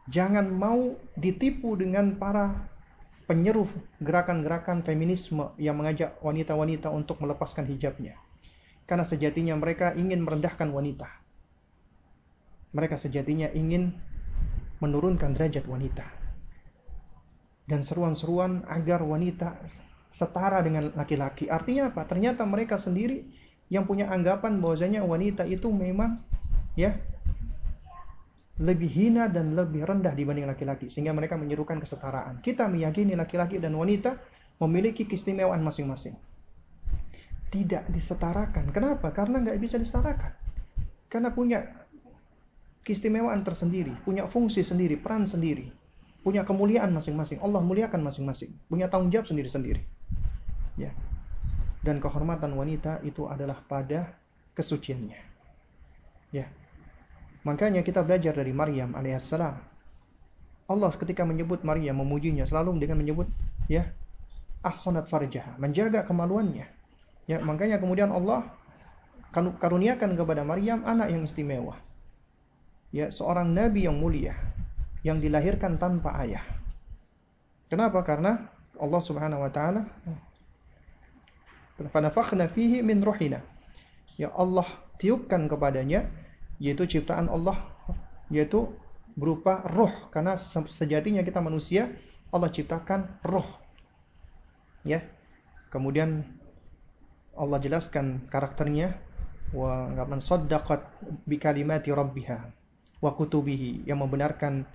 [0.09, 2.65] Jangan mau ditipu dengan para
[3.25, 3.65] penyeru
[3.97, 8.19] gerakan-gerakan feminisme yang mengajak wanita-wanita untuk melepaskan hijabnya.
[8.87, 11.09] Karena sejatinya mereka ingin merendahkan wanita.
[12.71, 13.95] Mereka sejatinya ingin
[14.79, 16.05] menurunkan derajat wanita.
[17.67, 19.59] Dan seruan-seruan agar wanita
[20.07, 21.51] setara dengan laki-laki.
[21.51, 22.07] Artinya apa?
[22.07, 23.27] Ternyata mereka sendiri
[23.67, 26.23] yang punya anggapan bahwasanya wanita itu memang
[26.79, 26.95] ya
[28.57, 32.41] lebih hina dan lebih rendah dibanding laki-laki sehingga mereka menyerukan kesetaraan.
[32.41, 34.17] Kita meyakini laki-laki dan wanita
[34.57, 36.17] memiliki keistimewaan masing-masing.
[37.53, 38.73] Tidak disetarakan.
[38.73, 39.13] Kenapa?
[39.13, 40.33] Karena nggak bisa disetarakan.
[41.07, 41.63] Karena punya
[42.81, 45.69] keistimewaan tersendiri, punya fungsi sendiri, peran sendiri,
[46.25, 47.37] punya kemuliaan masing-masing.
[47.45, 49.83] Allah muliakan masing-masing, punya tanggung jawab sendiri-sendiri.
[50.81, 50.91] Ya.
[51.85, 54.17] Dan kehormatan wanita itu adalah pada
[54.57, 55.19] kesuciannya.
[56.35, 56.51] Ya,
[57.47, 59.55] Makanya kita belajar dari Maryam alaihissalam.
[60.67, 63.31] Allah ketika menyebut Maryam memujinya selalu dengan menyebut
[63.71, 63.87] ya
[64.59, 66.67] ahsanat farjah, menjaga kemaluannya.
[67.23, 68.51] Ya, makanya kemudian Allah
[69.31, 71.79] karuniakan kepada Maryam anak yang istimewa.
[72.91, 74.35] Ya, seorang nabi yang mulia
[75.07, 76.43] yang dilahirkan tanpa ayah.
[77.71, 78.03] Kenapa?
[78.03, 79.87] Karena Allah Subhanahu wa taala
[81.79, 83.39] fanafakhna fihi min ruhina.
[84.19, 84.67] Ya Allah
[84.99, 86.11] tiupkan kepadanya
[86.57, 87.57] yaitu ciptaan Allah
[88.29, 88.69] yaitu
[89.17, 90.09] berupa roh.
[90.13, 91.89] Karena sejatinya kita manusia
[92.29, 93.47] Allah ciptakan roh.
[94.85, 95.01] Ya.
[95.67, 96.23] Kemudian
[97.35, 98.97] Allah jelaskan karakternya
[99.51, 100.83] wa man saddaqat
[101.23, 102.37] bi kalimati rabbiha
[102.99, 104.67] wa kutubihi yang membenarkan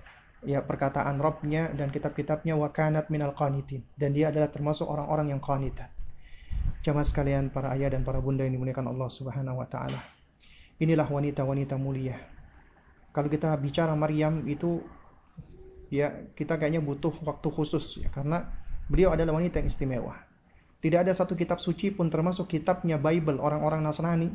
[0.43, 3.81] ya perkataan Rabbnya dan kitab-kitabnya wa kanat minal qanitin.
[3.95, 5.89] Dan dia adalah termasuk orang-orang yang qanitat
[6.83, 9.95] Jamaah sekalian para ayah dan para bunda yang dimuliakan Allah Subhanahu wa taala
[10.83, 12.19] Inilah wanita-wanita mulia.
[13.15, 14.83] Kalau kita bicara Maryam itu
[15.87, 18.51] ya kita kayaknya butuh waktu khusus ya karena
[18.91, 20.19] beliau adalah wanita yang istimewa.
[20.83, 24.27] Tidak ada satu kitab suci pun termasuk kitabnya Bible orang-orang Nasrani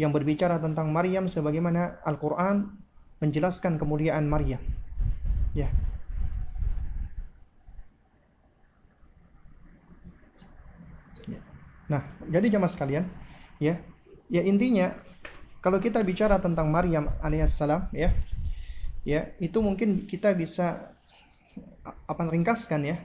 [0.00, 2.72] yang berbicara tentang Maryam sebagaimana Al-Qur'an
[3.20, 4.64] menjelaskan kemuliaan Maryam.
[5.52, 5.68] Ya.
[11.28, 11.40] ya.
[11.92, 12.00] Nah,
[12.32, 13.04] jadi jamaah sekalian,
[13.60, 13.76] ya.
[14.30, 14.96] Ya intinya
[15.60, 18.16] kalau kita bicara tentang Maryam alaihissalam ya,
[19.04, 20.96] ya itu mungkin kita bisa
[21.84, 22.96] apa ringkaskan ya.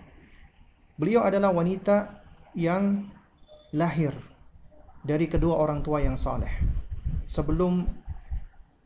[0.95, 2.23] Beliau adalah wanita
[2.55, 3.11] yang
[3.75, 4.15] lahir
[5.03, 6.49] dari kedua orang tua yang saleh.
[7.27, 7.83] Sebelum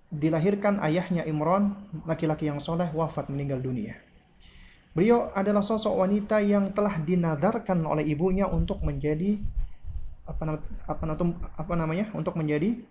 [0.09, 1.77] dilahirkan ayahnya Imran,
[2.09, 3.93] laki-laki yang soleh wafat meninggal dunia.
[4.97, 9.37] Beliau adalah sosok wanita yang telah dinadarkan oleh ibunya untuk menjadi
[10.25, 10.57] apa,
[10.89, 11.03] apa,
[11.53, 12.09] apa namanya?
[12.17, 12.81] Untuk menjadi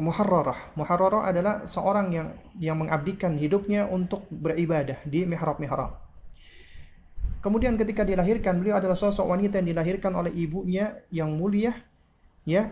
[0.00, 0.72] muharrarah.
[0.78, 6.00] Muharrarah adalah seorang yang yang mengabdikan hidupnya untuk beribadah di mihrab-mihrab.
[7.42, 11.74] Kemudian ketika dilahirkan, beliau adalah sosok wanita yang dilahirkan oleh ibunya yang mulia,
[12.46, 12.70] ya.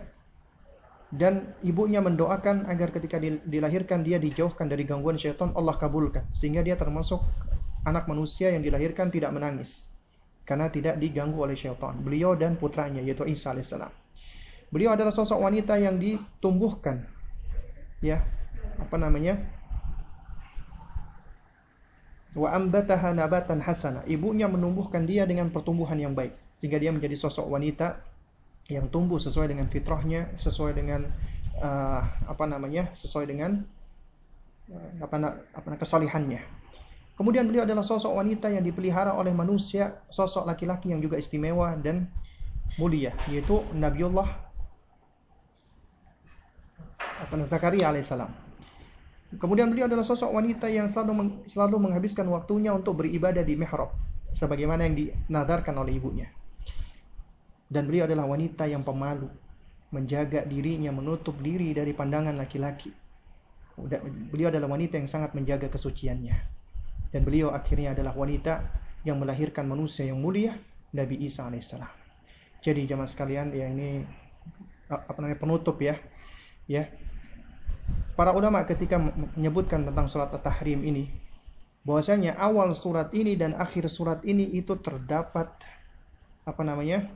[1.11, 6.79] dan ibunya mendoakan agar ketika dilahirkan dia dijauhkan dari gangguan syaitan Allah kabulkan sehingga dia
[6.79, 7.19] termasuk
[7.83, 9.91] anak manusia yang dilahirkan tidak menangis
[10.47, 13.91] karena tidak diganggu oleh syaitan beliau dan putranya yaitu Isa alaihissalam
[14.71, 17.03] beliau adalah sosok wanita yang ditumbuhkan
[18.01, 18.23] ya
[18.81, 19.37] apa namanya
[22.31, 24.07] wa ambataha nabatan hasana.
[24.07, 27.99] Ibunya menumbuhkan dia dengan pertumbuhan yang baik sehingga dia menjadi sosok wanita
[28.71, 31.11] yang tumbuh sesuai dengan fitrahnya, sesuai dengan
[31.59, 32.93] uh, apa namanya?
[32.95, 33.67] sesuai dengan
[34.71, 36.39] uh, apa apa kesalihannya.
[37.19, 42.07] Kemudian beliau adalah sosok wanita yang dipelihara oleh manusia, sosok laki-laki yang juga istimewa dan
[42.79, 44.50] mulia, yaitu Nabiullah
[47.21, 48.31] apa Zakaria alaihissalam.
[49.39, 53.95] Kemudian beliau adalah sosok wanita yang selalu meng, selalu menghabiskan waktunya untuk beribadah di mihrab
[54.35, 56.27] sebagaimana yang dinadarkan oleh ibunya.
[57.71, 59.31] Dan beliau adalah wanita yang pemalu,
[59.95, 62.91] menjaga dirinya, menutup diri dari pandangan laki-laki.
[64.27, 66.35] Beliau adalah wanita yang sangat menjaga kesuciannya.
[67.15, 68.67] Dan beliau akhirnya adalah wanita
[69.07, 70.59] yang melahirkan manusia yang mulia,
[70.91, 71.87] Nabi Isa alaihissalam.
[72.59, 74.03] Jadi jamaah sekalian, ya ini
[74.91, 75.95] apa namanya penutup ya,
[76.67, 76.91] ya
[78.15, 78.99] para ulama ketika
[79.35, 81.09] menyebutkan tentang surat At-Tahrim ini
[81.81, 85.49] bahwasanya awal surat ini dan akhir surat ini itu terdapat
[86.45, 87.09] apa namanya?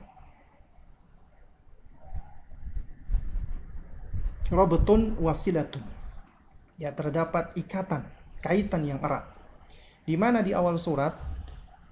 [4.46, 5.82] Robotun wasilatun.
[6.78, 8.06] Ya, terdapat ikatan,
[8.38, 9.26] kaitan yang erat.
[10.06, 11.18] Di mana di awal surat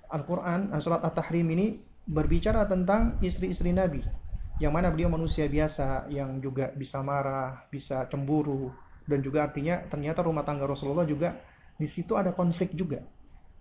[0.06, 4.23] Al-Qur'an, surat At-Tahrim ini berbicara tentang istri-istri Nabi
[4.62, 8.70] yang mana beliau manusia biasa yang juga bisa marah, bisa cemburu,
[9.02, 11.34] dan juga artinya ternyata rumah tangga Rasulullah juga
[11.74, 13.02] di situ ada konflik juga.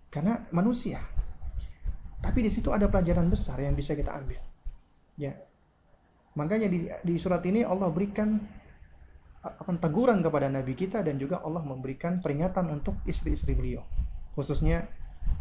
[0.06, 1.02] Karena manusia.
[2.22, 4.38] Tapi di situ ada pelajaran besar yang bisa kita ambil.
[5.18, 5.34] Ya.
[6.38, 8.38] Makanya di, di surat ini Allah berikan
[9.44, 13.82] akan teguran kepada Nabi kita dan juga Allah memberikan peringatan untuk istri-istri beliau.
[14.32, 14.88] Khususnya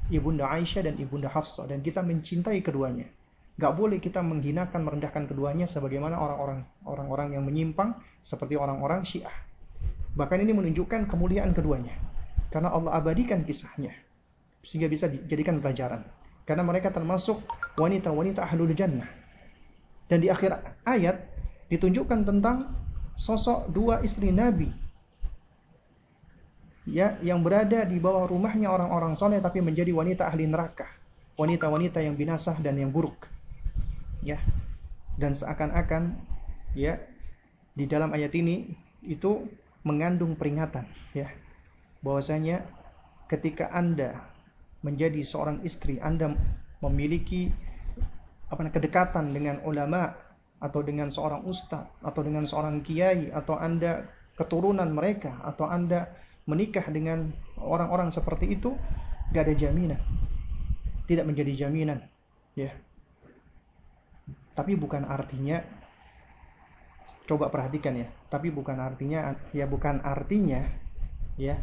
[0.10, 1.70] ibunda Aisyah dan ibunda Hafsah.
[1.70, 3.08] Dan kita mencintai keduanya
[3.54, 9.54] Gak boleh kita menghinakan merendahkan keduanya sebagaimana orang-orang orang-orang yang menyimpang seperti orang-orang Syiah
[10.14, 11.98] Bahkan ini menunjukkan kemuliaan keduanya.
[12.54, 13.94] Karena Allah abadikan kisahnya.
[14.62, 16.06] Sehingga bisa dijadikan pelajaran.
[16.46, 17.42] Karena mereka termasuk
[17.82, 19.10] wanita-wanita ahlul jannah.
[20.06, 20.54] Dan di akhir
[20.86, 21.18] ayat
[21.74, 22.70] ditunjukkan tentang
[23.18, 24.70] sosok dua istri Nabi
[26.84, 30.90] ya yang berada di bawah rumahnya orang-orang soleh tapi menjadi wanita ahli neraka
[31.40, 33.30] wanita-wanita yang binasa dan yang buruk
[34.24, 34.40] ya.
[35.20, 36.18] Dan seakan-akan
[36.74, 36.98] ya
[37.78, 38.74] di dalam ayat ini
[39.06, 39.45] itu
[39.86, 41.30] mengandung peringatan ya.
[42.02, 42.66] Bahwasanya
[43.30, 44.24] ketika Anda
[44.84, 46.36] menjadi seorang istri Anda
[46.84, 47.52] memiliki
[48.52, 50.14] apa kedekatan dengan ulama
[50.60, 56.12] atau dengan seorang ustadz atau dengan seorang kiai atau Anda keturunan mereka atau Anda
[56.44, 58.76] menikah dengan orang-orang seperti itu
[59.32, 60.00] gak ada jaminan.
[61.08, 62.04] Tidak menjadi jaminan
[62.54, 62.72] ya
[64.54, 65.62] tapi bukan artinya
[67.24, 70.62] coba perhatikan ya tapi bukan artinya ya bukan artinya
[71.40, 71.58] ya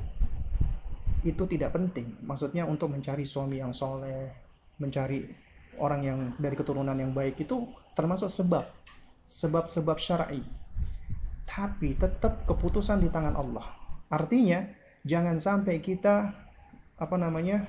[1.25, 2.17] itu tidak penting.
[2.25, 4.33] Maksudnya untuk mencari suami yang soleh
[4.81, 5.29] mencari
[5.77, 8.65] orang yang dari keturunan yang baik itu termasuk sebab
[9.29, 10.43] sebab-sebab syar'i.
[11.45, 13.67] Tapi tetap keputusan di tangan Allah.
[14.09, 14.65] Artinya
[15.05, 16.33] jangan sampai kita
[17.01, 17.65] apa namanya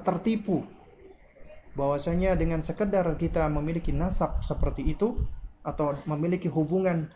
[0.00, 0.62] tertipu
[1.74, 5.16] bahwasanya dengan sekedar kita memiliki nasab seperti itu
[5.62, 7.12] atau memiliki hubungan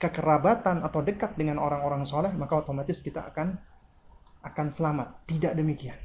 [0.00, 3.54] kekerabatan atau dekat dengan orang-orang soleh maka otomatis kita akan
[4.44, 5.24] akan selamat.
[5.28, 5.96] Tidak demikian.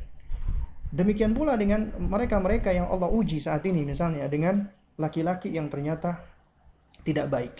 [0.89, 4.65] Demikian pula dengan mereka-mereka yang Allah uji saat ini misalnya dengan
[4.97, 6.17] laki-laki yang ternyata
[7.05, 7.55] tidak baik.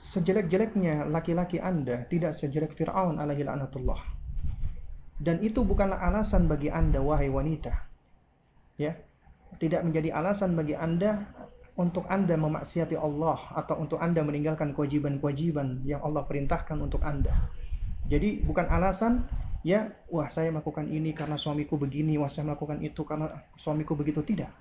[0.00, 4.20] Sejelek-jeleknya laki-laki anda tidak sejelek Fir'aun alaihi la'natullah
[5.20, 7.76] dan itu bukanlah alasan bagi anda wahai wanita.
[8.80, 8.96] Ya
[9.58, 11.26] tidak menjadi alasan bagi Anda
[11.80, 17.32] untuk Anda memaksiati Allah atau untuk Anda meninggalkan kewajiban-kewajiban yang Allah perintahkan untuk Anda.
[18.10, 19.24] Jadi bukan alasan
[19.64, 24.20] ya, wah saya melakukan ini karena suamiku begini, wah saya melakukan itu karena suamiku begitu
[24.20, 24.52] tidak.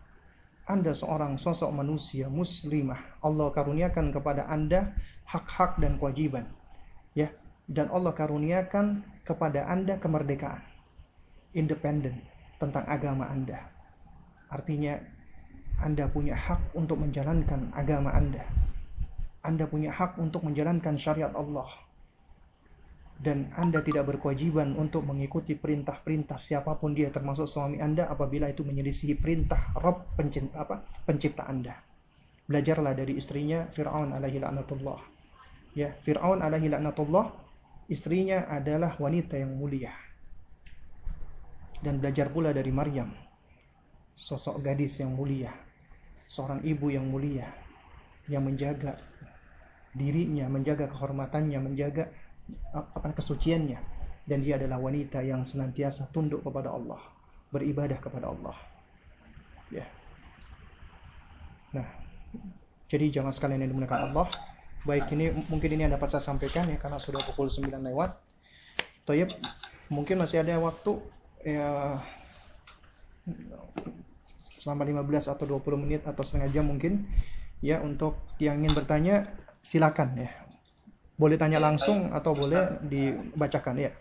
[0.70, 3.20] Anda seorang sosok manusia muslimah.
[3.26, 4.94] Allah karuniakan kepada Anda
[5.26, 6.45] hak-hak dan kewajiban.
[7.18, 7.34] Ya,
[7.66, 10.61] dan Allah karuniakan kepada Anda kemerdekaan.
[11.57, 12.22] Independen
[12.61, 13.78] tentang agama Anda.
[14.49, 14.97] Artinya
[15.80, 18.43] Anda punya hak untuk menjalankan agama Anda.
[19.45, 21.69] Anda punya hak untuk menjalankan syariat Allah.
[23.19, 28.63] Dan Anda tidak berkewajiban untuk mengikuti perintah-perintah siapa pun dia termasuk suami Anda apabila itu
[28.63, 31.89] menyelisihi perintah Rob pencipta, apa, pencipta Anda.
[32.49, 34.97] belajarlah dari istrinya Fir'aun alaihi laknatullah
[35.77, 37.30] ya Fir'aun alaihi laknatullah
[37.93, 39.93] istrinya adalah wanita yang mulia
[41.85, 43.13] dan belajar pula dari Maryam
[44.19, 45.55] sosok gadis yang mulia
[46.27, 47.47] seorang ibu yang mulia
[48.29, 48.99] yang menjaga
[49.95, 52.13] dirinya, menjaga kehormatannya, menjaga
[52.75, 53.79] apa kesuciannya
[54.29, 57.01] dan dia adalah wanita yang senantiasa tunduk kepada Allah,
[57.49, 58.53] beribadah kepada Allah.
[59.73, 59.85] Ya.
[61.73, 61.87] Nah,
[62.85, 64.29] jadi jangan sekalian yang dimuliakan Allah.
[64.85, 68.13] Baik, ini mungkin ini yang dapat saya sampaikan ya karena sudah pukul 9 lewat.
[69.09, 69.33] Toyib,
[69.89, 71.01] mungkin masih ada waktu
[71.41, 71.97] ya
[74.60, 77.07] selama 15 atau 20 menit atau setengah jam mungkin
[77.64, 79.15] ya untuk yang ingin bertanya
[79.64, 80.30] silakan ya.
[81.19, 83.91] Boleh tanya langsung atau boleh dibacakan ya.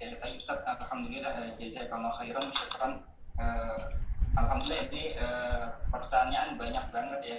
[0.00, 2.92] Ya, Ustaz, alhamdulillah jazakallahu khairan syukran.
[3.40, 3.88] Uh,
[4.36, 7.36] alhamdulillah ini uh, pertanyaan banyak banget ya.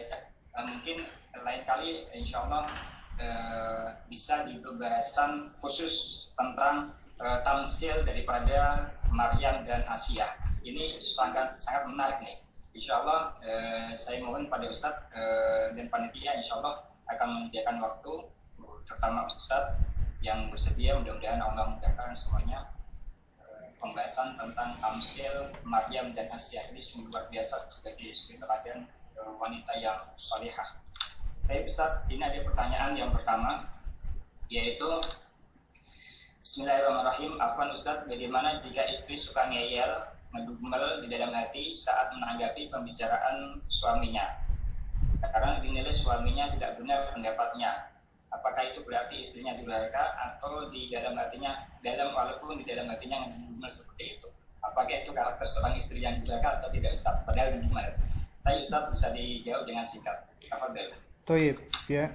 [0.57, 1.05] Uh, mungkin
[1.45, 2.65] lain kali insya Allah
[3.21, 6.89] uh, bisa dibahasan khusus tentang
[7.21, 10.25] uh, tamsil daripada Maryam dan Asia.
[10.65, 12.37] Ini sangat sangat menarik nih.
[12.75, 18.13] Insya Allah uh, saya mohon pada Ustadz uh, dan panitia Insya Allah akan menyediakan waktu
[18.85, 19.81] terutama Ustadz
[20.21, 22.69] yang bersedia mudah-mudahan Allah mudahkan semuanya
[23.41, 28.79] eh, pembahasan tentang Amsil, Maryam dan Asia ini sungguh luar biasa sebagai sebagai teladan
[29.17, 30.81] eh, wanita yang salihah.
[31.45, 33.69] Baik Ustaz, ini ada pertanyaan yang pertama
[34.49, 34.89] yaitu
[36.45, 37.41] Bismillahirrahmanirrahim.
[37.41, 39.97] Afwan Ustaz, bagaimana jika istri suka ngeyel,
[40.35, 44.45] ngedumel di dalam hati saat menanggapi pembicaraan suaminya?
[45.31, 47.91] karena dinilai suaminya tidak benar pendapatnya.
[48.33, 53.71] Apakah itu berarti istrinya durhaka atau di dalam hatinya, dalam walaupun di dalam hatinya ngedumel
[53.71, 54.27] seperti itu?
[54.65, 57.15] Apakah itu karakter seorang istri yang durhaka atau tidak Ustaz?
[57.23, 57.95] Padahal ngedumel.
[58.43, 60.17] Tapi Ustaz bisa dijawab dengan singkat.
[60.51, 60.67] Apa
[61.25, 61.57] Toib,
[61.89, 62.11] ya.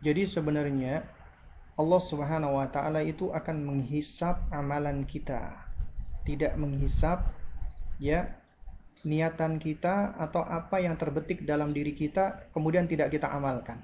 [0.00, 1.04] Jadi sebenarnya
[1.74, 5.68] Allah Subhanahu wa taala itu akan menghisap amalan kita.
[6.22, 7.37] Tidak menghisap
[7.98, 8.38] ya
[9.06, 13.78] niatan kita atau apa yang terbetik dalam diri kita kemudian tidak kita amalkan.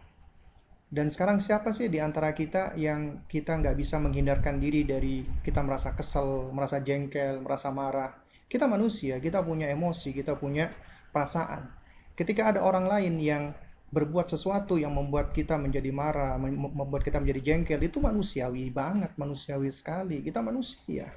[0.95, 5.59] Dan sekarang siapa sih di antara kita yang kita nggak bisa menghindarkan diri dari kita
[5.66, 8.15] merasa kesel, merasa jengkel, merasa marah.
[8.47, 10.70] Kita manusia, kita punya emosi, kita punya
[11.11, 11.66] perasaan.
[12.15, 13.51] Ketika ada orang lain yang
[13.91, 19.74] berbuat sesuatu yang membuat kita menjadi marah, membuat kita menjadi jengkel, itu manusiawi banget, manusiawi
[19.74, 20.23] sekali.
[20.23, 21.11] Kita manusia.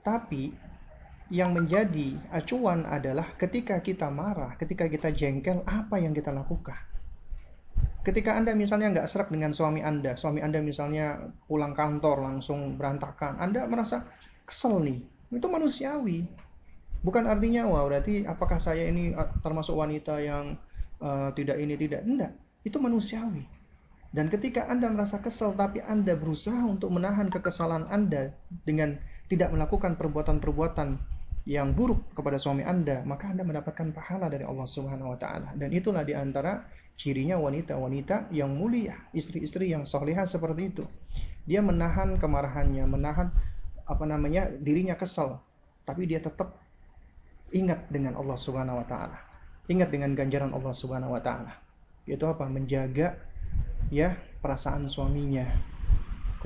[0.00, 0.56] Tapi
[1.30, 6.74] yang menjadi acuan adalah ketika kita marah, ketika kita jengkel, apa yang kita lakukan.
[8.02, 13.38] Ketika Anda misalnya nggak serak dengan suami Anda, suami Anda misalnya pulang kantor langsung berantakan,
[13.38, 14.10] Anda merasa
[14.42, 14.98] kesel nih,
[15.30, 16.26] itu manusiawi.
[17.00, 20.58] Bukan artinya, wah berarti apakah saya ini uh, termasuk wanita yang
[20.98, 22.02] uh, tidak ini, tidak.
[22.04, 22.34] Enggak,
[22.66, 23.46] itu manusiawi.
[24.10, 28.34] Dan ketika Anda merasa kesel, tapi Anda berusaha untuk menahan kekesalan Anda
[28.66, 28.98] dengan
[29.30, 31.19] tidak melakukan perbuatan-perbuatan
[31.50, 35.50] yang buruk kepada suami Anda, maka Anda mendapatkan pahala dari Allah Subhanahu wa taala.
[35.58, 36.62] Dan itulah di antara
[36.94, 40.86] cirinya wanita-wanita yang mulia, istri-istri yang solehah seperti itu.
[41.50, 43.34] Dia menahan kemarahannya, menahan
[43.82, 45.42] apa namanya dirinya kesal,
[45.82, 46.54] tapi dia tetap
[47.50, 49.18] ingat dengan Allah Subhanahu wa taala.
[49.66, 51.50] Ingat dengan ganjaran Allah Subhanahu wa taala.
[52.06, 52.46] Itu apa?
[52.46, 53.18] Menjaga
[53.90, 55.50] ya perasaan suaminya.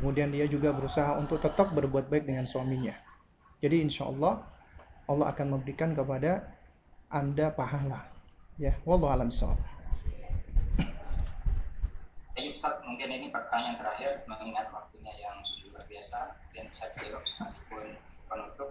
[0.01, 2.97] Kemudian dia juga berusaha untuk tetap berbuat baik dengan suaminya.
[3.60, 4.53] Jadi insya Allah
[5.05, 6.44] Allah akan memberikan kepada
[7.12, 8.09] Anda pahala.
[8.56, 9.59] Ya, wallahu alam sawab.
[12.35, 17.22] Jadi Ustaz, mungkin ini pertanyaan terakhir mengingat waktunya yang sudah luar biasa dan bisa dijawab
[17.22, 17.86] sekalipun
[18.26, 18.70] penutup.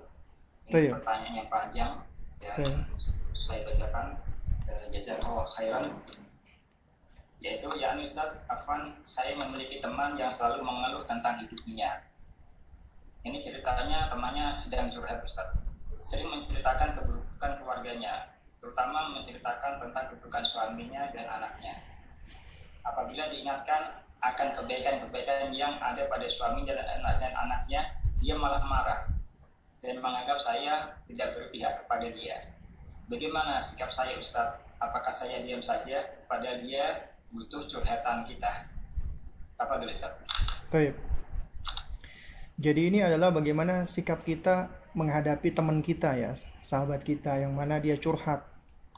[0.67, 1.91] Ini Tuh, pertanyaan yang panjang
[2.39, 2.75] dan Tuh.
[3.35, 4.07] saya bacakan
[4.67, 5.85] eh, jazakallah khairan
[7.43, 11.99] yaitu yakni Ustaz Afwan saya memiliki teman yang selalu mengeluh tentang hidupnya
[13.27, 15.51] ini ceritanya temannya sedang curhat Ustaz
[16.03, 18.27] sering menceritakan keburukan keluarganya,
[18.59, 21.79] terutama menceritakan tentang keburukan suaminya dan anaknya.
[22.83, 27.87] Apabila diingatkan akan kebaikan-kebaikan yang ada pada suaminya dan, anaknya,
[28.19, 28.99] dia malah marah
[29.79, 32.35] dan menganggap saya tidak berpihak kepada dia.
[33.07, 34.59] Bagaimana sikap saya Ustaz?
[34.83, 38.67] Apakah saya diam saja padahal dia butuh curhatan kita?
[39.59, 40.11] Apa dulu Ustaz?
[40.67, 40.95] Baik.
[42.59, 47.97] Jadi ini adalah bagaimana sikap kita menghadapi teman kita ya, sahabat kita yang mana dia
[47.97, 48.45] curhat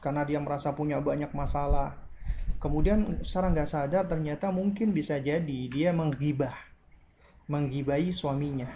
[0.00, 1.96] karena dia merasa punya banyak masalah.
[2.60, 6.54] Kemudian secara nggak sadar ternyata mungkin bisa jadi dia menggibah,
[7.48, 8.68] menggibai suaminya.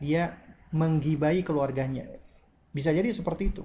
[0.00, 0.36] Dia
[0.72, 2.08] menggibai keluarganya.
[2.70, 3.64] Bisa jadi seperti itu.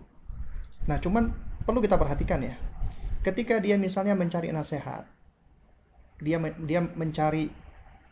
[0.90, 1.32] Nah, cuman
[1.66, 2.56] perlu kita perhatikan ya.
[3.26, 5.10] ketika dia misalnya mencari nasihat
[6.22, 7.50] dia dia mencari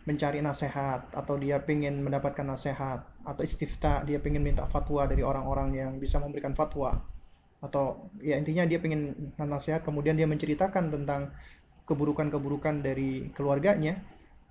[0.09, 5.69] mencari nasihat atau dia ingin mendapatkan nasihat atau istifta dia ingin minta fatwa dari orang-orang
[5.75, 6.99] yang bisa memberikan fatwa.
[7.63, 11.31] Atau ya intinya dia ingin nasihat kemudian dia menceritakan tentang
[11.87, 13.99] keburukan-keburukan dari keluarganya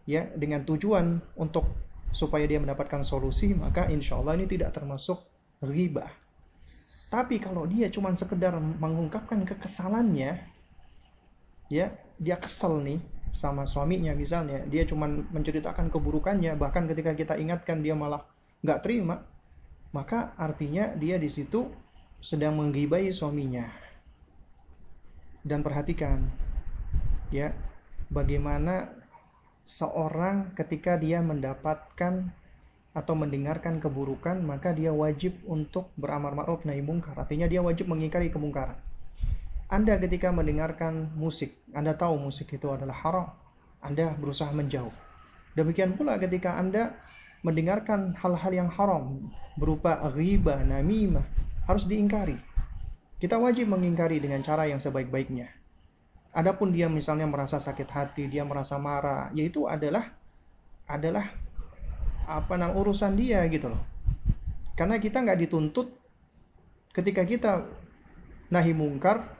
[0.09, 1.65] ya dengan tujuan untuk
[2.13, 5.25] supaya dia mendapatkan solusi maka insya Allah ini tidak termasuk
[5.65, 6.05] riba
[7.13, 10.41] tapi kalau dia cuma sekedar mengungkapkan kekesalannya
[11.69, 11.87] ya
[12.17, 13.05] dia kesel nih
[13.37, 14.65] sama suaminya misalnya.
[14.65, 18.25] Dia cuma menceritakan keburukannya bahkan ketika kita ingatkan dia malah
[18.63, 19.27] nggak terima
[19.93, 21.69] maka artinya dia di situ
[22.23, 23.69] sedang menggibai suaminya.
[25.43, 26.23] Dan perhatikan
[27.29, 27.53] ya
[28.09, 28.89] bagaimana
[29.67, 32.31] seorang ketika dia mendapatkan
[32.93, 37.19] atau mendengarkan keburukan maka dia wajib untuk beramar ma'ruf nahi mungkar.
[37.19, 38.79] Artinya dia wajib mengingkari kemungkaran.
[39.73, 43.29] Anda ketika mendengarkan musik, Anda tahu musik itu adalah haram,
[43.81, 44.93] Anda berusaha menjauh.
[45.57, 46.93] Demikian pula ketika Anda
[47.43, 51.27] mendengarkan hal-hal yang haram berupa riba, namimah,
[51.67, 52.39] harus diingkari.
[53.19, 55.51] Kita wajib mengingkari dengan cara yang sebaik-baiknya.
[56.33, 60.11] Adapun dia misalnya merasa sakit hati, dia merasa marah, yaitu adalah
[60.89, 61.29] adalah
[62.27, 63.83] apa namanya urusan dia gitu loh.
[64.75, 65.93] Karena kita nggak dituntut
[66.93, 67.65] ketika kita
[68.53, 69.33] nahi mungkar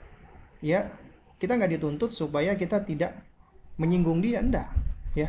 [0.65, 0.89] ya
[1.37, 3.13] kita nggak dituntut supaya kita tidak
[3.77, 4.73] menyinggung dia enggak
[5.13, 5.29] ya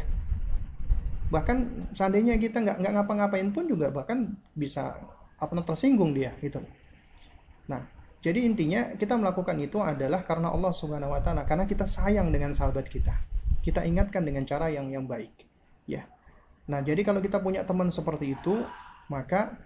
[1.34, 4.93] bahkan seandainya kita nggak nggak ngapa-ngapain pun juga bahkan bisa
[5.41, 6.61] apa tersinggung dia gitu.
[7.65, 7.81] Nah
[8.22, 12.53] jadi intinya kita melakukan itu adalah karena Allah Subhanahu wa taala karena kita sayang dengan
[12.53, 13.18] sahabat kita.
[13.65, 15.34] Kita ingatkan dengan cara yang yang baik
[15.89, 16.05] ya.
[16.69, 18.61] Nah jadi kalau kita punya teman seperti itu
[19.10, 19.57] maka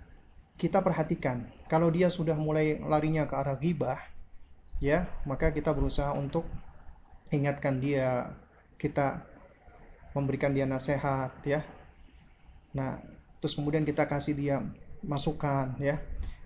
[0.55, 1.51] kita perhatikan.
[1.67, 3.99] Kalau dia sudah mulai larinya ke arah ghibah
[4.79, 6.47] ya maka kita berusaha untuk
[7.27, 8.31] ingatkan dia
[8.79, 9.25] kita
[10.13, 11.63] memberikan dia nasihat ya.
[12.75, 13.01] Nah
[13.41, 14.63] terus kemudian kita kasih dia
[15.03, 15.99] masukan ya.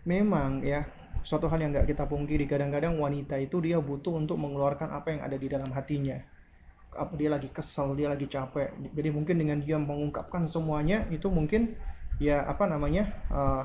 [0.08, 0.88] Memang ya
[1.22, 5.22] suatu hal yang nggak kita pungkiri kadang-kadang wanita itu dia butuh untuk mengeluarkan apa yang
[5.22, 6.18] ada di dalam hatinya.
[6.92, 8.74] Apa dia lagi kesel dia lagi capek.
[8.92, 11.78] Jadi mungkin dengan dia mengungkapkan semuanya itu mungkin
[12.18, 13.64] ya apa namanya uh,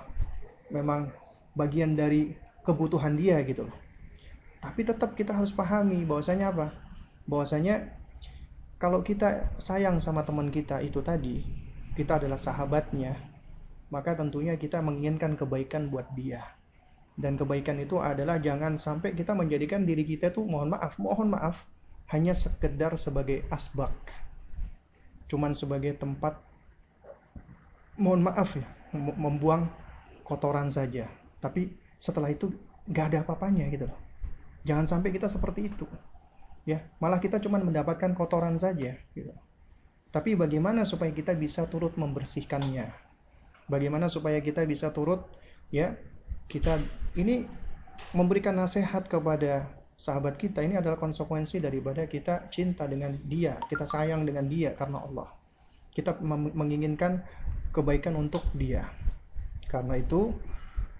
[0.70, 1.10] memang
[1.56, 3.76] bagian dari kebutuhan dia gitu loh.
[4.60, 6.74] Tapi tetap kita harus pahami bahwasanya apa?
[7.24, 7.95] Bahwasanya
[8.76, 11.40] kalau kita sayang sama teman kita itu tadi,
[11.96, 13.16] kita adalah sahabatnya,
[13.88, 16.44] maka tentunya kita menginginkan kebaikan buat dia.
[17.16, 21.64] Dan kebaikan itu adalah jangan sampai kita menjadikan diri kita tuh mohon maaf, mohon maaf,
[22.12, 23.92] hanya sekedar sebagai asbak.
[25.24, 26.36] Cuman sebagai tempat
[27.96, 29.72] mohon maaf ya, membuang
[30.20, 31.08] kotoran saja.
[31.40, 32.52] Tapi setelah itu
[32.86, 34.06] nggak ada apa-apanya gitu loh
[34.66, 35.86] Jangan sampai kita seperti itu.
[36.66, 39.30] Ya, malah kita cuma mendapatkan kotoran saja gitu.
[40.10, 42.90] Tapi bagaimana supaya kita bisa turut membersihkannya?
[43.70, 45.26] Bagaimana supaya kita bisa turut
[45.70, 45.94] ya
[46.46, 46.78] kita
[47.18, 47.46] ini
[48.14, 49.66] memberikan nasihat kepada
[49.96, 55.06] sahabat kita ini adalah konsekuensi daripada kita cinta dengan dia, kita sayang dengan dia karena
[55.06, 55.28] Allah.
[55.94, 56.18] Kita
[56.52, 57.24] menginginkan
[57.72, 58.88] kebaikan untuk dia.
[59.70, 60.32] Karena itu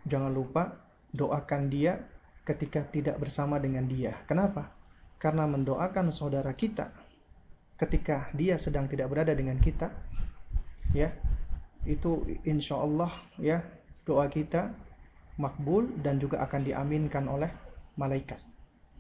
[0.08, 0.76] jangan lupa
[1.12, 2.00] doakan dia
[2.44, 4.16] ketika tidak bersama dengan dia.
[4.24, 4.75] Kenapa?
[5.26, 6.94] Karena mendoakan saudara kita
[7.74, 9.90] ketika dia sedang tidak berada dengan kita,
[10.94, 11.10] ya,
[11.82, 13.10] itu insya Allah
[13.42, 13.58] ya
[14.06, 14.70] doa kita
[15.42, 17.50] makbul dan juga akan diaminkan oleh
[17.98, 18.38] malaikat.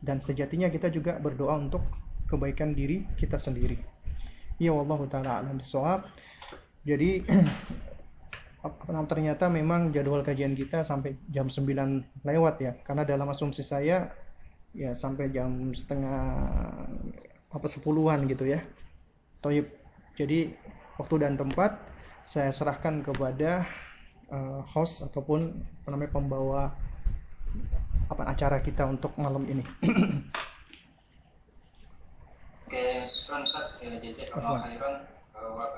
[0.02, 1.86] Dan sejatinya kita juga berdoa untuk
[2.26, 3.78] kebaikan diri kita sendiri.
[4.58, 5.62] Ya Allah taala alam
[6.82, 7.22] Jadi
[9.14, 14.10] ternyata memang jadwal kajian kita sampai jam 9 lewat ya karena dalam asumsi saya
[14.76, 16.20] ya sampai jam setengah
[17.48, 18.60] apa sepuluhan gitu ya
[19.40, 19.72] Toyib
[20.12, 20.52] jadi
[21.00, 21.80] waktu dan tempat
[22.28, 23.64] saya serahkan kepada
[24.28, 26.62] uh, host ataupun apa namanya pembawa
[28.12, 29.64] apa acara kita untuk malam ini
[32.66, 33.78] Oke, syukur Ustaz.
[33.78, 35.06] Ya, jazakallahu khairan.
[35.38, 35.70] Wa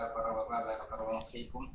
[0.49, 1.69] barakallahu fiikum.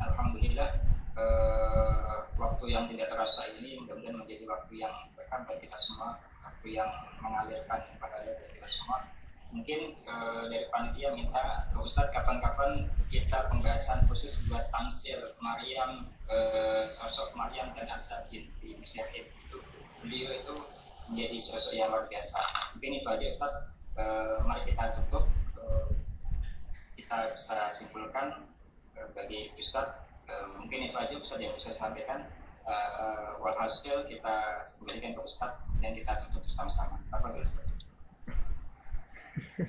[0.00, 0.80] Alhamdulillah
[1.16, 6.68] uh, waktu yang tidak terasa ini mudah-mudahan menjadi waktu yang berkah bagi kita semua, waktu
[6.76, 6.90] yang
[7.22, 9.02] mengalirkan pada dari kita semua.
[9.50, 16.86] Mungkin uh, dari panitia minta ke Ustadz kapan-kapan kita pembahasan khusus buat tamsil Maryam, uh,
[16.86, 19.58] sosok Maryam dan Asabin di Mesir itu.
[20.06, 20.54] Beliau itu
[21.10, 22.38] menjadi sosok yang luar biasa.
[22.78, 23.66] Mungkin itu aja Ustadz.
[24.46, 25.26] Mari kita tutup.
[26.94, 28.46] Kita bisa simpulkan
[29.14, 30.09] bagi Ustaz uh,
[30.58, 32.26] mungkin itu aja Ustaz yang bisa sampaikan
[32.66, 35.52] uh, walhasil kita kembalikan ke Ustaz
[35.82, 36.96] dan kita tutup bersama-sama.
[37.10, 37.66] Apa Ustaz?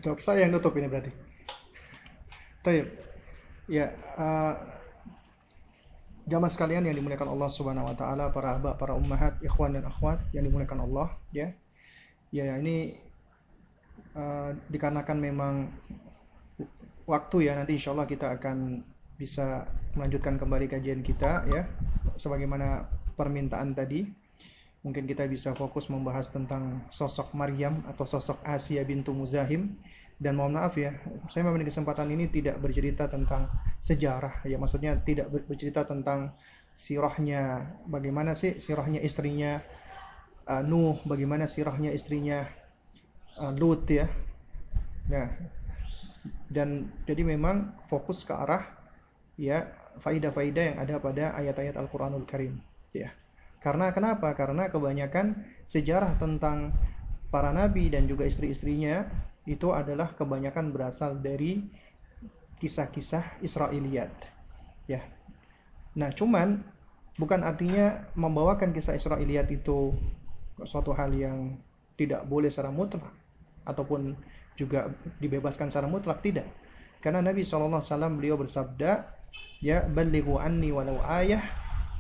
[0.02, 1.12] Tutup saya yang tutup ini berarti.
[2.62, 2.88] Taib.
[3.72, 4.54] Ya, uh,
[6.28, 10.20] jamaah sekalian yang dimuliakan Allah Subhanahu wa taala, para abah, para ummahat, ikhwan dan akhwat
[10.36, 11.56] yang dimuliakan Allah, ya.
[12.32, 12.96] Ya, ini
[14.16, 15.54] uh, dikarenakan memang
[17.08, 18.80] waktu ya nanti insya Allah kita akan
[19.22, 21.70] bisa melanjutkan kembali kajian kita ya.
[22.18, 24.10] Sebagaimana permintaan tadi
[24.82, 29.78] mungkin kita bisa fokus membahas tentang sosok Maryam atau sosok Asia bintu Muzahim.
[30.22, 30.98] Dan mohon maaf ya
[31.30, 33.46] saya memiliki kesempatan ini tidak bercerita tentang
[33.78, 34.58] sejarah ya.
[34.58, 36.34] Maksudnya tidak bercerita tentang
[36.74, 39.62] sirahnya bagaimana sih sirahnya istrinya
[40.50, 42.46] uh, Nuh bagaimana sirahnya istrinya
[43.38, 44.10] uh, Lut ya.
[45.10, 45.30] Nah
[46.54, 48.81] dan jadi memang fokus ke arah
[49.36, 49.68] ya
[50.00, 52.60] faidah-faidah yang ada pada ayat-ayat Al-Qur'anul Karim
[52.96, 53.12] ya.
[53.62, 54.34] Karena kenapa?
[54.34, 55.38] Karena kebanyakan
[55.70, 56.74] sejarah tentang
[57.30, 59.06] para nabi dan juga istri-istrinya
[59.46, 61.62] itu adalah kebanyakan berasal dari
[62.62, 64.14] kisah-kisah Israiliyat.
[64.86, 65.02] Ya.
[65.98, 66.62] Nah, cuman
[67.18, 69.94] bukan artinya membawakan kisah Israiliyat itu
[70.62, 71.58] suatu hal yang
[71.98, 73.06] tidak boleh secara mutlak
[73.66, 74.14] ataupun
[74.58, 76.46] juga dibebaskan secara mutlak tidak.
[77.02, 77.82] Karena Nabi SAW
[78.14, 79.21] beliau bersabda,
[79.62, 81.46] ya balighu anni walau ayah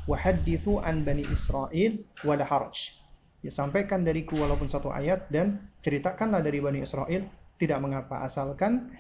[0.10, 2.98] wa hadithu an bani Israel wala haraj.
[3.42, 7.26] Ya sampaikan dariku walaupun satu ayat dan ceritakanlah dari bani Israel
[7.58, 8.94] tidak mengapa asalkan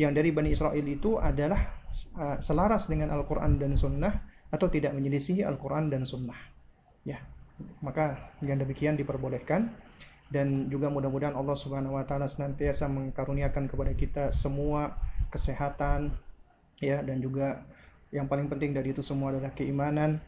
[0.00, 1.76] yang dari bani Israel itu adalah
[2.16, 6.36] uh, selaras dengan Al-Qur'an dan Sunnah atau tidak menyelisihi Al-Qur'an dan Sunnah.
[7.04, 7.20] Ya,
[7.84, 9.72] maka yang demikian diperbolehkan
[10.32, 14.96] dan juga mudah-mudahan Allah Subhanahu wa taala senantiasa mengkaruniakan kepada kita semua
[15.28, 16.16] kesehatan
[16.82, 17.62] ya dan juga
[18.12, 20.20] yang paling penting dari itu semua adalah keimanan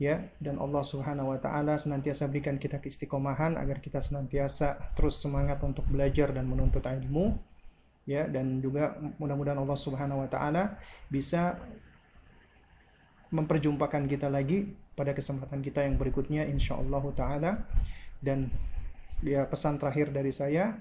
[0.00, 0.24] ya.
[0.40, 5.84] Dan Allah Subhanahu wa taala senantiasa berikan kita keistiqomahan agar kita senantiasa terus semangat untuk
[5.90, 7.36] belajar dan menuntut ilmu
[8.08, 8.24] ya.
[8.24, 10.80] Dan juga mudah-mudahan Allah Subhanahu wa taala
[11.12, 11.60] bisa
[13.34, 17.68] memperjumpakan kita lagi pada kesempatan kita yang berikutnya insyaallah taala.
[18.16, 18.48] Dan
[19.20, 20.76] ya pesan terakhir dari saya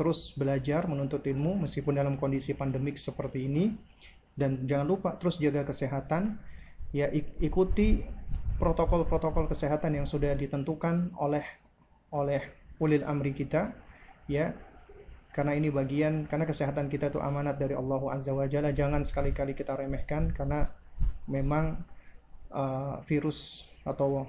[0.00, 3.76] terus belajar menuntut ilmu meskipun dalam kondisi pandemik seperti ini
[4.40, 6.40] dan jangan lupa terus jaga kesehatan.
[6.96, 7.12] Ya
[7.44, 8.02] ikuti
[8.56, 11.44] protokol-protokol kesehatan yang sudah ditentukan oleh
[12.10, 12.40] oleh
[12.80, 13.76] ulil amri kita
[14.24, 14.56] ya.
[15.30, 18.74] Karena ini bagian karena kesehatan kita itu amanat dari Allah Azza wa Jalla.
[18.74, 20.66] Jangan sekali-kali kita remehkan karena
[21.30, 21.78] memang
[22.50, 24.26] uh, virus atau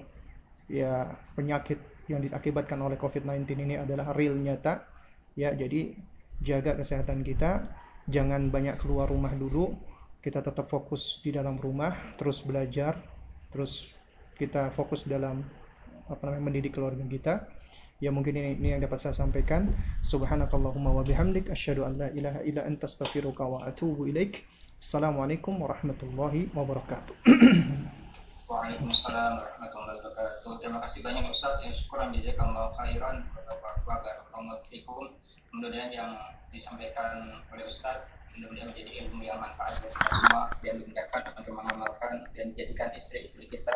[0.69, 4.85] ya penyakit yang diakibatkan oleh COVID-19 ini adalah real nyata.
[5.33, 5.97] Ya jadi
[6.43, 7.65] jaga kesehatan kita.
[8.05, 9.73] Jangan banyak keluar rumah dulu
[10.21, 13.01] kita tetap fokus di dalam rumah terus belajar
[13.49, 13.89] terus
[14.37, 15.41] kita fokus dalam
[16.05, 17.33] apa namanya mendidik keluarga kita
[17.97, 19.73] ya mungkin ini, ini yang dapat saya sampaikan
[20.05, 24.45] subhanakallahumma wa bihamdik asyhadu an la ilaha illa anta astaghfiruka wa atubu ilaik
[24.77, 27.17] assalamualaikum warahmatullahi wabarakatuh
[28.51, 30.59] Waalaikumsalam warahmatullahi wabarakatuh.
[30.59, 31.55] Terima kasih banyak Ustaz.
[31.63, 33.23] Ya, syukuran jazakallahu khairan.
[33.87, 35.07] Barakallahu fikum.
[35.47, 36.19] Kemudian yang
[36.51, 38.03] disampaikan oleh Ustaz
[38.35, 43.75] mudah-mudahan menjadi ilmu yang manfaat bagi semua dan dimudahkan untuk mengamalkan dan menjadikan istri-istri kita